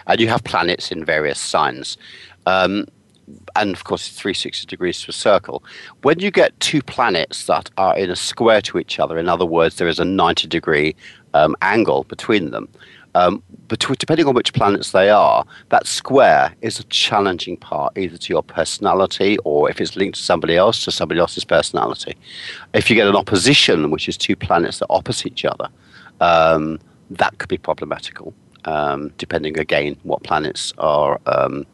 and 0.08 0.22
you 0.22 0.30
have 0.30 0.42
planets 0.46 0.94
in 0.94 1.04
various 1.04 1.42
signs. 1.42 1.98
Um, 2.46 2.86
and 3.56 3.76
of 3.76 3.84
course, 3.84 4.08
it's 4.08 4.20
360 4.20 4.66
degrees 4.68 5.02
to 5.02 5.10
a 5.10 5.14
circle. 5.14 5.64
When 6.02 6.20
you 6.20 6.32
get 6.32 6.60
two 6.60 6.82
planets 6.82 7.46
that 7.46 7.70
are 7.78 7.98
in 7.98 8.10
a 8.10 8.16
square 8.16 8.62
to 8.62 8.80
each 8.80 9.00
other, 9.00 9.18
in 9.18 9.30
other 9.30 9.46
words, 9.46 9.76
there 9.76 9.88
is 9.88 10.00
a 10.00 10.06
90 10.06 10.48
degree 10.48 10.96
um, 11.34 11.56
angle 11.62 12.04
between 12.06 12.52
them. 12.52 12.68
Um, 13.16 13.42
depending 13.68 14.28
on 14.28 14.36
which 14.36 14.54
planets 14.54 14.92
they 14.92 15.10
are, 15.10 15.44
that 15.70 15.88
square 15.88 16.54
is 16.62 16.80
a 16.80 16.84
challenging 16.86 17.58
part, 17.58 17.98
either 17.98 18.18
to 18.18 18.34
your 18.34 18.44
personality 18.44 19.38
or 19.40 19.70
if 19.70 19.82
it's 19.82 19.96
linked 19.96 20.18
to 20.18 20.24
somebody 20.24 20.56
else, 20.56 20.84
to 20.86 20.92
somebody 20.92 21.20
else's 21.20 21.44
personality. 21.44 22.16
If 22.74 22.90
you 22.90 22.96
get 22.96 23.08
an 23.08 23.16
opposition, 23.16 23.90
which 23.90 24.08
is 24.08 24.16
two 24.16 24.36
planets 24.36 24.80
that 24.80 24.88
opposite 24.90 25.28
each 25.28 25.46
other, 25.46 25.70
um, 26.22 26.80
that 27.10 27.38
could 27.40 27.50
be 27.50 27.58
problematical. 27.58 28.34
Um, 28.66 29.14
depending 29.18 29.58
again 29.58 29.96
what 30.04 30.22
planets 30.24 30.74
are 30.78 31.20
um, 31.28 31.66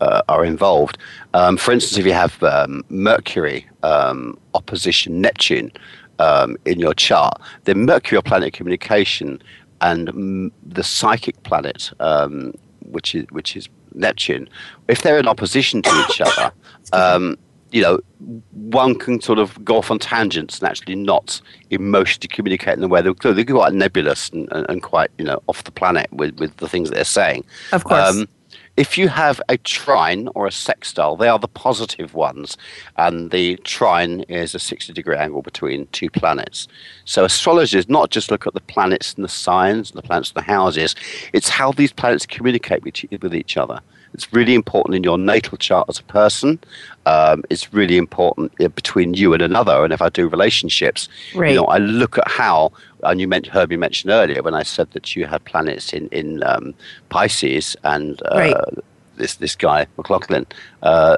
uh, 0.00 0.22
are 0.28 0.44
involved. 0.44 0.96
Um, 1.34 1.56
for 1.56 1.72
instance, 1.72 1.98
if 1.98 2.06
you 2.06 2.12
have 2.12 2.40
um, 2.44 2.84
Mercury 2.88 3.66
um, 3.82 4.38
opposition 4.54 5.20
Neptune, 5.20 5.72
um, 6.18 6.56
in 6.64 6.78
your 6.78 6.94
chart, 6.94 7.40
then 7.64 7.84
Mercury, 7.84 8.20
planet 8.22 8.52
communication, 8.52 9.42
and 9.80 10.50
the 10.66 10.82
psychic 10.82 11.42
planet, 11.42 11.90
um, 12.00 12.52
which 12.90 13.14
is 13.14 13.26
which 13.30 13.56
is 13.56 13.68
Neptune, 13.94 14.48
if 14.88 15.02
they're 15.02 15.18
in 15.18 15.28
opposition 15.28 15.82
to 15.82 16.06
each 16.08 16.20
other, 16.20 16.52
um, 16.92 17.36
you 17.70 17.82
know, 17.82 18.00
one 18.52 18.98
can 18.98 19.20
sort 19.20 19.38
of 19.38 19.62
go 19.64 19.76
off 19.78 19.90
on 19.90 19.98
tangents 19.98 20.58
and 20.58 20.68
actually 20.68 20.94
not 20.94 21.40
emotionally 21.70 22.28
communicate 22.28 22.74
in 22.74 22.80
the 22.80 22.88
way 22.88 23.02
they're, 23.02 23.12
they're 23.12 23.44
quite 23.44 23.72
nebulous 23.74 24.30
and, 24.30 24.48
and, 24.50 24.82
quite 24.82 25.10
you 25.18 25.24
know 25.24 25.42
off 25.48 25.64
the 25.64 25.70
planet 25.70 26.10
with, 26.12 26.38
with 26.38 26.56
the 26.56 26.68
things 26.68 26.88
that 26.88 26.96
they're 26.96 27.04
saying. 27.04 27.44
Of 27.72 27.84
course. 27.84 28.16
Um, 28.16 28.28
if 28.78 28.96
you 28.96 29.08
have 29.08 29.40
a 29.48 29.58
trine 29.58 30.28
or 30.36 30.46
a 30.46 30.52
sextile, 30.52 31.16
they 31.16 31.26
are 31.26 31.38
the 31.40 31.48
positive 31.48 32.14
ones, 32.14 32.56
and 32.96 33.32
the 33.32 33.56
trine 33.64 34.20
is 34.28 34.54
a 34.54 34.60
60 34.60 34.92
degree 34.92 35.16
angle 35.16 35.42
between 35.42 35.88
two 35.88 36.08
planets. 36.08 36.68
So 37.04 37.24
astrologers 37.24 37.88
not 37.88 38.10
just 38.10 38.30
look 38.30 38.46
at 38.46 38.54
the 38.54 38.60
planets 38.60 39.14
and 39.14 39.24
the 39.24 39.28
signs, 39.28 39.90
and 39.90 39.98
the 39.98 40.06
planets 40.06 40.30
and 40.30 40.36
the 40.36 40.52
houses, 40.52 40.94
it's 41.32 41.48
how 41.48 41.72
these 41.72 41.92
planets 41.92 42.24
communicate 42.24 42.84
with 42.84 43.34
each 43.34 43.56
other. 43.56 43.80
It's 44.14 44.32
really 44.32 44.54
important 44.54 44.94
in 44.94 45.04
your 45.04 45.18
natal 45.18 45.58
chart 45.58 45.88
as 45.88 45.98
a 45.98 46.02
person. 46.04 46.58
Um, 47.06 47.44
it's 47.50 47.72
really 47.72 47.96
important 47.96 48.56
between 48.56 49.14
you 49.14 49.32
and 49.32 49.42
another. 49.42 49.84
And 49.84 49.92
if 49.92 50.02
I 50.02 50.08
do 50.08 50.28
relationships, 50.28 51.08
right. 51.34 51.50
you 51.50 51.56
know, 51.56 51.64
I 51.64 51.78
look 51.78 52.18
at 52.18 52.28
how. 52.28 52.72
And 53.04 53.20
you 53.20 53.28
mentioned, 53.28 53.54
heard 53.54 53.70
me 53.70 53.76
mention 53.76 54.10
earlier 54.10 54.42
when 54.42 54.54
I 54.54 54.64
said 54.64 54.90
that 54.90 55.14
you 55.14 55.26
had 55.26 55.44
planets 55.44 55.92
in 55.92 56.08
in 56.08 56.42
um, 56.42 56.74
Pisces 57.10 57.76
and 57.84 58.20
uh, 58.32 58.38
right. 58.38 58.56
this 59.16 59.36
this 59.36 59.54
guy 59.54 59.86
McLaughlin. 59.96 60.46
Uh, 60.82 61.16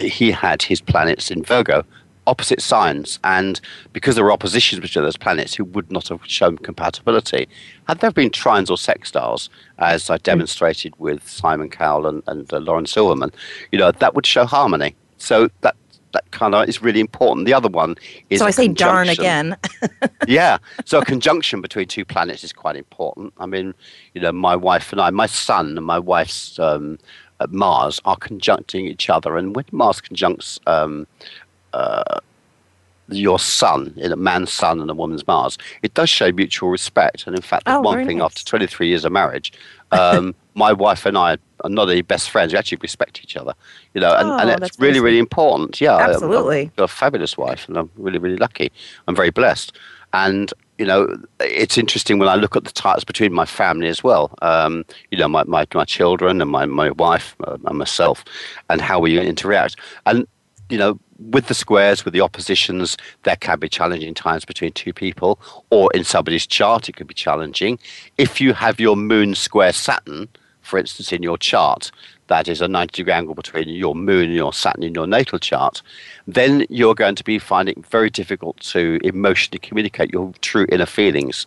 he 0.00 0.30
had 0.30 0.62
his 0.62 0.80
planets 0.80 1.30
in 1.30 1.42
Virgo 1.42 1.84
opposite 2.26 2.60
signs, 2.60 3.18
and 3.24 3.60
because 3.92 4.14
there 4.14 4.24
were 4.24 4.32
oppositions 4.32 4.80
between 4.80 5.04
those 5.04 5.16
planets 5.16 5.54
who 5.54 5.64
would 5.64 5.90
not 5.90 6.08
have 6.08 6.20
shown 6.24 6.56
compatibility, 6.58 7.48
had 7.88 8.00
there 8.00 8.12
been 8.12 8.30
trines 8.30 8.70
or 8.70 8.76
sextiles, 8.76 9.48
as 9.78 10.10
I 10.10 10.18
demonstrated 10.18 10.94
with 10.98 11.28
Simon 11.28 11.68
Cowell 11.68 12.06
and, 12.06 12.22
and 12.26 12.52
uh, 12.52 12.58
Lauren 12.58 12.86
Silverman, 12.86 13.32
you 13.70 13.78
know, 13.78 13.90
that 13.90 14.14
would 14.14 14.26
show 14.26 14.44
harmony. 14.44 14.94
So 15.18 15.48
that 15.60 15.76
that 16.12 16.30
kind 16.30 16.54
of 16.54 16.68
is 16.68 16.82
really 16.82 17.00
important. 17.00 17.46
The 17.46 17.54
other 17.54 17.68
one 17.68 17.96
is 18.30 18.40
so 18.40 18.46
I 18.46 18.50
say 18.50 18.68
darn 18.68 19.08
again. 19.08 19.56
yeah, 20.28 20.58
so 20.84 20.98
a 20.98 21.04
conjunction 21.04 21.60
between 21.60 21.88
two 21.88 22.04
planets 22.04 22.44
is 22.44 22.52
quite 22.52 22.76
important. 22.76 23.32
I 23.38 23.46
mean, 23.46 23.74
you 24.14 24.20
know, 24.20 24.32
my 24.32 24.54
wife 24.54 24.92
and 24.92 25.00
I, 25.00 25.10
my 25.10 25.26
sun 25.26 25.76
and 25.76 25.86
my 25.86 25.98
wife's 25.98 26.58
um, 26.58 26.98
Mars 27.48 28.00
are 28.04 28.16
conjuncting 28.16 28.86
each 28.86 29.10
other, 29.10 29.36
and 29.36 29.56
when 29.56 29.64
Mars 29.72 30.00
conjuncts 30.00 30.60
um, 30.66 31.06
uh, 31.72 32.20
your 33.08 33.38
sun, 33.38 33.92
in 33.96 34.12
a 34.12 34.16
man's 34.16 34.52
sun 34.52 34.80
and 34.80 34.90
a 34.90 34.94
woman's 34.94 35.26
Mars, 35.26 35.58
it 35.82 35.94
does 35.94 36.08
show 36.08 36.32
mutual 36.32 36.70
respect. 36.70 37.26
And 37.26 37.36
in 37.36 37.42
fact, 37.42 37.64
oh, 37.66 37.80
one 37.80 38.06
thing 38.06 38.18
nice. 38.18 38.26
after 38.26 38.44
23 38.44 38.88
years 38.88 39.04
of 39.04 39.12
marriage, 39.12 39.52
um, 39.90 40.34
my 40.54 40.72
wife 40.72 41.06
and 41.06 41.16
I 41.16 41.38
are 41.60 41.70
not 41.70 41.82
only 41.82 42.02
best 42.02 42.30
friends, 42.30 42.52
we 42.52 42.58
actually 42.58 42.78
respect 42.80 43.20
each 43.22 43.36
other. 43.36 43.54
You 43.94 44.00
know, 44.00 44.14
and, 44.14 44.28
oh, 44.28 44.38
and 44.38 44.62
it's 44.62 44.78
really, 44.78 45.00
really 45.00 45.18
important. 45.18 45.80
Yeah, 45.80 45.96
absolutely. 45.96 46.62
I've 46.62 46.76
got 46.76 46.84
a 46.84 46.88
fabulous 46.88 47.36
wife, 47.36 47.68
and 47.68 47.76
I'm 47.76 47.90
really, 47.96 48.18
really 48.18 48.36
lucky. 48.36 48.70
I'm 49.06 49.16
very 49.16 49.30
blessed. 49.30 49.76
And 50.12 50.52
you 50.78 50.86
know, 50.86 51.16
it's 51.38 51.78
interesting 51.78 52.18
when 52.18 52.28
I 52.28 52.34
look 52.34 52.56
at 52.56 52.64
the 52.64 52.72
ties 52.72 53.04
between 53.04 53.32
my 53.32 53.44
family 53.44 53.86
as 53.86 54.02
well. 54.02 54.34
Um, 54.42 54.84
you 55.12 55.18
know, 55.18 55.28
my, 55.28 55.44
my, 55.44 55.64
my 55.74 55.84
children 55.84 56.40
and 56.40 56.50
my, 56.50 56.66
my 56.66 56.90
wife 56.90 57.36
uh, 57.44 57.56
and 57.66 57.78
myself, 57.78 58.24
and 58.68 58.80
how 58.80 58.98
we 58.98 59.16
interact. 59.20 59.76
And, 60.06 60.26
you 60.72 60.78
know, 60.78 60.98
with 61.30 61.48
the 61.48 61.54
squares, 61.54 62.02
with 62.02 62.14
the 62.14 62.22
oppositions, 62.22 62.96
there 63.24 63.36
can 63.36 63.58
be 63.58 63.68
challenging 63.68 64.14
times 64.14 64.46
between 64.46 64.72
two 64.72 64.94
people, 64.94 65.38
or 65.68 65.90
in 65.92 66.02
somebody's 66.02 66.46
chart, 66.46 66.88
it 66.88 66.96
could 66.96 67.06
be 67.06 67.12
challenging. 67.14 67.78
If 68.16 68.40
you 68.40 68.54
have 68.54 68.80
your 68.80 68.96
moon 68.96 69.34
square 69.34 69.74
Saturn, 69.74 70.30
for 70.62 70.78
instance, 70.78 71.12
in 71.12 71.22
your 71.22 71.36
chart, 71.36 71.92
that 72.28 72.48
is 72.48 72.62
a 72.62 72.68
90 72.68 72.96
degree 72.96 73.12
angle 73.12 73.34
between 73.34 73.68
your 73.68 73.94
moon 73.94 74.24
and 74.24 74.34
your 74.34 74.54
Saturn 74.54 74.82
in 74.82 74.94
your 74.94 75.06
natal 75.06 75.38
chart, 75.38 75.82
then 76.26 76.64
you're 76.70 76.94
going 76.94 77.16
to 77.16 77.24
be 77.24 77.38
finding 77.38 77.74
it 77.76 77.86
very 77.86 78.08
difficult 78.08 78.58
to 78.60 78.98
emotionally 79.04 79.58
communicate 79.58 80.10
your 80.10 80.32
true 80.40 80.66
inner 80.72 80.86
feelings. 80.86 81.46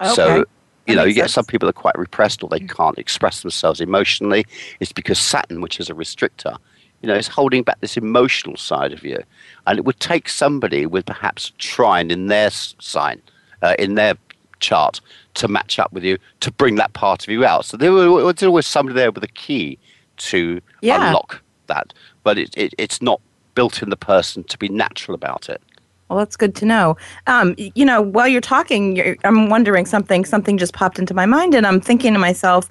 Okay. 0.00 0.14
So, 0.14 0.44
you 0.88 0.96
know, 0.96 1.04
you 1.04 1.14
get 1.14 1.24
sense. 1.24 1.34
some 1.34 1.44
people 1.44 1.66
that 1.66 1.76
are 1.76 1.80
quite 1.80 1.96
repressed 1.96 2.42
or 2.42 2.48
they 2.48 2.58
can't 2.58 2.98
express 2.98 3.42
themselves 3.42 3.80
emotionally. 3.80 4.46
It's 4.80 4.90
because 4.90 5.20
Saturn, 5.20 5.60
which 5.60 5.78
is 5.78 5.88
a 5.88 5.94
restrictor, 5.94 6.56
you 7.02 7.08
know, 7.08 7.14
it's 7.14 7.28
holding 7.28 7.62
back 7.62 7.80
this 7.80 7.96
emotional 7.96 8.56
side 8.56 8.92
of 8.92 9.04
you. 9.04 9.22
And 9.66 9.78
it 9.78 9.84
would 9.84 10.00
take 10.00 10.28
somebody 10.28 10.86
with 10.86 11.06
perhaps 11.06 11.50
a 11.50 11.52
trine 11.58 12.10
in 12.10 12.26
their 12.26 12.50
sign, 12.50 13.20
uh, 13.62 13.74
in 13.78 13.94
their 13.94 14.14
chart, 14.60 15.00
to 15.34 15.48
match 15.48 15.78
up 15.78 15.92
with 15.92 16.02
you 16.04 16.18
to 16.40 16.50
bring 16.50 16.76
that 16.76 16.92
part 16.94 17.22
of 17.22 17.28
you 17.28 17.44
out. 17.44 17.64
So 17.64 17.76
there 17.76 17.92
was 17.92 18.42
always 18.42 18.66
somebody 18.66 18.94
there 18.94 19.12
with 19.12 19.22
a 19.22 19.28
key 19.28 19.78
to 20.16 20.60
Yeah. 20.80 21.06
unlock 21.06 21.40
that. 21.68 21.92
But 22.24 22.38
it, 22.38 22.56
it, 22.56 22.74
it's 22.78 23.00
not 23.00 23.20
built 23.54 23.82
in 23.82 23.90
the 23.90 23.96
person 23.96 24.42
to 24.44 24.58
be 24.58 24.68
natural 24.68 25.14
about 25.14 25.48
it. 25.48 25.62
Well, 26.08 26.18
that's 26.18 26.36
good 26.36 26.54
to 26.56 26.64
know. 26.64 26.96
Um, 27.26 27.54
you 27.58 27.84
know, 27.84 28.00
while 28.00 28.26
you're 28.26 28.40
talking, 28.40 28.96
you're, 28.96 29.16
I'm 29.24 29.50
wondering 29.50 29.84
something. 29.84 30.24
Something 30.24 30.56
just 30.56 30.72
popped 30.72 30.98
into 30.98 31.12
my 31.12 31.26
mind, 31.26 31.54
and 31.54 31.66
I'm 31.66 31.80
thinking 31.80 32.14
to 32.14 32.18
myself, 32.18 32.70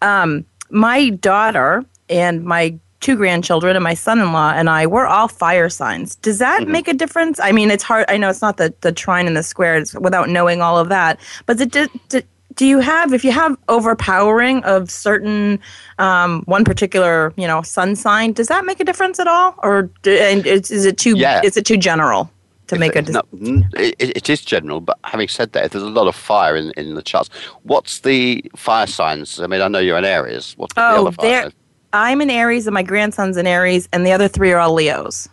um, 0.00 0.44
my 0.70 1.10
daughter 1.10 1.84
and 2.08 2.42
my 2.44 2.74
two 3.02 3.16
grandchildren 3.16 3.76
and 3.76 3.82
my 3.82 3.92
son-in-law 3.92 4.52
and 4.56 4.70
I, 4.70 4.86
we're 4.86 5.06
all 5.06 5.28
fire 5.28 5.68
signs. 5.68 6.14
Does 6.16 6.38
that 6.38 6.66
make 6.68 6.88
a 6.88 6.94
difference? 6.94 7.38
I 7.38 7.52
mean, 7.52 7.70
it's 7.70 7.82
hard. 7.82 8.06
I 8.08 8.16
know 8.16 8.30
it's 8.30 8.40
not 8.40 8.56
the 8.56 8.72
the 8.80 8.92
trine 8.92 9.26
and 9.26 9.36
the 9.36 9.42
squares 9.42 9.92
without 9.94 10.30
knowing 10.30 10.62
all 10.62 10.78
of 10.78 10.88
that, 10.88 11.20
but 11.46 11.60
it 11.60 11.70
do, 11.72 11.86
do, 12.08 12.22
do 12.54 12.64
you 12.66 12.78
have 12.80 13.12
if 13.12 13.24
you 13.24 13.32
have 13.32 13.56
overpowering 13.68 14.62
of 14.64 14.90
certain 14.90 15.58
um, 15.98 16.42
one 16.46 16.64
particular 16.64 17.32
you 17.36 17.46
know 17.46 17.60
sun 17.62 17.94
sign? 17.96 18.32
Does 18.32 18.46
that 18.48 18.64
make 18.64 18.80
a 18.80 18.84
difference 18.84 19.18
at 19.20 19.26
all, 19.26 19.54
or 19.62 19.90
do, 20.02 20.12
and 20.16 20.46
is, 20.46 20.70
is 20.70 20.84
it 20.86 20.96
too 20.96 21.14
Yeah. 21.16 21.40
is 21.44 21.56
it 21.56 21.66
too 21.66 21.76
general? 21.76 22.30
To 22.68 22.78
make 22.78 22.94
a 22.96 23.00
If- 23.00 23.08
no, 23.10 23.22
it, 23.74 23.94
it 23.98 24.30
is 24.30 24.40
general, 24.42 24.80
but 24.80 24.96
having 25.04 25.28
said 25.28 25.52
that, 25.52 25.72
there's 25.72 25.82
a 25.84 25.90
lot 25.90 26.06
of 26.06 26.14
fire 26.14 26.56
in, 26.56 26.70
in 26.76 26.94
the 26.94 27.02
charts, 27.02 27.28
what's 27.64 27.98
the 28.00 28.42
fire 28.56 28.86
signs? 28.86 29.40
I 29.40 29.46
mean, 29.46 29.60
I 29.60 29.68
know 29.68 29.80
you're 29.80 29.98
in 29.98 30.04
Aries. 30.06 30.54
What's 30.56 30.72
the 30.74 30.80
Oh, 30.80 31.06
other 31.08 31.12
fire? 31.12 31.50
I'm 31.92 32.20
an 32.20 32.30
Aries, 32.30 32.66
and 32.66 32.74
my 32.74 32.82
grandson's 32.82 33.36
an 33.36 33.46
Aries, 33.46 33.88
and 33.92 34.06
the 34.06 34.12
other 34.12 34.28
three 34.28 34.52
are 34.52 34.58
all 34.58 34.72
Leos. 34.72 35.28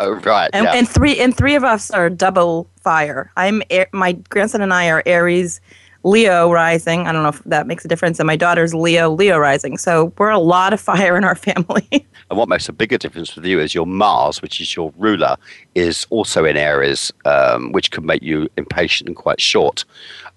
Oh, 0.00 0.12
right. 0.12 0.48
And, 0.52 0.64
yeah. 0.64 0.74
and 0.74 0.88
three 0.88 1.20
and 1.20 1.36
three 1.36 1.54
of 1.54 1.62
us 1.62 1.90
are 1.90 2.08
double 2.08 2.66
fire. 2.80 3.30
I'm 3.36 3.62
my 3.92 4.12
grandson 4.12 4.62
and 4.62 4.72
I 4.72 4.88
are 4.88 5.02
Aries, 5.04 5.60
Leo 6.04 6.50
rising. 6.50 7.06
I 7.06 7.12
don't 7.12 7.22
know 7.22 7.28
if 7.28 7.44
that 7.44 7.66
makes 7.66 7.84
a 7.84 7.88
difference. 7.88 8.18
And 8.18 8.26
my 8.26 8.36
daughter's 8.36 8.72
Leo, 8.72 9.10
Leo 9.10 9.38
rising. 9.38 9.76
So 9.76 10.12
we're 10.16 10.30
a 10.30 10.38
lot 10.38 10.72
of 10.72 10.80
fire 10.80 11.18
in 11.18 11.24
our 11.24 11.34
family. 11.36 11.86
And 12.30 12.38
what 12.38 12.48
makes 12.48 12.66
a 12.68 12.72
bigger 12.72 12.96
difference 12.96 13.36
with 13.36 13.44
you 13.44 13.60
is 13.60 13.74
your 13.74 13.86
Mars, 13.86 14.40
which 14.40 14.60
is 14.60 14.74
your 14.74 14.90
ruler, 14.96 15.36
is 15.74 16.06
also 16.10 16.44
in 16.44 16.56
Aries, 16.56 17.12
um, 17.24 17.72
which 17.72 17.90
can 17.90 18.04
make 18.06 18.22
you 18.22 18.48
impatient 18.56 19.08
and 19.08 19.16
quite 19.16 19.40
short. 19.40 19.84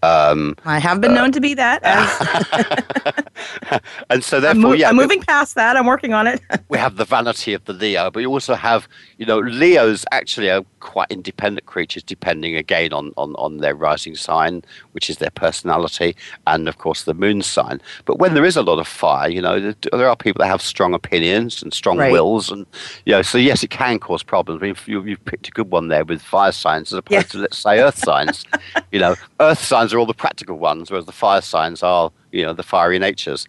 Um, 0.03 0.55
I 0.65 0.79
have 0.79 0.99
been 0.99 1.13
known 1.13 1.31
to 1.31 1.39
be 1.39 1.53
that. 1.53 1.81
And 4.09 4.23
so 4.23 4.37
I'm, 4.37 4.43
therefore, 4.43 4.61
mo- 4.61 4.73
yeah, 4.73 4.89
I'm 4.89 4.95
moving 4.95 5.21
past 5.21 5.55
that. 5.55 5.75
I'm 5.75 5.85
working 5.85 6.13
on 6.13 6.27
it. 6.27 6.41
we 6.69 6.77
have 6.77 6.97
the 6.97 7.05
vanity 7.05 7.53
of 7.53 7.63
the 7.65 7.73
Leo, 7.73 8.11
but 8.11 8.19
you 8.19 8.29
also 8.29 8.53
have, 8.53 8.87
you 9.17 9.25
know, 9.25 9.39
Leos 9.39 10.05
actually 10.11 10.51
are 10.51 10.63
quite 10.81 11.09
independent 11.09 11.65
creatures, 11.65 12.03
depending 12.03 12.55
again 12.55 12.93
on, 12.93 13.11
on, 13.17 13.33
on 13.35 13.57
their 13.57 13.73
rising 13.75 14.15
sign, 14.15 14.63
which 14.91 15.09
is 15.09 15.17
their 15.17 15.31
personality, 15.31 16.15
and 16.47 16.67
of 16.67 16.77
course 16.77 17.03
the 17.03 17.13
moon 17.13 17.41
sign. 17.41 17.81
But 18.05 18.19
when 18.19 18.33
there 18.33 18.45
is 18.45 18.57
a 18.57 18.61
lot 18.61 18.79
of 18.79 18.87
fire, 18.87 19.29
you 19.29 19.41
know, 19.41 19.73
there, 19.91 20.09
are 20.09 20.15
people 20.15 20.41
that 20.43 20.47
have 20.49 20.61
strong 20.61 20.93
opinions 20.93 21.63
and 21.63 21.73
strong 21.73 21.97
Right. 21.97 22.11
wills, 22.11 22.51
and 22.51 22.65
you 23.05 23.13
know, 23.13 23.21
so 23.21 23.37
yes, 23.37 23.63
it 23.63 23.69
can 23.69 23.99
cause 23.99 24.21
problems. 24.23 24.61
I 24.61 24.65
mean, 24.67 24.75
you, 24.85 25.03
you've 25.03 25.22
picked 25.25 25.47
a 25.47 25.51
good 25.51 25.71
one 25.71 25.87
there 25.87 26.05
with 26.05 26.21
fire 26.21 26.51
signs 26.51 26.91
as 26.93 26.97
opposed 26.99 27.11
Yeah. 27.13 27.21
to 27.23 27.37
let's 27.39 27.57
say 27.57 27.79
earth 27.79 27.97
signs. 27.97 28.45
you 28.91 28.99
know, 28.99 29.15
earth 29.39 29.59
signs 29.63 29.93
are 29.93 29.99
all 29.99 30.05
the 30.05 30.13
practical 30.13 30.57
ones, 30.57 30.89
whereas 30.91 31.05
the 31.05 31.11
fire 31.11 31.41
signs 31.41 31.81
are, 31.83 32.11
you 32.31 32.43
know, 32.43 32.53
the 32.53 32.63
fiery 32.63 32.99
natures. 32.99 33.45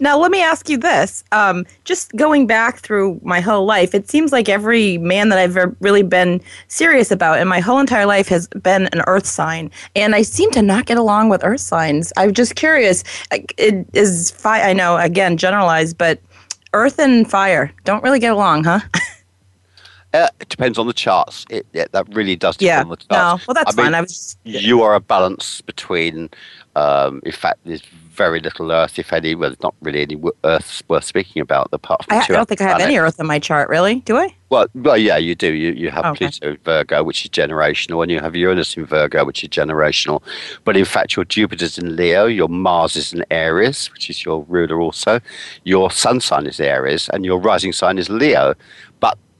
Now, 0.00 0.18
let 0.18 0.30
me 0.30 0.42
ask 0.42 0.68
you 0.68 0.76
this. 0.78 1.22
Um, 1.30 1.64
just 1.84 2.10
going 2.16 2.46
back 2.46 2.78
through 2.80 3.20
my 3.22 3.40
whole 3.40 3.64
life, 3.66 3.94
it 3.94 4.08
seems 4.10 4.32
like 4.32 4.48
every 4.48 4.98
man 4.98 5.28
that 5.28 5.38
I've 5.38 5.56
really 5.80 6.02
been 6.02 6.40
serious 6.68 7.10
about 7.10 7.38
in 7.38 7.46
my 7.46 7.60
whole 7.60 7.78
entire 7.78 8.06
life 8.06 8.26
has 8.28 8.48
been 8.48 8.86
an 8.88 9.02
earth 9.06 9.26
sign. 9.26 9.70
And 9.94 10.14
I 10.14 10.22
seem 10.22 10.50
to 10.52 10.62
not 10.62 10.86
get 10.86 10.96
along 10.96 11.28
with 11.28 11.44
earth 11.44 11.60
signs. 11.60 12.12
I'm 12.16 12.32
just 12.32 12.56
curious. 12.56 13.04
It 13.30 13.86
is 13.92 14.30
fire, 14.32 14.62
I 14.64 14.72
know, 14.72 14.96
again, 14.96 15.36
generalized, 15.36 15.96
but 15.98 16.18
earth 16.72 16.98
and 16.98 17.30
fire 17.30 17.70
don't 17.84 18.02
really 18.02 18.18
get 18.20 18.32
along, 18.32 18.64
huh? 18.64 18.80
Uh, 20.14 20.28
it 20.40 20.48
depends 20.48 20.78
on 20.78 20.86
the 20.86 20.92
charts. 20.92 21.44
It, 21.50 21.66
yeah, 21.72 21.84
that 21.92 22.06
really 22.14 22.34
does 22.36 22.56
depend 22.56 22.68
yeah. 22.68 22.80
on 22.80 22.88
the 22.88 22.96
No. 23.10 23.40
Well, 23.46 23.54
that's 23.54 23.76
I 23.76 23.76
mean, 23.76 23.86
fine. 23.86 23.94
I 23.94 24.00
was 24.00 24.12
just, 24.12 24.38
you 24.44 24.82
are 24.82 24.94
a 24.94 25.00
balance 25.00 25.60
between, 25.60 26.30
um, 26.76 27.20
in 27.26 27.32
fact, 27.32 27.60
there's 27.64 27.82
very 27.82 28.40
little 28.40 28.72
Earth, 28.72 28.98
if 28.98 29.12
any. 29.12 29.34
Well, 29.34 29.50
there's 29.50 29.62
not 29.62 29.74
really 29.80 30.02
any 30.02 30.16
Earth 30.44 30.82
worth 30.88 31.04
speaking 31.04 31.40
about 31.42 31.68
apart 31.72 32.04
from 32.04 32.18
I, 32.18 32.22
I 32.22 32.26
don't 32.26 32.48
think 32.48 32.60
I 32.60 32.64
have 32.64 32.80
any 32.80 32.96
earth 32.96 33.20
in 33.20 33.26
my 33.26 33.38
chart, 33.38 33.68
really. 33.68 33.96
Do 34.00 34.16
I? 34.16 34.34
Well, 34.50 34.66
well, 34.74 34.96
yeah, 34.96 35.18
you 35.18 35.34
do. 35.34 35.52
You 35.52 35.72
you 35.72 35.90
have 35.90 36.06
Okay. 36.06 36.26
Pluto 36.30 36.50
in 36.50 36.56
Virgo, 36.64 37.04
which 37.04 37.24
is 37.24 37.30
generational, 37.30 38.02
and 38.02 38.10
you 38.10 38.18
have 38.18 38.34
Uranus 38.34 38.76
in 38.76 38.86
Virgo, 38.86 39.24
which 39.24 39.44
is 39.44 39.50
generational. 39.50 40.22
But 40.64 40.76
in 40.76 40.84
fact, 40.84 41.14
your 41.16 41.26
Jupiter's 41.26 41.78
in 41.78 41.96
Leo, 41.96 42.26
your 42.26 42.48
Mars 42.48 42.96
is 42.96 43.12
in 43.12 43.24
Aries, 43.30 43.92
which 43.92 44.08
is 44.10 44.24
your 44.24 44.44
ruler 44.48 44.80
also. 44.80 45.20
Your 45.64 45.90
Sun 45.90 46.20
sign 46.20 46.46
is 46.46 46.58
Aries, 46.60 47.08
and 47.10 47.24
your 47.24 47.38
rising 47.38 47.72
sign 47.72 47.98
is 47.98 48.08
Leo. 48.08 48.54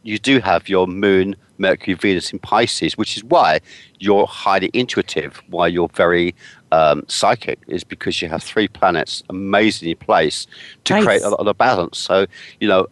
You 0.09 0.19
do 0.19 0.41
have 0.41 0.71
your 0.71 0.87
Moon, 0.87 1.37
Mercury, 1.59 1.93
Venus 1.93 2.33
in 2.33 2.39
Pisces, 2.39 2.97
which 2.97 3.19
is 3.19 3.25
why 3.25 3.61
you're 3.99 4.27
highly 4.27 4.71
intuitive, 4.73 5.43
why 5.49 5.67
you're 5.67 5.91
very 5.93 6.35
um, 6.73 7.05
psychic, 7.09 7.59
is 7.67 7.85
because 7.85 8.23
you 8.23 8.29
have 8.31 8.43
three 8.43 8.69
planets 8.69 9.23
amazingly 9.29 9.95
placed 9.95 10.49
to 10.85 10.95
Nice. 10.95 11.05
create 11.05 11.23
a 11.23 11.29
lot 11.29 11.47
of 11.47 11.59
balance. 11.59 11.99
So, 11.99 12.27
you 12.59 12.69
know, 12.69 12.87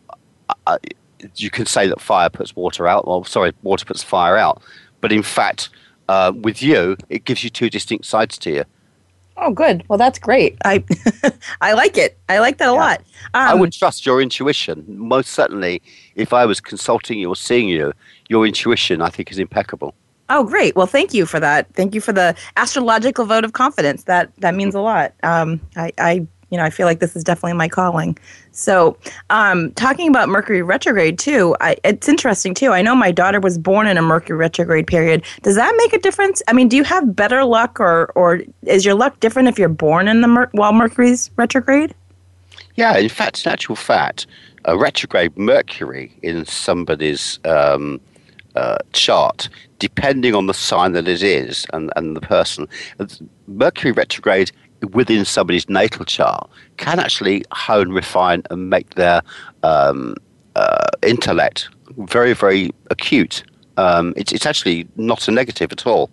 I, 0.67 0.77
you 1.37 1.49
can 1.49 1.64
say 1.64 1.87
that 1.87 2.03
fire 2.03 2.29
puts 2.29 2.55
water 2.55 2.87
out, 2.87 3.05
or 3.07 3.25
sorry, 3.25 3.55
water 3.62 3.87
puts 3.87 4.03
fire 4.03 4.37
out. 4.37 4.61
But 5.01 5.11
in 5.11 5.23
fact, 5.23 5.71
uh, 6.11 6.33
with 6.43 6.62
you, 6.62 6.99
it 7.09 7.25
gives 7.25 7.43
you 7.43 7.49
two 7.49 7.71
distinct 7.71 8.05
sides 8.05 8.37
to 8.39 8.51
you. 8.51 8.64
Oh, 9.39 9.51
good. 9.53 9.84
Well, 9.89 9.99
that's 9.99 10.18
great. 10.18 10.57
I 10.64 10.82
I 11.61 11.72
like 11.74 11.97
it. 11.99 12.18
I 12.28 12.39
like 12.39 12.59
that 12.59 12.68
a 12.68 12.72
Yeah. 12.72 12.78
lot. 12.78 13.01
Um, 13.34 13.49
I 13.49 13.55
would 13.55 13.72
trust 13.72 14.07
your 14.07 14.20
intuition. 14.22 14.84
Most 14.89 15.30
certainly, 15.30 15.82
if 16.14 16.32
I 16.32 16.47
was 16.47 16.61
consulting 16.61 17.18
you 17.18 17.28
or 17.28 17.37
seeing 17.37 17.68
you, 17.68 17.93
your 18.28 18.47
intuition, 18.47 19.03
I 19.03 19.11
think, 19.11 19.30
is 19.30 19.39
impeccable. 19.39 19.95
Oh, 20.28 20.43
great. 20.43 20.74
Well, 20.74 20.87
thank 20.89 21.14
you 21.14 21.24
for 21.26 21.39
that. 21.39 21.72
Thank 21.74 21.95
you 21.95 22.01
for 22.01 22.12
the 22.12 22.34
astrological 22.57 23.26
vote 23.26 23.45
of 23.45 23.53
confidence. 23.53 24.05
That 24.05 24.30
that 24.39 24.55
means 24.55 24.74
a 24.74 24.80
lot. 24.80 25.12
Um, 25.22 25.61
I, 25.76 25.93
I, 25.99 26.26
you 26.51 26.57
know, 26.57 26.64
I 26.64 26.70
feel 26.70 26.86
like 26.86 27.01
this 27.01 27.16
is 27.16 27.24
definitely 27.24 27.55
my 27.55 27.68
calling. 27.68 28.16
So, 28.53 28.97
um, 29.30 29.72
talking 29.72 30.09
about 30.09 30.28
Mercury 30.28 30.62
retrograde 30.62 31.18
too, 31.18 31.57
I, 31.61 31.76
it's 31.84 32.09
interesting 32.09 32.55
too. 32.55 32.72
I 32.72 32.82
know 32.82 32.94
my 32.94 33.11
daughter 33.11 33.40
was 33.40 33.59
born 33.59 33.86
in 33.86 33.99
a 33.99 34.03
Mercury 34.03 34.38
retrograde 34.38 34.86
period. 34.86 35.24
Does 35.42 35.57
that 35.57 35.74
make 35.76 35.92
a 35.92 35.99
difference? 35.99 36.42
I 36.49 36.53
mean, 36.53 36.68
do 36.68 36.76
you 36.76 36.84
have 36.84 37.16
better 37.16 37.44
luck, 37.44 37.80
or 37.80 38.07
or 38.14 38.42
is 38.62 38.84
your 38.84 38.94
luck 38.94 39.18
different 39.20 39.49
if 39.49 39.59
you're 39.59 39.68
born 39.68 40.09
in 40.09 40.20
the 40.20 40.28
Mer- 40.28 40.51
while 40.53 40.72
Mercury's 40.72 41.30
retrograde? 41.36 41.94
Yeah, 42.76 42.97
in 42.97 43.09
fact, 43.09 43.44
in 43.44 43.53
actual 43.53 43.76
fact, 43.76 44.26
a 44.64 44.78
retrograde 44.78 45.36
Mercury 45.36 46.16
in 46.22 46.44
somebody's 46.44 47.38
um, 47.44 48.01
uh, 48.55 48.78
chart, 48.92 49.49
depending 49.78 50.34
on 50.34 50.47
the 50.47 50.55
sign 50.55 50.92
that 50.92 51.09
it 51.09 51.22
is 51.22 51.66
and, 51.72 51.90
and 51.97 52.16
the 52.16 52.20
person, 52.20 52.68
Mercury 53.47 53.92
retrograde 53.92 54.51
within 54.93 55.24
somebody's 55.24 55.68
natal 55.68 56.05
chart 56.05 56.49
can 56.77 56.99
actually 56.99 57.45
hone, 57.53 57.93
refine, 57.93 58.43
and 58.51 58.70
make 58.70 58.95
their 58.95 59.22
um, 59.62 60.14
uh, 60.55 60.89
intellect 61.03 61.68
very, 61.99 62.33
very 62.33 62.70
acute. 62.91 63.43
Um, 63.77 64.14
it's, 64.16 64.33
it's 64.33 64.47
actually 64.47 64.89
not 64.97 65.29
a 65.29 65.31
negative 65.31 65.72
at 65.72 65.87
all. 65.87 66.11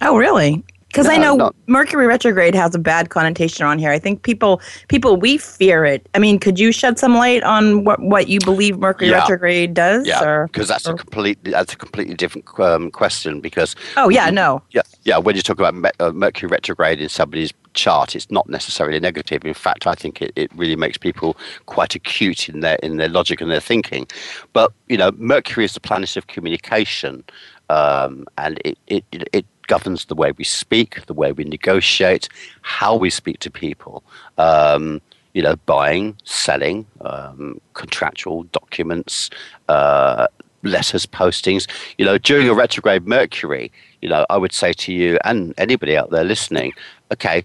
Oh, 0.00 0.16
really? 0.16 0.64
Because 0.96 1.08
No, 1.08 1.12
I 1.12 1.18
know 1.18 1.50
Mercury 1.66 2.06
retrograde 2.06 2.54
has 2.54 2.74
a 2.74 2.78
bad 2.78 3.10
connotation 3.10 3.66
on 3.66 3.78
here. 3.78 3.90
I 3.90 3.98
think 3.98 4.22
people 4.22 4.62
people 4.88 5.18
we 5.18 5.36
fear 5.36 5.84
it. 5.84 6.08
I 6.14 6.18
mean, 6.18 6.38
could 6.38 6.58
you 6.58 6.72
shed 6.72 6.98
some 6.98 7.16
light 7.16 7.42
on 7.42 7.84
what, 7.84 8.00
what 8.00 8.28
you 8.28 8.40
believe 8.40 8.78
Mercury 8.78 9.10
Yeah. 9.10 9.18
retrograde 9.18 9.74
does? 9.74 10.06
Yeah, 10.06 10.46
because 10.46 10.68
that's 10.68 10.86
a 10.86 10.92
or- 10.92 10.96
completely 10.96 11.52
that's 11.52 11.74
a 11.74 11.76
completely 11.76 12.14
different 12.14 12.48
um, 12.58 12.90
question. 12.90 13.42
Because 13.42 13.76
Oh 13.98 14.08
yeah, 14.08 14.30
no. 14.30 14.62
yeah, 14.70 14.80
yeah, 15.04 15.18
when 15.18 15.36
you 15.36 15.42
talk 15.42 15.58
about 15.58 15.74
me- 15.74 15.90
uh, 16.00 16.12
Mercury 16.12 16.48
retrograde 16.48 16.98
in 16.98 17.10
somebody's 17.10 17.52
chart, 17.74 18.16
it's 18.16 18.30
not 18.30 18.48
necessarily 18.48 18.98
negative. 18.98 19.44
In 19.44 19.52
fact, 19.52 19.86
I 19.86 19.94
think 19.94 20.22
it, 20.22 20.32
it 20.34 20.50
really 20.56 20.76
makes 20.76 20.96
people 20.96 21.36
quite 21.66 21.94
acute 21.94 22.48
in 22.48 22.60
their 22.60 22.76
in 22.76 22.96
their 22.96 23.10
logic 23.10 23.42
and 23.42 23.50
their 23.50 23.60
thinking. 23.60 24.06
But 24.54 24.72
you 24.88 24.96
know, 24.96 25.10
Mercury 25.18 25.66
is 25.66 25.74
the 25.74 25.80
planet 25.80 26.16
of 26.16 26.28
communication, 26.28 27.22
um, 27.68 28.24
and 28.38 28.58
it, 28.64 28.78
it 28.86 29.04
it 29.12 29.28
it 29.34 29.44
governs 29.66 30.06
the 30.06 30.14
way 30.14 30.32
we 30.32 30.44
speak, 30.44 31.04
the 31.06 31.14
way 31.14 31.32
we 31.32 31.44
negotiate, 31.44 32.28
how 32.62 32.96
we 32.96 33.10
speak 33.10 33.38
to 33.40 33.50
people. 33.50 34.04
Um, 34.38 35.00
you 35.34 35.42
know, 35.42 35.56
buying, 35.66 36.16
selling, 36.24 36.86
um, 37.02 37.60
contractual 37.74 38.44
documents, 38.44 39.28
uh, 39.68 40.26
letters, 40.62 41.04
postings. 41.04 41.68
You 41.98 42.06
know, 42.06 42.16
during 42.16 42.48
a 42.48 42.54
retrograde 42.54 43.06
Mercury, 43.06 43.70
you 44.00 44.08
know, 44.08 44.24
I 44.30 44.38
would 44.38 44.52
say 44.52 44.72
to 44.72 44.92
you 44.92 45.18
and 45.24 45.52
anybody 45.58 45.96
out 45.96 46.10
there 46.10 46.24
listening, 46.24 46.72
okay, 47.12 47.44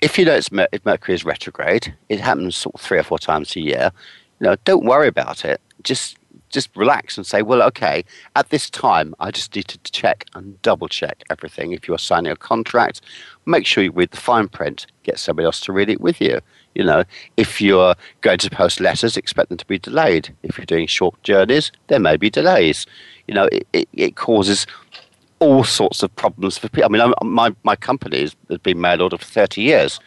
if 0.00 0.18
you 0.18 0.24
know 0.24 0.34
it's 0.34 0.52
Mer- 0.52 0.68
if 0.72 0.84
Mercury 0.84 1.14
is 1.14 1.24
retrograde, 1.24 1.94
it 2.08 2.20
happens 2.20 2.56
sort 2.56 2.74
of 2.74 2.80
three 2.80 2.98
or 2.98 3.02
four 3.02 3.18
times 3.18 3.56
a 3.56 3.60
year. 3.60 3.90
You 4.40 4.48
know, 4.48 4.56
don't 4.64 4.84
worry 4.84 5.08
about 5.08 5.44
it. 5.44 5.60
Just 5.82 6.16
just 6.56 6.74
relax 6.74 7.18
and 7.18 7.26
say, 7.26 7.42
well, 7.42 7.62
okay, 7.62 8.02
at 8.34 8.48
this 8.48 8.70
time, 8.70 9.14
I 9.20 9.30
just 9.30 9.54
need 9.54 9.68
to 9.68 9.78
check 9.92 10.24
and 10.34 10.60
double 10.62 10.88
check 10.88 11.22
everything. 11.28 11.72
If 11.72 11.86
you're 11.86 11.98
signing 11.98 12.32
a 12.32 12.36
contract, 12.36 13.02
make 13.44 13.66
sure 13.66 13.84
you 13.84 13.92
read 13.92 14.10
the 14.10 14.16
fine 14.16 14.48
print. 14.48 14.86
Get 15.02 15.18
somebody 15.18 15.44
else 15.44 15.60
to 15.60 15.72
read 15.72 15.90
it 15.90 16.00
with 16.00 16.18
you. 16.18 16.40
You 16.74 16.84
know, 16.84 17.04
if 17.36 17.60
you're 17.60 17.94
going 18.22 18.38
to 18.38 18.48
post 18.48 18.80
letters, 18.80 19.18
expect 19.18 19.50
them 19.50 19.58
to 19.58 19.66
be 19.66 19.78
delayed. 19.78 20.34
If 20.42 20.56
you're 20.56 20.64
doing 20.64 20.86
short 20.86 21.22
journeys, 21.22 21.72
there 21.88 22.00
may 22.00 22.16
be 22.16 22.30
delays. 22.30 22.86
You 23.28 23.34
know, 23.34 23.44
it, 23.52 23.68
it, 23.74 23.88
it 23.92 24.16
causes 24.16 24.66
all 25.38 25.62
sorts 25.62 26.02
of 26.02 26.16
problems 26.16 26.56
for 26.56 26.70
people. 26.70 26.86
I 26.86 26.88
mean, 26.88 27.12
I'm, 27.20 27.30
my, 27.30 27.54
my 27.64 27.76
company 27.76 28.20
has 28.20 28.34
been 28.62 28.80
mail 28.80 29.02
order 29.02 29.18
for 29.18 29.26
30 29.26 29.60
years. 29.60 30.00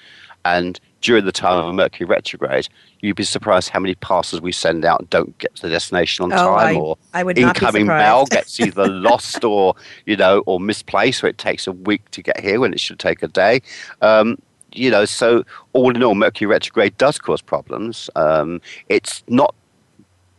And 0.46 0.80
during 1.02 1.26
the 1.26 1.32
time 1.32 1.58
of 1.58 1.66
a 1.66 1.74
Mercury 1.74 2.06
retrograde, 2.08 2.68
you'd 3.00 3.16
be 3.16 3.24
surprised 3.24 3.70
how 3.70 3.80
many 3.80 3.96
parcels 3.96 4.42
we 4.42 4.52
send 4.52 4.84
out 4.84 5.00
and 5.00 5.10
don't 5.10 5.38
get 5.38 5.56
to 5.56 5.62
the 5.64 5.70
destination 5.70 6.24
on 6.24 6.34
Oh, 6.34 6.36
time 6.36 6.76
I- 6.76 6.80
or 6.80 6.98
I 7.14 7.24
would 7.24 7.38
incoming 7.38 7.88
mail 7.88 8.26
gets 8.26 8.60
either 8.60 8.88
lost 8.88 9.44
or, 9.44 9.76
you 10.06 10.18
know, 10.18 10.40
or 10.46 10.60
misplaced, 10.60 11.24
or 11.24 11.28
it 11.28 11.38
takes 11.38 11.68
a 11.68 11.72
week 11.72 12.10
to 12.12 12.22
get 12.22 12.40
here 12.40 12.60
when 12.60 12.74
it 12.74 12.80
should 12.80 13.00
take 13.00 13.24
a 13.24 13.28
day. 13.28 13.62
Um, 14.02 14.38
you 14.74 14.92
know, 14.92 15.06
so 15.06 15.44
all 15.74 15.96
in 15.96 16.04
all, 16.04 16.16
Mercury 16.16 16.48
retrograde 16.48 16.98
does 16.98 17.18
cause 17.18 17.42
problems. 17.42 18.10
Um, 18.16 18.62
it's 18.90 19.24
not 19.28 19.56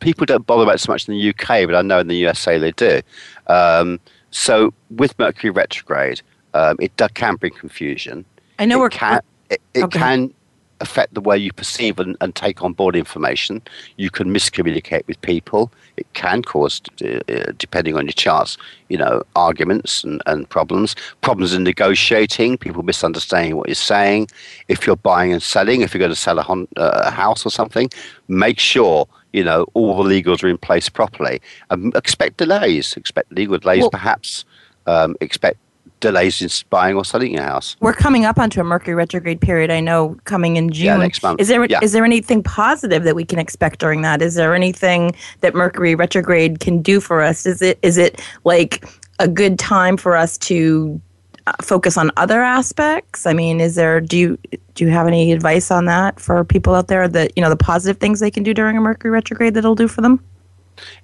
people 0.00 0.24
don't 0.24 0.46
bother 0.46 0.62
about 0.62 0.76
it 0.76 0.78
so 0.78 0.92
much 0.92 1.08
in 1.08 1.14
the 1.14 1.28
UK, 1.30 1.66
but 1.66 1.74
I 1.74 1.82
know 1.82 1.98
in 1.98 2.06
the 2.08 2.16
USA 2.16 2.58
they 2.58 2.72
do. 2.72 3.00
Um, 3.48 3.98
so 4.30 4.72
with 4.90 5.18
Mercury 5.18 5.50
retrograde, 5.50 6.22
um, 6.54 6.76
it 6.80 6.96
do, 6.96 7.06
can 7.14 7.36
bring 7.36 7.52
confusion. 7.52 8.24
I 8.58 8.66
know 8.66 8.76
it 8.76 8.80
we're 8.80 8.90
can 8.90 9.20
it, 9.50 9.60
it 9.74 9.84
Okay. 9.84 9.98
can 9.98 10.34
affect 10.80 11.14
the 11.14 11.20
way 11.20 11.36
you 11.36 11.52
perceive 11.52 11.98
and, 11.98 12.16
and 12.20 12.34
take 12.34 12.62
on 12.62 12.72
board 12.72 12.96
information. 12.96 13.62
You 13.96 14.10
can 14.10 14.32
miscommunicate 14.32 15.06
with 15.06 15.20
people. 15.20 15.72
It 15.96 16.06
can 16.14 16.42
cause, 16.42 16.80
uh, 17.04 17.20
uh, 17.32 17.52
depending 17.58 17.96
on 17.96 18.06
your 18.06 18.12
charts, 18.12 18.56
you 18.88 18.96
know, 18.96 19.22
arguments 19.36 20.02
and, 20.04 20.22
and 20.26 20.48
problems. 20.48 20.96
Problems 21.20 21.52
in 21.52 21.62
negotiating, 21.64 22.58
people 22.58 22.82
misunderstanding 22.82 23.56
what 23.56 23.68
you're 23.68 23.74
saying. 23.74 24.28
If 24.68 24.86
you're 24.86 24.96
buying 24.96 25.32
and 25.32 25.42
selling, 25.42 25.82
if 25.82 25.94
you're 25.94 25.98
going 26.00 26.10
to 26.10 26.16
sell 26.16 26.38
a, 26.38 26.42
hon- 26.42 26.68
uh, 26.76 27.02
a 27.04 27.10
house 27.10 27.44
or 27.44 27.50
something, 27.50 27.90
make 28.28 28.58
sure 28.58 29.06
you 29.32 29.44
know 29.44 29.66
all 29.74 30.02
the 30.02 30.22
legals 30.22 30.42
are 30.42 30.48
in 30.48 30.58
place 30.58 30.88
properly. 30.88 31.40
Um, 31.70 31.92
expect 31.94 32.38
delays. 32.38 32.96
Expect 32.96 33.32
legal 33.32 33.58
delays, 33.58 33.82
Well- 33.82 33.90
perhaps. 33.90 34.44
Um, 34.86 35.14
expect 35.20 35.58
delays 36.00 36.40
in 36.42 36.48
buying 36.70 36.96
or 36.96 37.04
selling 37.04 37.32
your 37.34 37.42
house. 37.42 37.76
we're 37.80 37.92
coming 37.92 38.24
up 38.24 38.38
onto 38.38 38.60
a 38.60 38.64
Mercury 38.64 38.94
retrograde 38.94 39.40
period. 39.40 39.70
I 39.70 39.80
know 39.80 40.16
coming 40.24 40.56
in 40.56 40.70
June. 40.70 40.86
Yeah, 40.86 40.96
next 40.96 41.22
month. 41.22 41.40
Is 41.40 41.48
there 41.48 41.62
is 41.64 41.70
Yeah. 41.70 41.80
there 41.86 42.04
anything 42.04 42.42
positive 42.42 43.04
that 43.04 43.14
we 43.14 43.24
can 43.24 43.38
expect 43.38 43.78
during 43.78 44.02
that? 44.02 44.22
Is 44.22 44.34
there 44.34 44.54
anything 44.54 45.14
that 45.40 45.54
Mercury 45.54 45.94
retrograde 45.94 46.60
can 46.60 46.82
do 46.82 47.00
for 47.00 47.22
us? 47.22 47.46
Is 47.46 47.62
it 47.62 47.78
is 47.82 47.98
it 47.98 48.20
like 48.44 48.84
a 49.18 49.28
good 49.28 49.58
time 49.58 49.96
for 49.96 50.16
us 50.16 50.38
to 50.38 51.00
uh, 51.46 51.52
focus 51.62 51.96
on 51.96 52.10
other 52.16 52.42
aspects? 52.42 53.26
I 53.26 53.32
mean, 53.34 53.60
is 53.60 53.74
there 53.74 54.00
do 54.00 54.16
you 54.18 54.38
do 54.74 54.84
you 54.84 54.90
have 54.90 55.06
any 55.06 55.32
advice 55.32 55.70
on 55.70 55.84
that 55.86 56.18
for 56.18 56.42
people 56.44 56.74
out 56.74 56.88
there 56.88 57.06
that 57.08 57.32
you 57.36 57.42
know 57.42 57.50
the 57.50 57.56
positive 57.56 57.98
things 57.98 58.20
they 58.20 58.30
can 58.30 58.42
do 58.42 58.54
during 58.54 58.76
a 58.76 58.80
Mercury 58.80 59.10
retrograde 59.10 59.54
that'll 59.54 59.74
do 59.74 59.88
for 59.88 60.00
them? 60.00 60.20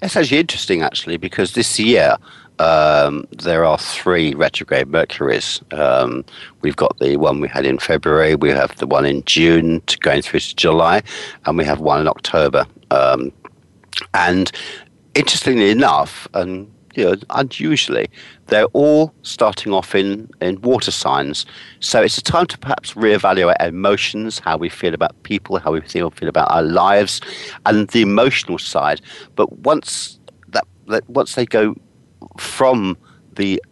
It's 0.00 0.16
actually 0.16 0.38
interesting, 0.38 0.80
actually, 0.80 1.18
because 1.18 1.52
this 1.52 1.78
year 1.78 2.16
um, 2.58 3.26
there 3.30 3.64
are 3.64 3.78
three 3.78 4.34
retrograde 4.34 4.88
Mercuries. 4.88 5.60
Um, 5.72 6.24
we've 6.62 6.76
got 6.76 6.98
the 6.98 7.16
one 7.16 7.40
we 7.40 7.48
had 7.48 7.66
in 7.66 7.78
February, 7.78 8.34
we 8.34 8.50
have 8.50 8.76
the 8.76 8.86
one 8.86 9.06
in 9.06 9.22
June 9.24 9.82
going 10.00 10.22
through 10.22 10.40
to 10.40 10.56
July, 10.56 11.02
and 11.44 11.58
we 11.58 11.64
have 11.64 11.80
one 11.80 12.00
in 12.00 12.08
October. 12.08 12.66
Um, 12.90 13.32
and 14.14 14.50
interestingly 15.14 15.70
enough, 15.70 16.28
and 16.34 16.70
you 16.94 17.04
know, 17.04 17.14
unusually, 17.30 18.08
they're 18.46 18.64
all 18.66 19.14
starting 19.22 19.72
off 19.72 19.94
in, 19.94 20.30
in 20.40 20.60
water 20.62 20.90
signs. 20.90 21.44
So 21.80 22.00
it's 22.00 22.16
a 22.16 22.22
time 22.22 22.46
to 22.46 22.58
perhaps 22.58 22.94
reevaluate 22.94 23.60
emotions, 23.62 24.38
how 24.38 24.56
we 24.56 24.70
feel 24.70 24.94
about 24.94 25.22
people, 25.22 25.58
how 25.58 25.72
we 25.72 25.82
feel, 25.82 26.10
feel 26.10 26.28
about 26.28 26.50
our 26.50 26.62
lives, 26.62 27.20
and 27.66 27.88
the 27.88 28.00
emotional 28.00 28.58
side. 28.58 29.02
But 29.34 29.52
once 29.58 30.18
that, 30.48 30.66
that 30.88 31.08
once 31.10 31.34
they 31.34 31.44
go 31.44 31.76
from 32.40 32.96
the 33.34 33.62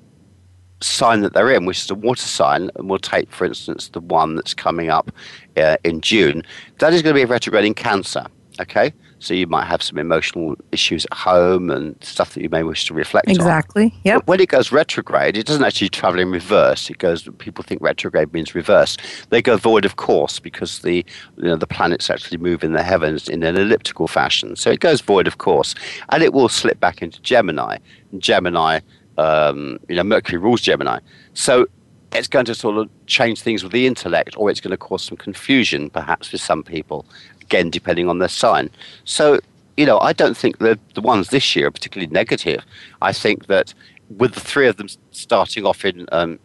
sign 0.80 1.22
that 1.22 1.32
they're 1.32 1.50
in, 1.50 1.64
which 1.64 1.82
is 1.82 1.90
a 1.90 1.94
water 1.94 2.22
sign, 2.22 2.70
and 2.76 2.88
we'll 2.88 2.98
take, 2.98 3.30
for 3.32 3.44
instance, 3.44 3.88
the 3.88 4.00
one 4.00 4.36
that's 4.36 4.54
coming 4.54 4.90
up 4.90 5.10
uh, 5.56 5.76
in 5.84 6.00
June, 6.00 6.42
that 6.78 6.92
is 6.92 7.02
going 7.02 7.14
to 7.14 7.18
be 7.18 7.22
a 7.22 7.26
retrograde 7.26 7.64
in 7.64 7.74
Cancer. 7.74 8.26
Okay, 8.60 8.92
so 9.18 9.34
you 9.34 9.46
might 9.46 9.64
have 9.64 9.82
some 9.82 9.98
emotional 9.98 10.54
issues 10.70 11.06
at 11.10 11.16
home 11.16 11.70
and 11.70 11.96
stuff 12.04 12.34
that 12.34 12.42
you 12.42 12.48
may 12.50 12.62
wish 12.62 12.84
to 12.86 12.94
reflect 12.94 13.26
on. 13.26 13.34
Exactly. 13.34 13.92
Yep. 14.04 14.18
But 14.18 14.26
when 14.26 14.40
it 14.40 14.48
goes 14.48 14.70
retrograde, 14.70 15.36
it 15.36 15.46
doesn't 15.46 15.64
actually 15.64 15.88
travel 15.88 16.20
in 16.20 16.30
reverse. 16.30 16.90
It 16.90 16.98
goes. 16.98 17.28
People 17.38 17.64
think 17.64 17.80
retrograde 17.82 18.32
means 18.32 18.54
reverse. 18.54 18.96
They 19.30 19.40
go 19.40 19.56
void 19.56 19.84
of 19.84 19.96
course 19.96 20.38
because 20.38 20.80
the 20.80 21.04
you 21.36 21.44
know 21.44 21.56
the 21.56 21.66
planets 21.66 22.10
actually 22.10 22.38
move 22.38 22.62
in 22.62 22.74
the 22.74 22.82
heavens 22.82 23.28
in 23.28 23.42
an 23.42 23.56
elliptical 23.56 24.06
fashion. 24.06 24.56
So 24.56 24.70
it 24.70 24.80
goes 24.80 25.00
void 25.00 25.26
of 25.26 25.38
course, 25.38 25.74
and 26.10 26.22
it 26.22 26.32
will 26.32 26.48
slip 26.48 26.78
back 26.78 27.02
into 27.02 27.20
Gemini. 27.22 27.78
Gemini, 28.18 28.80
um, 29.18 29.78
you 29.88 29.96
know, 29.96 30.04
Mercury 30.04 30.38
rules 30.38 30.60
Gemini. 30.60 30.98
So 31.34 31.66
it's 32.12 32.28
going 32.28 32.44
to 32.46 32.54
sort 32.54 32.78
of 32.78 32.88
change 33.06 33.42
things 33.42 33.62
with 33.62 33.72
the 33.72 33.86
intellect, 33.86 34.34
or 34.36 34.50
it's 34.50 34.60
going 34.60 34.70
to 34.70 34.76
cause 34.76 35.02
some 35.02 35.16
confusion, 35.16 35.90
perhaps, 35.90 36.32
with 36.32 36.40
some 36.40 36.62
people. 36.62 37.04
Again, 37.42 37.70
depending 37.70 38.08
on 38.08 38.18
their 38.18 38.28
sign. 38.28 38.70
So 39.04 39.40
you 39.76 39.86
know, 39.86 39.98
I 39.98 40.12
don't 40.12 40.36
think 40.36 40.58
the 40.58 40.78
the 40.94 41.00
ones 41.00 41.28
this 41.30 41.56
year 41.56 41.66
are 41.66 41.70
particularly 41.70 42.12
negative. 42.12 42.64
I 43.02 43.12
think 43.12 43.46
that 43.46 43.74
with 44.16 44.34
the 44.34 44.40
three 44.40 44.68
of 44.68 44.76
them 44.76 44.88
starting 45.10 45.66
off 45.66 45.84
in 45.84 46.06
um, 46.12 46.38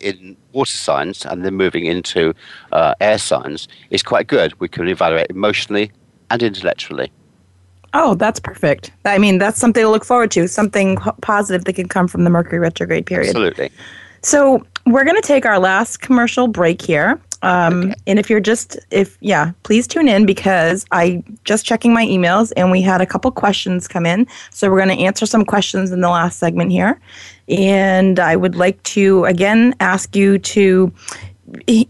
in 0.00 0.36
water 0.52 0.76
signs 0.76 1.24
and 1.24 1.44
then 1.44 1.54
moving 1.54 1.86
into 1.86 2.34
uh, 2.72 2.94
air 3.00 3.18
signs 3.18 3.68
is 3.90 4.02
quite 4.02 4.26
good. 4.26 4.58
We 4.60 4.68
can 4.68 4.88
evaluate 4.88 5.30
emotionally 5.30 5.92
and 6.30 6.42
intellectually. 6.42 7.12
Oh, 7.94 8.14
that's 8.14 8.40
perfect. 8.40 8.90
I 9.04 9.18
mean, 9.18 9.38
that's 9.38 9.58
something 9.58 9.82
to 9.82 9.88
look 9.88 10.04
forward 10.04 10.30
to. 10.32 10.48
Something 10.48 10.96
positive 11.20 11.64
that 11.64 11.74
can 11.74 11.88
come 11.88 12.08
from 12.08 12.24
the 12.24 12.30
Mercury 12.30 12.58
retrograde 12.58 13.06
period. 13.06 13.28
Absolutely. 13.28 13.70
So 14.22 14.64
we're 14.86 15.04
going 15.04 15.20
to 15.20 15.26
take 15.26 15.44
our 15.44 15.58
last 15.58 16.00
commercial 16.00 16.48
break 16.48 16.80
here. 16.80 17.20
Um, 17.42 17.92
And 18.06 18.20
if 18.20 18.30
you're 18.30 18.40
just, 18.40 18.78
if, 18.92 19.18
yeah, 19.20 19.50
please 19.64 19.88
tune 19.88 20.08
in 20.08 20.26
because 20.26 20.86
I 20.92 21.24
just 21.44 21.66
checking 21.66 21.92
my 21.92 22.06
emails 22.06 22.52
and 22.56 22.70
we 22.70 22.80
had 22.82 23.00
a 23.00 23.06
couple 23.06 23.30
questions 23.32 23.88
come 23.88 24.06
in. 24.06 24.28
So 24.50 24.70
we're 24.70 24.84
going 24.84 24.96
to 24.96 25.04
answer 25.04 25.26
some 25.26 25.44
questions 25.44 25.90
in 25.90 26.02
the 26.02 26.08
last 26.08 26.38
segment 26.38 26.70
here. 26.70 27.00
And 27.48 28.20
I 28.20 28.36
would 28.36 28.54
like 28.54 28.80
to, 28.84 29.24
again, 29.24 29.74
ask 29.80 30.14
you 30.14 30.38
to 30.38 30.92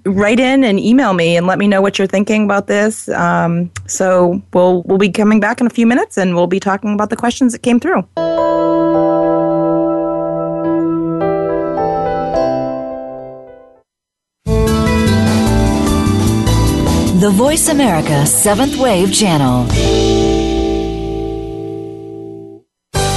write 0.05 0.41
in 0.41 0.65
and 0.65 0.81
email 0.81 1.13
me 1.13 1.37
and 1.37 1.47
let 1.47 1.59
me 1.59 1.69
know 1.69 1.81
what 1.81 1.99
you're 1.99 2.09
thinking 2.09 2.45
about 2.45 2.67
this. 2.67 3.09
Um, 3.09 3.71
so 3.87 4.43
we'll, 4.53 4.83
we'll 4.83 4.99
be 4.99 5.11
coming 5.11 5.41
back 5.41 5.61
in 5.61 5.67
a 5.67 5.71
few 5.71 5.87
minutes 5.87 6.19
and 6.19 6.35
we'll 6.35 6.47
be 6.47 6.61
talking 6.61 6.95
about 6.95 7.11
the 7.11 7.17
questions 7.17 7.53
that 7.53 7.63
came 7.63 7.79
through. 7.79 8.07
The 17.23 17.31
Voice 17.31 17.69
America 17.69 18.27
Seventh 18.27 18.77
Wave 18.79 19.15
Channel. 19.15 19.67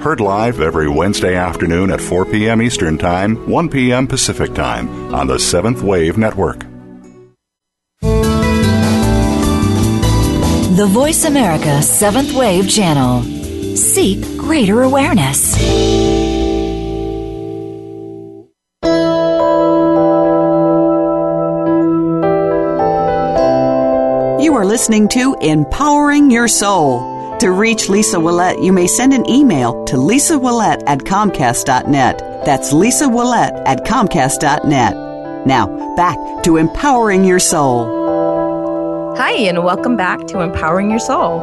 Heard 0.00 0.18
live 0.18 0.62
every 0.62 0.88
Wednesday 0.88 1.36
afternoon 1.36 1.90
at 1.90 2.00
4 2.00 2.24
p.m. 2.24 2.62
Eastern 2.62 2.96
Time, 2.96 3.46
1 3.46 3.68
p.m. 3.68 4.06
Pacific 4.06 4.54
Time 4.54 5.14
on 5.14 5.26
the 5.26 5.38
Seventh 5.38 5.82
Wave 5.82 6.16
Network. 6.16 6.64
The 8.00 9.26
Voice 10.88 11.26
America 11.26 11.82
Seventh 11.82 12.32
Wave 12.32 12.70
Channel. 12.70 13.76
Seek 13.76 14.22
greater 14.38 14.84
awareness. 14.84 15.60
You 24.42 24.54
are 24.54 24.64
listening 24.64 25.08
to 25.08 25.36
Empowering 25.42 26.30
Your 26.30 26.48
Soul. 26.48 27.19
To 27.40 27.52
reach 27.52 27.88
Lisa 27.88 28.18
Willette, 28.18 28.62
you 28.62 28.70
may 28.70 28.86
send 28.86 29.14
an 29.14 29.26
email 29.26 29.82
to 29.86 29.96
Lisa 29.96 30.34
Willette 30.34 30.82
at 30.86 30.98
Comcast.net. 30.98 32.18
That's 32.44 32.70
Lisa 32.74 33.06
Willette 33.06 33.62
at 33.64 33.86
Comcast.net. 33.86 35.46
Now, 35.46 35.94
back 35.96 36.18
to 36.42 36.58
Empowering 36.58 37.24
Your 37.24 37.38
Soul. 37.38 39.14
Hi, 39.16 39.32
and 39.32 39.64
welcome 39.64 39.96
back 39.96 40.26
to 40.26 40.40
Empowering 40.40 40.90
Your 40.90 40.98
Soul. 40.98 41.40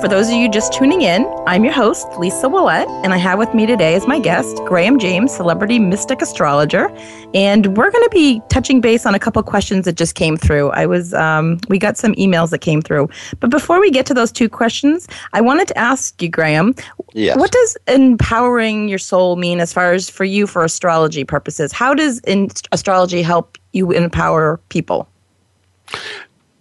For 0.00 0.08
those 0.08 0.28
of 0.28 0.34
you 0.34 0.48
just 0.48 0.72
tuning 0.72 1.02
in, 1.02 1.26
I'm 1.46 1.62
your 1.62 1.74
host, 1.74 2.06
Lisa 2.18 2.46
Willette, 2.46 2.88
and 3.04 3.12
I 3.12 3.18
have 3.18 3.38
with 3.38 3.52
me 3.52 3.66
today 3.66 3.94
as 3.94 4.06
my 4.06 4.18
guest 4.18 4.56
Graham 4.64 4.98
James, 4.98 5.30
celebrity 5.30 5.78
mystic 5.78 6.22
astrologer. 6.22 6.88
And 7.34 7.76
we're 7.76 7.90
going 7.90 8.04
to 8.04 8.10
be 8.10 8.40
touching 8.48 8.80
base 8.80 9.04
on 9.04 9.14
a 9.14 9.18
couple 9.18 9.42
questions 9.42 9.84
that 9.84 9.96
just 9.96 10.14
came 10.14 10.38
through. 10.38 10.70
I 10.70 10.86
was, 10.86 11.12
um, 11.12 11.58
we 11.68 11.78
got 11.78 11.98
some 11.98 12.14
emails 12.14 12.48
that 12.48 12.60
came 12.60 12.80
through. 12.80 13.10
But 13.40 13.50
before 13.50 13.78
we 13.78 13.90
get 13.90 14.06
to 14.06 14.14
those 14.14 14.32
two 14.32 14.48
questions, 14.48 15.06
I 15.34 15.42
wanted 15.42 15.68
to 15.68 15.76
ask 15.76 16.20
you, 16.22 16.30
Graham, 16.30 16.74
Yes. 17.12 17.36
what 17.36 17.50
does 17.52 17.76
empowering 17.86 18.88
your 18.88 18.98
soul 18.98 19.36
mean 19.36 19.60
as 19.60 19.70
far 19.70 19.92
as 19.92 20.08
for 20.08 20.24
you 20.24 20.46
for 20.46 20.64
astrology 20.64 21.24
purposes? 21.24 21.72
How 21.72 21.92
does 21.92 22.20
in- 22.20 22.48
astrology 22.72 23.20
help 23.20 23.58
you 23.74 23.90
empower 23.90 24.60
people? 24.70 25.08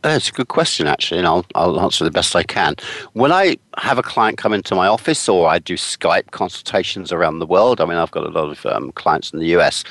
That's 0.02 0.30
a 0.30 0.32
good 0.32 0.47
question, 0.47 0.88
actually, 0.88 1.18
and 1.18 1.28
I'll, 1.28 1.45
I'll 1.56 1.80
answer 1.82 2.06
the 2.06 2.12
best 2.12 2.34
I 2.34 2.43
can. 2.43 2.76
When 3.14 3.34
I 3.34 3.58
have 3.78 3.97
a 3.97 4.04
client 4.04 4.38
come 4.38 4.54
into 4.54 4.74
my 4.74 4.88
office 4.88 5.28
or 5.28 5.50
I 5.50 5.60
do 5.60 5.76
Skype 5.76 6.32
consultations 6.32 7.12
around 7.12 7.39
the 7.39 7.45
world, 7.45 7.82
I 7.82 7.86
mean, 7.86 7.97
I've 7.97 8.12
got 8.12 8.26
a 8.26 8.30
lot 8.30 8.50
of 8.50 8.66
um, 8.66 8.93
clients 8.93 9.34
in 9.34 9.39
the 9.39 9.58
US, 9.58 9.84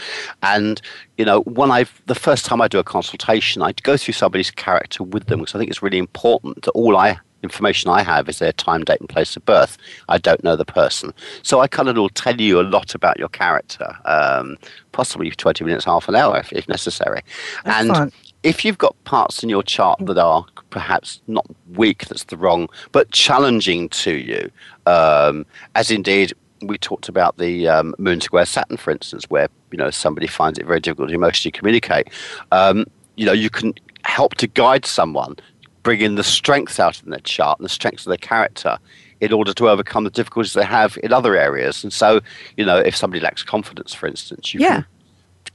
and 0.43 0.81
you 1.19 1.27
know, 1.27 1.43
when 1.43 1.71
I 1.71 1.85
the 2.07 2.15
first 2.15 2.47
time 2.47 2.63
I 2.63 2.69
do 2.69 2.79
a 2.79 2.85
consultation, 2.85 3.61
I 3.61 3.73
go 3.83 3.99
through 3.99 4.15
somebody's 4.15 4.51
character 4.51 5.03
with 5.03 5.27
them 5.27 5.41
because 5.41 5.55
I 5.55 5.59
think 5.59 5.71
it's 5.71 5.83
really 5.83 5.99
important 5.99 6.63
that 6.63 6.71
all 6.71 6.97
I 6.97 7.19
information 7.43 7.91
I 7.91 8.03
have 8.03 8.29
is 8.29 8.41
their 8.41 8.53
time, 8.53 8.83
date, 8.85 9.01
and 9.01 9.09
place 9.09 9.37
of 9.37 9.45
birth. 9.45 9.77
I 10.09 10.19
don't 10.19 10.43
know 10.43 10.57
the 10.57 10.65
person, 10.65 11.13
so 11.43 11.61
I 11.61 11.69
kind 11.69 11.89
of 11.89 11.97
will 11.97 12.09
tell 12.09 12.41
you 12.41 12.61
a 12.61 12.63
lot 12.63 12.95
about 12.95 13.19
your 13.19 13.29
character, 13.29 13.95
um, 14.07 14.57
possibly 14.93 15.31
twenty 15.33 15.65
minutes, 15.65 15.85
half 15.85 16.09
an 16.09 16.15
hour 16.15 16.39
if, 16.39 16.51
if 16.53 16.67
necessary, 16.67 17.21
and 17.67 17.91
Excellent. 17.91 18.15
If 18.43 18.65
you've 18.65 18.79
got 18.79 18.95
parts 19.05 19.43
in 19.43 19.49
your 19.49 19.63
chart 19.63 19.99
that 20.07 20.19
are 20.19 20.45
perhaps 20.71 21.21
not 21.27 21.47
weak, 21.75 22.07
that's 22.07 22.25
the 22.25 22.37
wrong, 22.37 22.69
but 22.93 23.11
challenging 23.11 23.89
to 23.91 24.13
you, 24.15 24.51
um, 24.87 25.45
as 25.75 25.91
indeed 25.91 26.33
we 26.63 26.77
talked 26.79 27.09
about 27.09 27.39
the 27.39 27.69
um, 27.69 27.95
Moon 27.99 28.21
Square 28.21 28.47
Saturn, 28.47 28.77
for 28.77 28.91
instance, 28.91 29.25
where 29.29 29.49
you 29.71 29.79
know 29.79 29.91
somebody 29.91 30.27
finds 30.27 30.59
it 30.59 30.67
very 30.67 30.81
difficult 30.81 31.09
to 31.09 31.15
emotionally 31.15 31.53
communicate. 31.53 32.09
Um, 32.53 32.85
you 33.17 33.27
know, 33.27 33.33
you 33.33 33.51
can 33.51 33.75
help 34.05 34.35
to 34.37 34.47
guide 34.47 34.87
someone, 34.87 35.37
bring 35.83 36.01
in 36.01 36.15
the 36.15 36.25
strengths 36.25 36.79
out 36.81 37.03
in 37.03 37.11
their 37.11 37.21
chart 37.21 37.59
and 37.59 37.65
the 37.65 37.69
strengths 37.71 38.07
of 38.07 38.11
their 38.11 38.19
character. 38.19 38.79
In 39.21 39.33
order 39.33 39.53
to 39.55 39.69
overcome 39.69 40.05
the 40.05 40.11
difficulties 40.11 40.53
they 40.53 40.65
have 40.65 40.97
in 41.03 41.13
other 41.13 41.37
areas, 41.37 41.83
and 41.83 41.93
so 41.93 42.21
you 42.57 42.65
know, 42.65 42.77
if 42.77 42.95
somebody 42.95 43.21
lacks 43.21 43.43
confidence, 43.43 43.93
for 43.93 44.07
instance, 44.07 44.55
you 44.55 44.61
Yeah. 44.61 44.75
can 44.83 44.87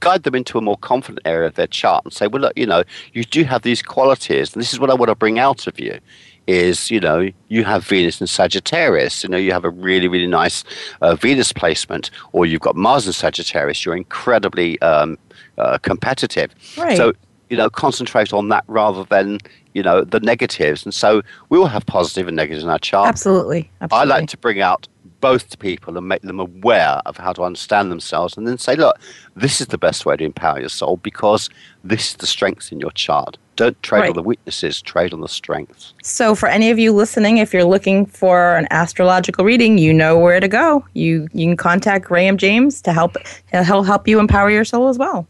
guide 0.04 0.22
them 0.24 0.34
into 0.34 0.58
a 0.58 0.60
more 0.60 0.76
confident 0.76 1.20
area 1.24 1.48
of 1.48 1.54
their 1.54 1.66
chart 1.66 2.04
and 2.04 2.12
say, 2.12 2.26
well, 2.26 2.42
look, 2.42 2.52
you 2.56 2.66
know, 2.66 2.84
you 3.14 3.24
do 3.24 3.42
have 3.44 3.62
these 3.62 3.82
qualities, 3.82 4.52
and 4.52 4.60
this 4.60 4.72
is 4.72 4.78
what 4.78 4.90
I 4.90 4.94
want 4.94 5.08
to 5.08 5.14
bring 5.14 5.38
out 5.38 5.66
of 5.66 5.80
you. 5.80 5.98
Is 6.46 6.90
you 6.90 7.00
know 7.00 7.30
you 7.48 7.64
have 7.64 7.86
Venus 7.86 8.20
and 8.20 8.28
Sagittarius, 8.28 9.22
you 9.22 9.30
know 9.30 9.38
you 9.38 9.50
have 9.52 9.64
a 9.64 9.70
really 9.70 10.08
really 10.08 10.26
nice 10.26 10.62
uh, 11.00 11.14
Venus 11.14 11.54
placement, 11.54 12.10
or 12.32 12.44
you've 12.44 12.60
got 12.60 12.76
Mars 12.76 13.06
and 13.06 13.14
Sagittarius. 13.14 13.82
You're 13.82 13.96
incredibly 13.96 14.78
um, 14.82 15.16
uh, 15.56 15.78
competitive. 15.78 16.54
Right. 16.76 16.98
So 16.98 17.14
you 17.48 17.56
know 17.56 17.70
concentrate 17.70 18.34
on 18.34 18.50
that 18.50 18.64
rather 18.68 19.04
than 19.04 19.38
you 19.72 19.82
know 19.82 20.04
the 20.04 20.20
negatives. 20.20 20.84
And 20.84 20.92
so 20.92 21.22
we 21.48 21.56
all 21.56 21.64
have 21.64 21.86
positive 21.86 22.28
and 22.28 22.36
negatives 22.36 22.62
in 22.62 22.68
our 22.68 22.78
chart. 22.78 23.08
Absolutely. 23.08 23.70
I 23.90 24.04
like 24.04 24.28
to 24.28 24.36
bring 24.36 24.60
out 24.60 24.86
both 25.24 25.48
to 25.48 25.56
people 25.56 25.96
and 25.96 26.06
make 26.06 26.20
them 26.20 26.38
aware 26.38 27.00
of 27.06 27.16
how 27.16 27.32
to 27.32 27.42
understand 27.42 27.90
themselves 27.90 28.36
and 28.36 28.46
then 28.46 28.58
say, 28.58 28.76
look, 28.76 28.98
this 29.34 29.58
is 29.58 29.68
the 29.68 29.78
best 29.78 30.04
way 30.04 30.14
to 30.14 30.22
empower 30.22 30.60
your 30.60 30.68
soul 30.68 30.98
because 30.98 31.48
this 31.82 32.08
is 32.10 32.14
the 32.16 32.26
strengths 32.26 32.70
in 32.70 32.78
your 32.78 32.90
chart. 32.90 33.38
Don't 33.56 33.82
trade 33.82 34.00
Right. 34.00 34.10
on 34.10 34.16
the 34.16 34.22
weaknesses, 34.22 34.82
trade 34.82 35.14
on 35.14 35.22
the 35.22 35.28
strengths. 35.28 35.94
So, 36.02 36.34
for 36.34 36.46
any 36.46 36.68
of 36.70 36.78
you 36.78 36.92
listening, 36.92 37.38
if 37.38 37.54
you're 37.54 37.64
looking 37.64 38.04
for 38.04 38.54
an 38.56 38.66
astrological 38.70 39.46
reading, 39.46 39.78
you 39.78 39.94
know 39.94 40.18
where 40.18 40.40
to 40.40 40.48
go. 40.48 40.84
You 40.92 41.26
you 41.32 41.46
can 41.46 41.56
contact 41.56 42.04
Graham 42.04 42.36
James 42.36 42.82
to 42.82 42.92
help. 42.92 43.16
He'll 43.50 43.82
help 43.82 44.06
you 44.06 44.18
empower 44.18 44.50
your 44.50 44.64
soul 44.66 44.88
as 44.88 44.98
well. 44.98 45.26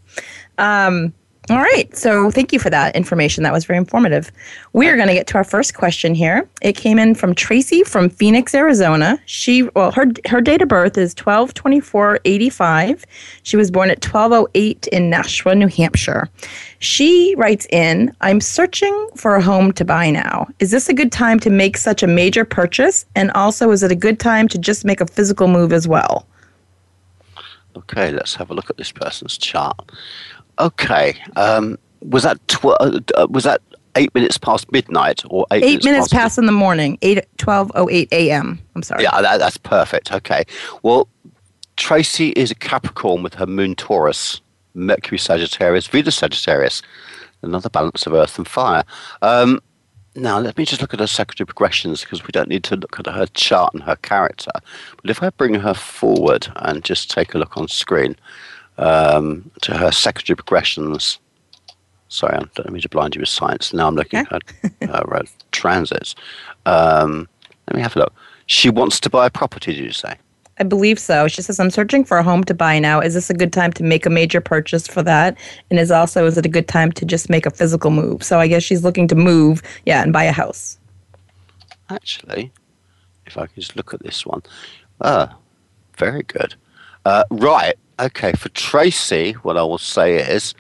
Um, 0.58 1.12
all 1.50 1.58
right. 1.58 1.94
So, 1.94 2.30
thank 2.30 2.52
you 2.52 2.58
for 2.58 2.70
that 2.70 2.96
information. 2.96 3.42
That 3.42 3.52
was 3.52 3.66
very 3.66 3.76
informative. 3.76 4.32
We 4.72 4.88
are 4.88 4.96
going 4.96 5.08
to 5.08 5.14
get 5.14 5.26
to 5.28 5.34
our 5.34 5.44
first 5.44 5.74
question 5.74 6.14
here. 6.14 6.48
It 6.62 6.74
came 6.74 6.98
in 6.98 7.14
from 7.14 7.34
Tracy 7.34 7.84
from 7.84 8.08
Phoenix, 8.08 8.54
Arizona. 8.54 9.18
She 9.26 9.64
well, 9.74 9.90
her 9.90 10.06
her 10.26 10.40
date 10.40 10.62
of 10.62 10.68
birth 10.68 10.96
is 10.96 11.12
twelve 11.12 11.52
twenty 11.52 11.80
four 11.80 12.18
eighty 12.24 12.48
five. 12.48 13.04
She 13.42 13.58
was 13.58 13.70
born 13.70 13.90
at 13.90 14.00
twelve 14.00 14.32
oh 14.32 14.48
eight 14.54 14.86
in 14.86 15.10
Nashua, 15.10 15.54
New 15.54 15.68
Hampshire. 15.68 16.30
She 16.78 17.34
writes 17.36 17.66
in, 17.70 18.14
I'm 18.20 18.40
searching 18.40 19.08
for 19.14 19.36
a 19.36 19.42
home 19.42 19.72
to 19.72 19.84
buy 19.84 20.10
now. 20.10 20.46
Is 20.60 20.70
this 20.70 20.88
a 20.88 20.94
good 20.94 21.12
time 21.12 21.40
to 21.40 21.50
make 21.50 21.76
such 21.76 22.02
a 22.02 22.06
major 22.06 22.44
purchase? 22.44 23.06
And 23.14 23.30
also, 23.32 23.70
is 23.70 23.82
it 23.82 23.92
a 23.92 23.96
good 23.96 24.18
time 24.18 24.48
to 24.48 24.58
just 24.58 24.84
make 24.84 25.00
a 25.00 25.06
physical 25.06 25.48
move 25.48 25.72
as 25.72 25.86
well? 25.88 26.26
Okay, 27.76 28.12
let's 28.12 28.36
have 28.36 28.50
a 28.50 28.54
look 28.54 28.70
at 28.70 28.76
this 28.76 28.92
person's 28.92 29.36
chart. 29.36 29.90
Okay, 30.58 31.16
um, 31.36 31.78
was 32.00 32.22
that 32.22 32.46
tw- 32.48 32.66
uh, 32.66 33.00
uh, 33.16 33.26
was 33.30 33.44
that 33.44 33.60
eight 33.96 34.14
minutes 34.14 34.38
past 34.38 34.70
midnight 34.72 35.22
or 35.30 35.46
eight, 35.50 35.64
Eight 35.64 35.84
minutes 35.84 36.12
mid- 36.12 36.18
past 36.18 36.38
in 36.38 36.46
the 36.46 36.52
morning, 36.52 36.98
8 37.02 37.24
12.08 37.38 38.08
a.m. 38.12 38.60
I'm 38.74 38.82
sorry. 38.82 39.02
Yeah, 39.02 39.20
that, 39.20 39.38
that's 39.38 39.56
perfect. 39.56 40.12
Okay. 40.12 40.44
Well, 40.82 41.08
Tracy 41.76 42.30
is 42.30 42.50
a 42.50 42.54
Capricorn 42.54 43.22
with 43.22 43.34
her 43.34 43.46
moon 43.46 43.74
Taurus, 43.74 44.40
Mercury 44.74 45.18
Sagittarius, 45.18 45.86
Venus 45.86 46.16
Sagittarius, 46.16 46.82
another 47.42 47.68
balance 47.68 48.06
of 48.06 48.14
earth 48.14 48.38
and 48.38 48.46
fire. 48.46 48.84
Um, 49.22 49.60
now, 50.16 50.38
let 50.38 50.56
me 50.56 50.64
just 50.64 50.80
look 50.80 50.94
at 50.94 51.00
her 51.00 51.08
secondary 51.08 51.46
progressions 51.46 52.02
because 52.02 52.22
we 52.24 52.30
don't 52.30 52.48
need 52.48 52.62
to 52.64 52.76
look 52.76 53.00
at 53.00 53.06
her 53.06 53.26
chart 53.34 53.74
and 53.74 53.82
her 53.82 53.96
character. 53.96 54.52
But 55.02 55.10
if 55.10 55.22
I 55.22 55.30
bring 55.30 55.54
her 55.54 55.74
forward 55.74 56.46
and 56.56 56.84
just 56.84 57.10
take 57.10 57.34
a 57.34 57.38
look 57.38 57.56
on 57.56 57.66
screen 57.66 58.14
um, 58.78 59.50
to 59.62 59.76
her 59.76 59.92
secondary 59.92 60.36
progressions, 60.36 61.18
Sorry, 62.14 62.36
I 62.36 62.44
don't 62.54 62.70
mean 62.70 62.80
to 62.80 62.88
blind 62.88 63.16
you 63.16 63.20
with 63.20 63.28
science. 63.28 63.72
Now 63.72 63.88
I'm 63.88 63.96
looking 63.96 64.20
at 64.20 64.30
her 64.82 65.16
uh, 65.16 65.22
transits. 65.50 66.14
Um, 66.64 67.28
let 67.66 67.74
me 67.74 67.82
have 67.82 67.96
a 67.96 67.98
look. 67.98 68.14
She 68.46 68.70
wants 68.70 69.00
to 69.00 69.10
buy 69.10 69.26
a 69.26 69.30
property, 69.30 69.74
did 69.74 69.84
you 69.84 69.90
say? 69.90 70.14
I 70.60 70.62
believe 70.62 71.00
so. 71.00 71.26
She 71.26 71.42
says, 71.42 71.58
I'm 71.58 71.70
searching 71.70 72.04
for 72.04 72.16
a 72.18 72.22
home 72.22 72.44
to 72.44 72.54
buy 72.54 72.78
now. 72.78 73.00
Is 73.00 73.14
this 73.14 73.30
a 73.30 73.34
good 73.34 73.52
time 73.52 73.72
to 73.72 73.82
make 73.82 74.06
a 74.06 74.10
major 74.10 74.40
purchase 74.40 74.86
for 74.86 75.02
that? 75.02 75.36
And 75.70 75.80
is 75.80 75.90
also, 75.90 76.24
is 76.24 76.38
it 76.38 76.46
a 76.46 76.48
good 76.48 76.68
time 76.68 76.92
to 76.92 77.04
just 77.04 77.28
make 77.28 77.46
a 77.46 77.50
physical 77.50 77.90
move? 77.90 78.22
So 78.22 78.38
I 78.38 78.46
guess 78.46 78.62
she's 78.62 78.84
looking 78.84 79.08
to 79.08 79.16
move, 79.16 79.60
yeah, 79.84 80.00
and 80.00 80.12
buy 80.12 80.22
a 80.22 80.32
house. 80.32 80.78
Actually, 81.90 82.52
if 83.26 83.36
I 83.36 83.46
can 83.46 83.60
just 83.60 83.74
look 83.74 83.92
at 83.92 84.04
this 84.04 84.24
one. 84.24 84.42
Ah, 85.00 85.36
very 85.96 86.22
good. 86.22 86.54
Uh, 87.04 87.24
right. 87.30 87.74
Okay. 88.00 88.32
For 88.32 88.48
Tracy, 88.50 89.32
what 89.42 89.56
I 89.56 89.62
will 89.62 89.78
say 89.78 90.16
is 90.16 90.54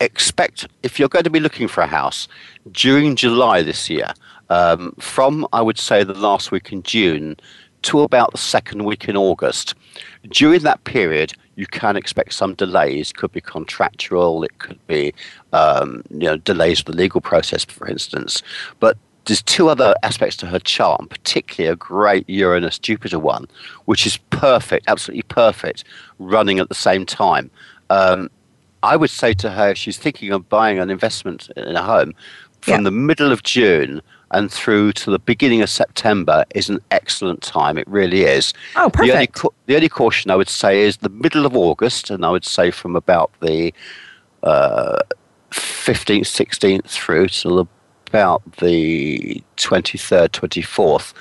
expect, 0.00 0.66
if 0.82 0.98
you're 0.98 1.08
going 1.08 1.24
to 1.24 1.30
be 1.30 1.40
looking 1.40 1.68
for 1.68 1.80
a 1.80 1.86
house 1.86 2.28
during 2.70 3.16
July 3.16 3.62
this 3.62 3.88
year, 3.88 4.12
um, 4.50 4.94
from 4.98 5.46
I 5.52 5.62
would 5.62 5.78
say 5.78 6.04
the 6.04 6.14
last 6.14 6.50
week 6.52 6.72
in 6.72 6.82
June 6.82 7.36
to 7.82 8.00
about 8.00 8.32
the 8.32 8.38
second 8.38 8.84
week 8.84 9.08
in 9.08 9.16
August. 9.16 9.74
During 10.30 10.62
that 10.62 10.82
period, 10.84 11.32
you 11.54 11.66
can 11.66 11.96
expect 11.96 12.32
some 12.32 12.54
delays. 12.54 13.12
Could 13.12 13.32
be 13.32 13.40
contractual, 13.40 14.42
it 14.42 14.58
could 14.58 14.84
be 14.86 15.14
um, 15.52 16.02
you 16.10 16.26
know 16.26 16.36
delays 16.36 16.80
of 16.80 16.86
the 16.86 16.92
legal 16.92 17.20
process, 17.20 17.64
for 17.64 17.88
instance. 17.88 18.42
But 18.80 18.96
there's 19.28 19.42
two 19.42 19.68
other 19.68 19.94
aspects 20.02 20.36
to 20.38 20.46
her 20.46 20.58
chart, 20.58 21.00
and 21.00 21.10
particularly 21.10 21.70
a 21.70 21.76
great 21.76 22.28
Uranus 22.28 22.78
Jupiter 22.78 23.18
one, 23.18 23.46
which 23.84 24.06
is 24.06 24.16
perfect, 24.30 24.88
absolutely 24.88 25.22
perfect, 25.22 25.84
running 26.18 26.58
at 26.58 26.70
the 26.70 26.74
same 26.74 27.04
time. 27.04 27.50
Um, 27.90 28.30
I 28.82 28.96
would 28.96 29.10
say 29.10 29.34
to 29.34 29.50
her, 29.50 29.70
if 29.70 29.78
she's 29.78 29.98
thinking 29.98 30.32
of 30.32 30.48
buying 30.48 30.78
an 30.78 30.88
investment 30.88 31.50
in 31.56 31.76
a 31.76 31.82
home, 31.82 32.14
from 32.62 32.74
yeah. 32.74 32.82
the 32.82 32.90
middle 32.90 33.30
of 33.30 33.42
June 33.42 34.00
and 34.30 34.50
through 34.50 34.92
to 34.92 35.10
the 35.10 35.18
beginning 35.18 35.62
of 35.62 35.70
September 35.70 36.44
is 36.54 36.68
an 36.70 36.80
excellent 36.90 37.42
time. 37.42 37.78
It 37.78 37.86
really 37.86 38.22
is. 38.22 38.52
Oh, 38.76 38.90
perfect. 38.90 39.06
The 39.06 39.12
only, 39.12 39.54
the 39.66 39.76
only 39.76 39.88
caution 39.88 40.30
I 40.30 40.36
would 40.36 40.48
say 40.48 40.80
is 40.80 40.98
the 40.98 41.08
middle 41.10 41.44
of 41.44 41.54
August, 41.54 42.10
and 42.10 42.24
I 42.24 42.30
would 42.30 42.44
say 42.44 42.70
from 42.70 42.96
about 42.96 43.30
the 43.40 43.74
uh, 44.42 45.00
15th, 45.50 46.22
16th 46.22 46.86
through 46.86 47.28
to 47.28 47.68
about 48.08 48.42
the 48.56 49.42
23rd, 49.56 50.30
24th. 50.30 51.12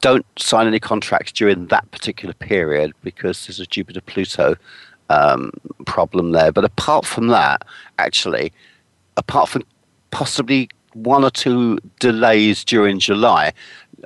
Don't 0.00 0.26
sign 0.38 0.66
any 0.66 0.78
contracts 0.78 1.32
during 1.32 1.66
that 1.68 1.90
particular 1.90 2.34
period 2.34 2.92
because 3.02 3.46
there's 3.46 3.60
a 3.60 3.66
Jupiter 3.66 4.00
Pluto 4.00 4.56
um, 5.08 5.50
problem 5.86 6.32
there. 6.32 6.52
But 6.52 6.64
apart 6.64 7.06
from 7.06 7.28
that, 7.28 7.62
actually, 7.98 8.52
apart 9.16 9.48
from 9.48 9.62
possibly 10.10 10.68
one 10.96 11.24
or 11.24 11.30
two 11.30 11.78
delays 12.00 12.64
during 12.64 12.98
July. 12.98 13.52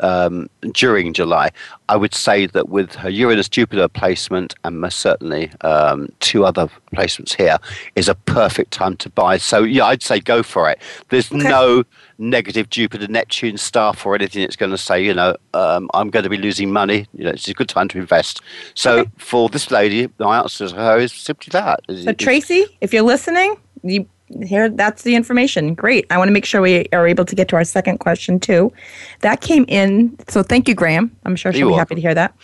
Um, 0.02 0.48
during 0.72 1.12
July, 1.12 1.50
I 1.88 1.96
would 1.96 2.14
say 2.14 2.46
that 2.46 2.68
with 2.68 2.94
her 2.94 3.10
Uranus 3.10 3.48
Jupiter 3.48 3.88
placement 3.88 4.54
and 4.64 4.80
most 4.80 4.98
certainly 4.98 5.50
um, 5.62 6.08
two 6.20 6.44
other 6.44 6.68
placements 6.94 7.34
here 7.34 7.58
is 7.96 8.08
a 8.08 8.14
perfect 8.14 8.70
time 8.72 8.96
to 8.98 9.10
buy. 9.10 9.38
So 9.38 9.62
yeah, 9.62 9.84
I'd 9.84 10.02
say 10.02 10.20
go 10.20 10.42
for 10.42 10.70
it. 10.70 10.80
There's 11.08 11.30
okay. 11.30 11.42
no 11.42 11.84
negative 12.18 12.70
Jupiter 12.70 13.08
Neptune 13.08 13.56
stuff 13.56 14.04
or 14.06 14.14
anything 14.14 14.42
that's 14.42 14.56
going 14.56 14.70
to 14.70 14.78
say 14.78 15.02
you 15.04 15.14
know 15.14 15.36
um, 15.54 15.90
I'm 15.94 16.10
going 16.10 16.24
to 16.24 16.30
be 16.30 16.36
losing 16.36 16.72
money. 16.72 17.06
You 17.12 17.24
know, 17.24 17.30
it's 17.30 17.48
a 17.48 17.54
good 17.54 17.68
time 17.68 17.88
to 17.88 17.98
invest. 17.98 18.40
So 18.74 19.00
okay. 19.00 19.10
for 19.18 19.48
this 19.48 19.70
lady, 19.70 20.08
my 20.18 20.38
answer 20.38 20.68
to 20.68 20.74
her 20.74 20.98
is 20.98 21.12
simply 21.12 21.50
that. 21.52 21.80
So 21.88 22.12
Tracy, 22.12 22.66
if 22.80 22.92
you're 22.92 23.02
listening, 23.02 23.56
you 23.82 24.06
here 24.44 24.68
that's 24.68 25.02
the 25.02 25.14
information. 25.14 25.74
Great. 25.74 26.06
I 26.10 26.18
want 26.18 26.28
to 26.28 26.32
make 26.32 26.44
sure 26.44 26.60
we 26.60 26.86
are 26.92 27.06
able 27.06 27.24
to 27.24 27.34
get 27.34 27.48
to 27.48 27.56
our 27.56 27.64
second 27.64 27.98
question 27.98 28.38
too. 28.40 28.72
That 29.20 29.40
came 29.40 29.64
in 29.68 30.16
so 30.28 30.42
thank 30.42 30.68
you 30.68 30.74
graham. 30.74 31.14
I'm 31.24 31.36
sure 31.36 31.52
she'll 31.52 31.60
You're 31.60 31.68
be 31.68 31.72
welcome. 31.72 31.80
happy 31.80 31.94
to 31.96 32.00
hear 32.00 32.14
that. 32.14 32.34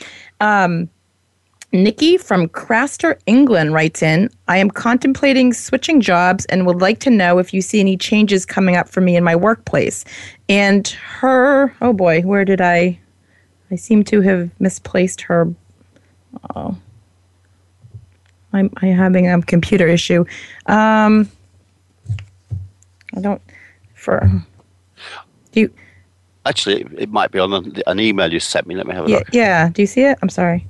Um, 0.41 0.91
nikki 1.72 2.16
from 2.16 2.49
craster 2.49 3.18
england 3.26 3.74
writes 3.74 4.01
in 4.01 4.30
i 4.47 4.57
am 4.57 4.70
contemplating 4.70 5.53
switching 5.53 6.01
jobs 6.01 6.47
and 6.47 6.64
would 6.64 6.80
like 6.80 7.01
to 7.01 7.11
know 7.11 7.39
if 7.39 7.53
you 7.53 7.61
see 7.61 7.80
any 7.80 7.97
changes 7.97 8.47
coming 8.47 8.76
up 8.76 8.89
for 8.89 9.01
me 9.01 9.16
in 9.16 9.24
my 9.24 9.34
workplace. 9.34 10.05
And 10.49 10.87
her 10.87 11.74
oh 11.82 11.93
boy 11.93 12.22
where 12.22 12.45
did 12.45 12.61
i 12.61 12.99
i 13.70 13.76
seem 13.76 14.05
to 14.05 14.20
have 14.20 14.49
misplaced 14.61 15.20
her 15.22 15.53
oh. 16.55 16.76
I'm, 18.53 18.70
I'm 18.78 18.93
having 18.93 19.28
a 19.28 19.43
computer 19.43 19.87
issue. 19.87 20.24
Um, 20.66 21.28
I 23.17 23.21
don't 23.21 23.43
for 23.95 24.21
do 25.53 25.61
you 25.61 25.73
actually 26.47 26.87
it 26.97 27.11
might 27.11 27.31
be 27.31 27.39
on 27.39 27.73
an 27.87 28.01
email 28.01 28.33
you 28.33 28.41
sent 28.41 28.67
me. 28.67 28.75
Let 28.75 28.87
me 28.87 28.95
have 28.95 29.07
a 29.07 29.11
yeah, 29.11 29.17
look. 29.17 29.29
Yeah, 29.33 29.69
do 29.71 29.83
you 29.83 29.87
see 29.87 30.03
it? 30.03 30.19
I'm 30.23 30.29
sorry. 30.29 30.67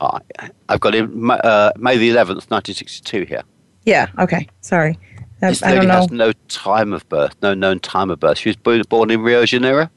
Uh, 0.00 0.18
I've 0.68 0.80
got 0.80 0.94
it 0.94 1.04
uh, 1.04 1.72
May 1.76 1.96
the 1.96 2.10
11th, 2.10 2.48
1962 2.50 3.24
here. 3.24 3.42
Yeah. 3.84 4.08
Okay. 4.18 4.48
Sorry. 4.60 4.98
This 5.40 5.62
lady 5.62 5.86
has 5.86 6.10
no 6.10 6.32
time 6.48 6.92
of 6.92 7.08
birth, 7.08 7.34
no 7.40 7.54
known 7.54 7.80
time 7.80 8.10
of 8.10 8.20
birth. 8.20 8.38
She 8.38 8.50
was 8.50 8.56
born 8.56 9.10
in 9.10 9.22
Rio 9.22 9.40
de 9.40 9.46
Janeiro. 9.46 9.88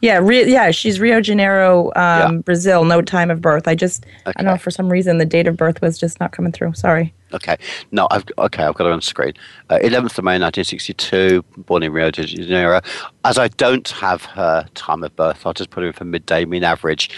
Yeah, 0.00 0.18
re- 0.18 0.50
yeah, 0.50 0.70
she's 0.70 0.98
Rio 0.98 1.20
Janeiro, 1.20 1.88
um, 1.88 1.92
yeah. 1.96 2.30
Brazil. 2.44 2.84
No 2.84 3.02
time 3.02 3.30
of 3.30 3.40
birth. 3.40 3.68
I 3.68 3.74
just, 3.74 4.06
okay. 4.26 4.32
I 4.36 4.42
don't 4.42 4.52
know 4.52 4.58
for 4.58 4.70
some 4.70 4.88
reason 4.88 5.18
the 5.18 5.26
date 5.26 5.46
of 5.46 5.56
birth 5.56 5.82
was 5.82 5.98
just 5.98 6.20
not 6.20 6.32
coming 6.32 6.52
through. 6.52 6.74
Sorry. 6.74 7.12
Okay, 7.32 7.56
no, 7.92 8.08
I've 8.10 8.24
okay, 8.38 8.64
I've 8.64 8.74
got 8.74 8.86
it 8.86 8.92
on 8.92 9.00
screen. 9.00 9.34
Uh, 9.68 9.78
11th 9.82 10.18
of 10.18 10.24
May, 10.24 10.38
1962, 10.38 11.42
born 11.58 11.82
in 11.82 11.92
Rio 11.92 12.10
de 12.10 12.24
Janeiro. 12.24 12.80
As 13.24 13.38
I 13.38 13.48
don't 13.48 13.88
have 13.88 14.24
her 14.24 14.66
time 14.74 15.04
of 15.04 15.14
birth, 15.14 15.46
I'll 15.46 15.52
just 15.52 15.70
put 15.70 15.82
her 15.82 15.88
in 15.88 15.92
for 15.92 16.04
midday 16.04 16.44
mean 16.44 16.64
average. 16.64 17.10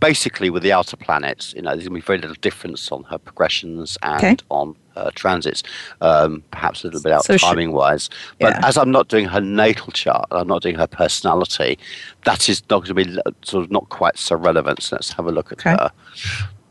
Basically, 0.00 0.50
with 0.50 0.62
the 0.62 0.72
outer 0.72 0.96
planets, 0.96 1.54
you 1.54 1.62
know, 1.62 1.70
there's 1.70 1.86
going 1.86 2.00
to 2.00 2.02
be 2.02 2.06
very 2.06 2.18
little 2.18 2.36
difference 2.40 2.90
on 2.90 3.04
her 3.04 3.18
progressions 3.18 3.96
and 4.02 4.24
okay. 4.24 4.36
on 4.48 4.74
her 4.96 5.10
transits, 5.14 5.62
um, 6.00 6.42
perhaps 6.50 6.82
a 6.82 6.86
little 6.86 7.02
bit 7.02 7.12
out 7.12 7.24
so 7.24 7.36
timing 7.36 7.72
wise. 7.72 8.10
But 8.38 8.54
yeah. 8.54 8.66
as 8.66 8.76
I'm 8.76 8.90
not 8.90 9.08
doing 9.08 9.26
her 9.26 9.40
natal 9.40 9.92
chart, 9.92 10.26
I'm 10.30 10.48
not 10.48 10.62
doing 10.62 10.76
her 10.76 10.86
personality, 10.86 11.78
that 12.24 12.48
is 12.48 12.62
not 12.70 12.84
going 12.84 12.86
to 12.86 12.94
be 12.94 13.32
sort 13.42 13.64
of 13.64 13.70
not 13.70 13.88
quite 13.88 14.18
so 14.18 14.36
relevant. 14.36 14.82
So 14.82 14.96
let's 14.96 15.12
have 15.12 15.26
a 15.26 15.32
look 15.32 15.52
at 15.52 15.60
okay. 15.60 15.70
her. 15.70 15.92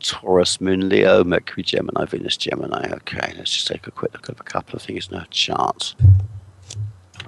Taurus, 0.00 0.60
Moon, 0.60 0.88
Leo, 0.88 1.22
Mercury, 1.24 1.62
Gemini, 1.62 2.06
Venus, 2.06 2.36
Gemini. 2.36 2.90
Okay, 2.90 3.34
let's 3.36 3.52
just 3.52 3.66
take 3.66 3.86
a 3.86 3.90
quick 3.90 4.12
look 4.14 4.28
at 4.28 4.40
a 4.40 4.42
couple 4.42 4.76
of 4.76 4.82
things 4.82 5.08
in 5.08 5.18
our 5.18 5.26
chart. 5.26 5.94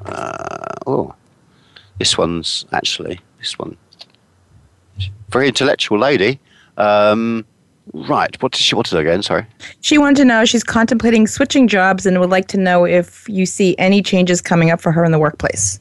Uh, 0.06 0.74
oh, 0.86 1.14
this 1.98 2.16
one's 2.16 2.64
actually 2.72 3.20
this 3.38 3.58
one. 3.58 3.76
Very 5.28 5.48
intellectual 5.48 5.98
lady. 5.98 6.40
Um, 6.76 7.44
right. 7.92 8.40
What 8.42 8.52
did 8.52 8.60
she 8.60 8.74
want 8.74 8.86
to 8.88 8.94
know 8.94 9.00
again? 9.00 9.22
Sorry. 9.22 9.46
She 9.80 9.98
wanted 9.98 10.16
to 10.16 10.24
know 10.24 10.44
she's 10.44 10.64
contemplating 10.64 11.26
switching 11.26 11.68
jobs 11.68 12.06
and 12.06 12.18
would 12.20 12.30
like 12.30 12.48
to 12.48 12.58
know 12.58 12.84
if 12.84 13.28
you 13.28 13.46
see 13.46 13.76
any 13.78 14.02
changes 14.02 14.40
coming 14.40 14.70
up 14.70 14.80
for 14.80 14.92
her 14.92 15.04
in 15.04 15.12
the 15.12 15.18
workplace. 15.18 15.80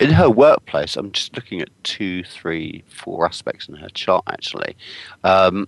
In 0.00 0.10
her 0.10 0.28
workplace, 0.28 0.96
I'm 0.96 1.12
just 1.12 1.34
looking 1.34 1.60
at 1.62 1.68
two, 1.82 2.22
three, 2.24 2.84
four 2.88 3.26
aspects 3.26 3.68
in 3.68 3.74
her 3.76 3.88
chart 3.90 4.24
actually. 4.26 4.76
Um, 5.24 5.66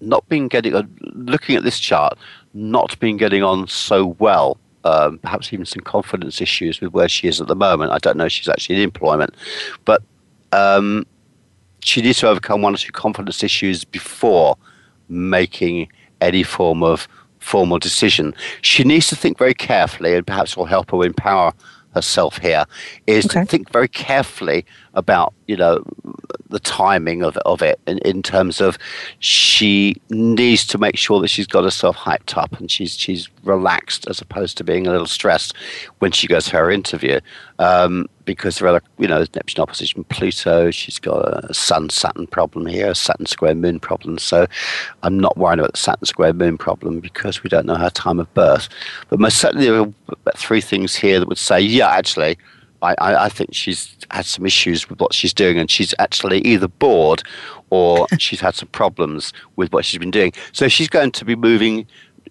not 0.00 0.28
been 0.28 0.48
getting, 0.48 0.74
uh, 0.74 0.82
looking 1.14 1.54
at 1.54 1.62
this 1.62 1.78
chart, 1.78 2.18
not 2.54 2.98
been 2.98 3.16
getting 3.16 3.42
on 3.42 3.68
so 3.68 4.16
well. 4.18 4.58
Um, 4.84 5.18
perhaps 5.18 5.52
even 5.52 5.64
some 5.64 5.82
confidence 5.84 6.40
issues 6.40 6.80
with 6.80 6.92
where 6.92 7.08
she 7.08 7.28
is 7.28 7.40
at 7.40 7.46
the 7.46 7.54
moment. 7.54 7.92
I 7.92 7.98
don't 7.98 8.16
know 8.16 8.24
if 8.24 8.32
she's 8.32 8.48
actually 8.48 8.76
in 8.76 8.82
employment, 8.82 9.32
but 9.84 10.02
um, 10.50 11.06
she 11.82 12.00
needs 12.00 12.18
to 12.20 12.28
overcome 12.28 12.62
one 12.62 12.74
or 12.74 12.78
two 12.78 12.92
confidence 12.92 13.42
issues 13.42 13.84
before 13.84 14.56
making 15.08 15.88
any 16.20 16.42
form 16.42 16.82
of 16.82 17.08
formal 17.38 17.78
decision. 17.78 18.34
She 18.62 18.84
needs 18.84 19.08
to 19.08 19.16
think 19.16 19.36
very 19.38 19.54
carefully, 19.54 20.14
and 20.14 20.26
perhaps 20.26 20.56
will 20.56 20.64
help 20.64 20.90
her 20.92 21.04
empower 21.04 21.52
herself 21.94 22.38
here 22.38 22.64
is 23.06 23.26
okay. 23.26 23.40
to 23.40 23.46
think 23.46 23.70
very 23.70 23.88
carefully 23.88 24.64
about 24.94 25.34
you 25.46 25.56
know 25.56 25.84
the 26.52 26.60
timing 26.60 27.22
of, 27.22 27.36
of 27.38 27.62
it 27.62 27.80
in, 27.86 27.98
in 27.98 28.22
terms 28.22 28.60
of 28.60 28.78
she 29.18 29.96
needs 30.10 30.66
to 30.66 30.78
make 30.78 30.96
sure 30.96 31.20
that 31.20 31.28
she's 31.28 31.46
got 31.46 31.64
herself 31.64 31.96
hyped 31.96 32.36
up 32.36 32.52
and 32.60 32.70
she's 32.70 32.96
she's 32.96 33.28
relaxed 33.42 34.06
as 34.08 34.20
opposed 34.20 34.56
to 34.58 34.64
being 34.64 34.86
a 34.86 34.90
little 34.90 35.06
stressed 35.06 35.56
when 35.98 36.12
she 36.12 36.26
goes 36.28 36.44
to 36.44 36.56
her 36.56 36.70
interview. 36.70 37.18
Um, 37.58 38.08
because 38.24 38.58
there 38.58 38.68
are 38.68 38.80
you 38.98 39.08
know 39.08 39.24
Neptune 39.34 39.62
opposition 39.62 40.04
Pluto 40.04 40.70
she's 40.70 40.98
got 40.98 41.50
a 41.50 41.52
Sun 41.52 41.90
Saturn 41.90 42.28
problem 42.28 42.66
here 42.66 42.90
a 42.90 42.94
Saturn 42.94 43.26
square 43.26 43.54
Moon 43.54 43.80
problem. 43.80 44.18
So 44.18 44.46
I'm 45.02 45.18
not 45.18 45.36
worried 45.36 45.58
about 45.58 45.72
the 45.72 45.78
Saturn 45.78 46.06
square 46.06 46.32
Moon 46.32 46.56
problem 46.56 47.00
because 47.00 47.42
we 47.42 47.50
don't 47.50 47.66
know 47.66 47.74
her 47.74 47.90
time 47.90 48.20
of 48.20 48.32
birth. 48.34 48.68
But 49.08 49.18
most 49.18 49.38
certainly 49.38 49.66
there 49.66 49.80
are 49.80 50.32
three 50.36 50.60
things 50.60 50.94
here 50.94 51.18
that 51.18 51.28
would 51.28 51.38
say 51.38 51.60
yeah 51.60 51.90
actually 51.90 52.38
I, 52.82 53.24
I, 53.24 53.28
think 53.28 53.54
she's 53.54 53.96
had 54.10 54.26
some 54.26 54.44
issues 54.44 54.90
with 54.90 55.00
what 55.00 55.14
she's 55.14 55.32
doing, 55.32 55.56
and 55.58 55.70
she's 55.70 55.94
actually 55.98 56.40
either 56.40 56.68
bored 56.68 57.22
or 57.70 58.06
she's 58.18 58.40
had 58.40 58.54
some 58.54 58.68
problems 58.68 59.32
with 59.56 59.72
what 59.72 59.84
she's 59.84 59.98
been 59.98 60.10
doing. 60.10 60.32
So 60.52 60.68
she's 60.68 60.88
going 60.88 61.12
to 61.12 61.24
be 61.24 61.36
moving 61.36 61.86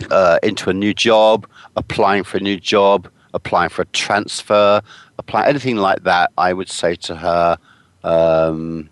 uh, 0.09 0.39
into 0.43 0.69
a 0.69 0.73
new 0.73 0.93
job, 0.93 1.47
applying 1.75 2.23
for 2.23 2.37
a 2.37 2.41
new 2.41 2.59
job, 2.59 3.07
applying 3.33 3.69
for 3.69 3.83
a 3.83 3.85
transfer, 3.85 4.81
apply 5.17 5.47
anything 5.47 5.77
like 5.77 6.03
that, 6.03 6.31
I 6.37 6.53
would 6.53 6.69
say 6.69 6.95
to 6.95 7.15
her, 7.15 7.57
um, 8.03 8.89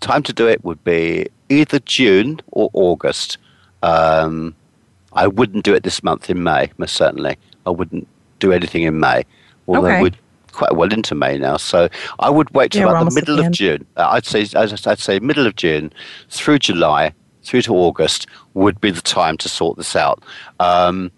time 0.00 0.22
to 0.24 0.32
do 0.32 0.48
it 0.48 0.64
would 0.64 0.82
be 0.84 1.28
either 1.48 1.78
June 1.80 2.40
or 2.48 2.70
August. 2.72 3.38
Um, 3.82 4.54
I 5.12 5.26
wouldn't 5.26 5.64
do 5.64 5.74
it 5.74 5.82
this 5.84 6.02
month 6.02 6.30
in 6.30 6.42
May, 6.42 6.70
most 6.78 6.96
certainly. 6.96 7.36
I 7.66 7.70
wouldn't 7.70 8.08
do 8.40 8.52
anything 8.52 8.82
in 8.82 8.98
May, 8.98 9.24
although 9.68 9.86
Okay. 9.86 10.02
we're 10.02 10.10
quite 10.54 10.76
well 10.76 10.92
into 10.92 11.14
May 11.14 11.38
now. 11.38 11.56
So 11.56 11.88
I 12.18 12.30
would 12.30 12.50
wait 12.50 12.72
till 12.72 12.82
Yeah, 12.82 12.90
about 12.90 13.10
the 13.10 13.14
middle 13.14 13.36
the 13.36 13.46
of. 13.46 13.52
June. 13.52 13.86
Uh, 13.96 14.08
I'd 14.10 14.24
say, 14.24 14.46
I'd 14.56 14.98
say, 14.98 15.18
middle 15.18 15.46
of 15.46 15.56
June 15.56 15.92
through 16.30 16.60
July, 16.60 17.12
through 17.42 17.62
to 17.62 17.74
August 17.74 18.26
would 18.54 18.80
be 18.80 18.90
the 18.90 19.02
time 19.02 19.36
to 19.38 19.48
sort 19.48 19.76
this 19.76 19.94
out. 19.94 20.22
Um, 20.60 21.10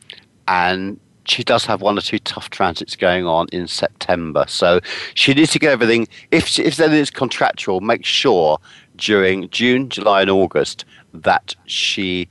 and 0.49 0.99
she 1.24 1.43
does 1.43 1.64
have 1.66 1.82
one 1.82 1.99
or 1.99 2.01
two 2.01 2.18
tough 2.20 2.51
transits 2.51 2.97
going 2.97 3.26
on 3.26 3.47
in 3.53 3.66
September. 3.66 4.45
So 4.49 4.80
she 5.14 5.34
needs 5.34 5.53
to 5.53 5.59
get 5.59 5.72
everything. 5.72 6.09
If 6.30 6.59
if 6.59 6.76
then 6.76 6.93
it's 6.93 7.11
contractual, 7.11 7.80
make 7.80 8.05
sure 8.05 8.59
during 8.97 9.49
June, 9.51 9.89
July, 9.89 10.22
and 10.22 10.30
August 10.30 10.84
that 11.12 11.55
she 11.66 12.28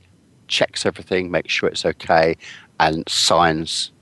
checks 0.48 0.86
everything, 0.86 1.30
makes 1.30 1.52
sure 1.52 1.68
it's 1.68 1.84
okay, 1.84 2.36
and 2.80 3.08
signs 3.08 3.92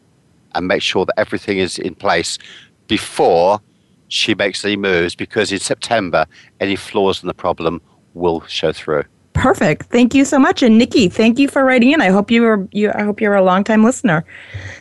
and 0.55 0.69
make 0.69 0.83
sure 0.83 1.05
that 1.05 1.19
everything 1.19 1.59
is 1.59 1.79
in 1.79 1.95
place 1.95 2.39
before 2.87 3.61
she 4.09 4.35
makes 4.35 4.65
any 4.65 4.77
moves. 4.77 5.15
Because 5.15 5.53
in 5.53 5.61
September, 5.61 6.27
any 6.61 6.77
flaws 6.77 7.23
in 7.23 7.27
the 7.27 7.35
problem 7.35 7.81
will 8.15 8.41
show 8.43 8.73
through. 8.73 9.05
Perfect. 9.35 9.87
Thank 9.87 10.15
you 10.15 10.25
so 10.25 10.39
much. 10.39 10.63
And 10.63 10.79
Nikki, 10.79 11.09
thank 11.09 11.41
you 11.41 11.49
for 11.49 11.65
writing 11.65 11.91
in. 11.91 12.01
I 12.01 12.09
hope 12.09 12.31
you 12.31 12.43
were 12.43 12.69
you 12.71 12.93
I 12.95 13.03
hope 13.03 13.21
you're 13.21 13.35
a 13.35 13.43
longtime 13.43 13.83
listener. 13.83 14.25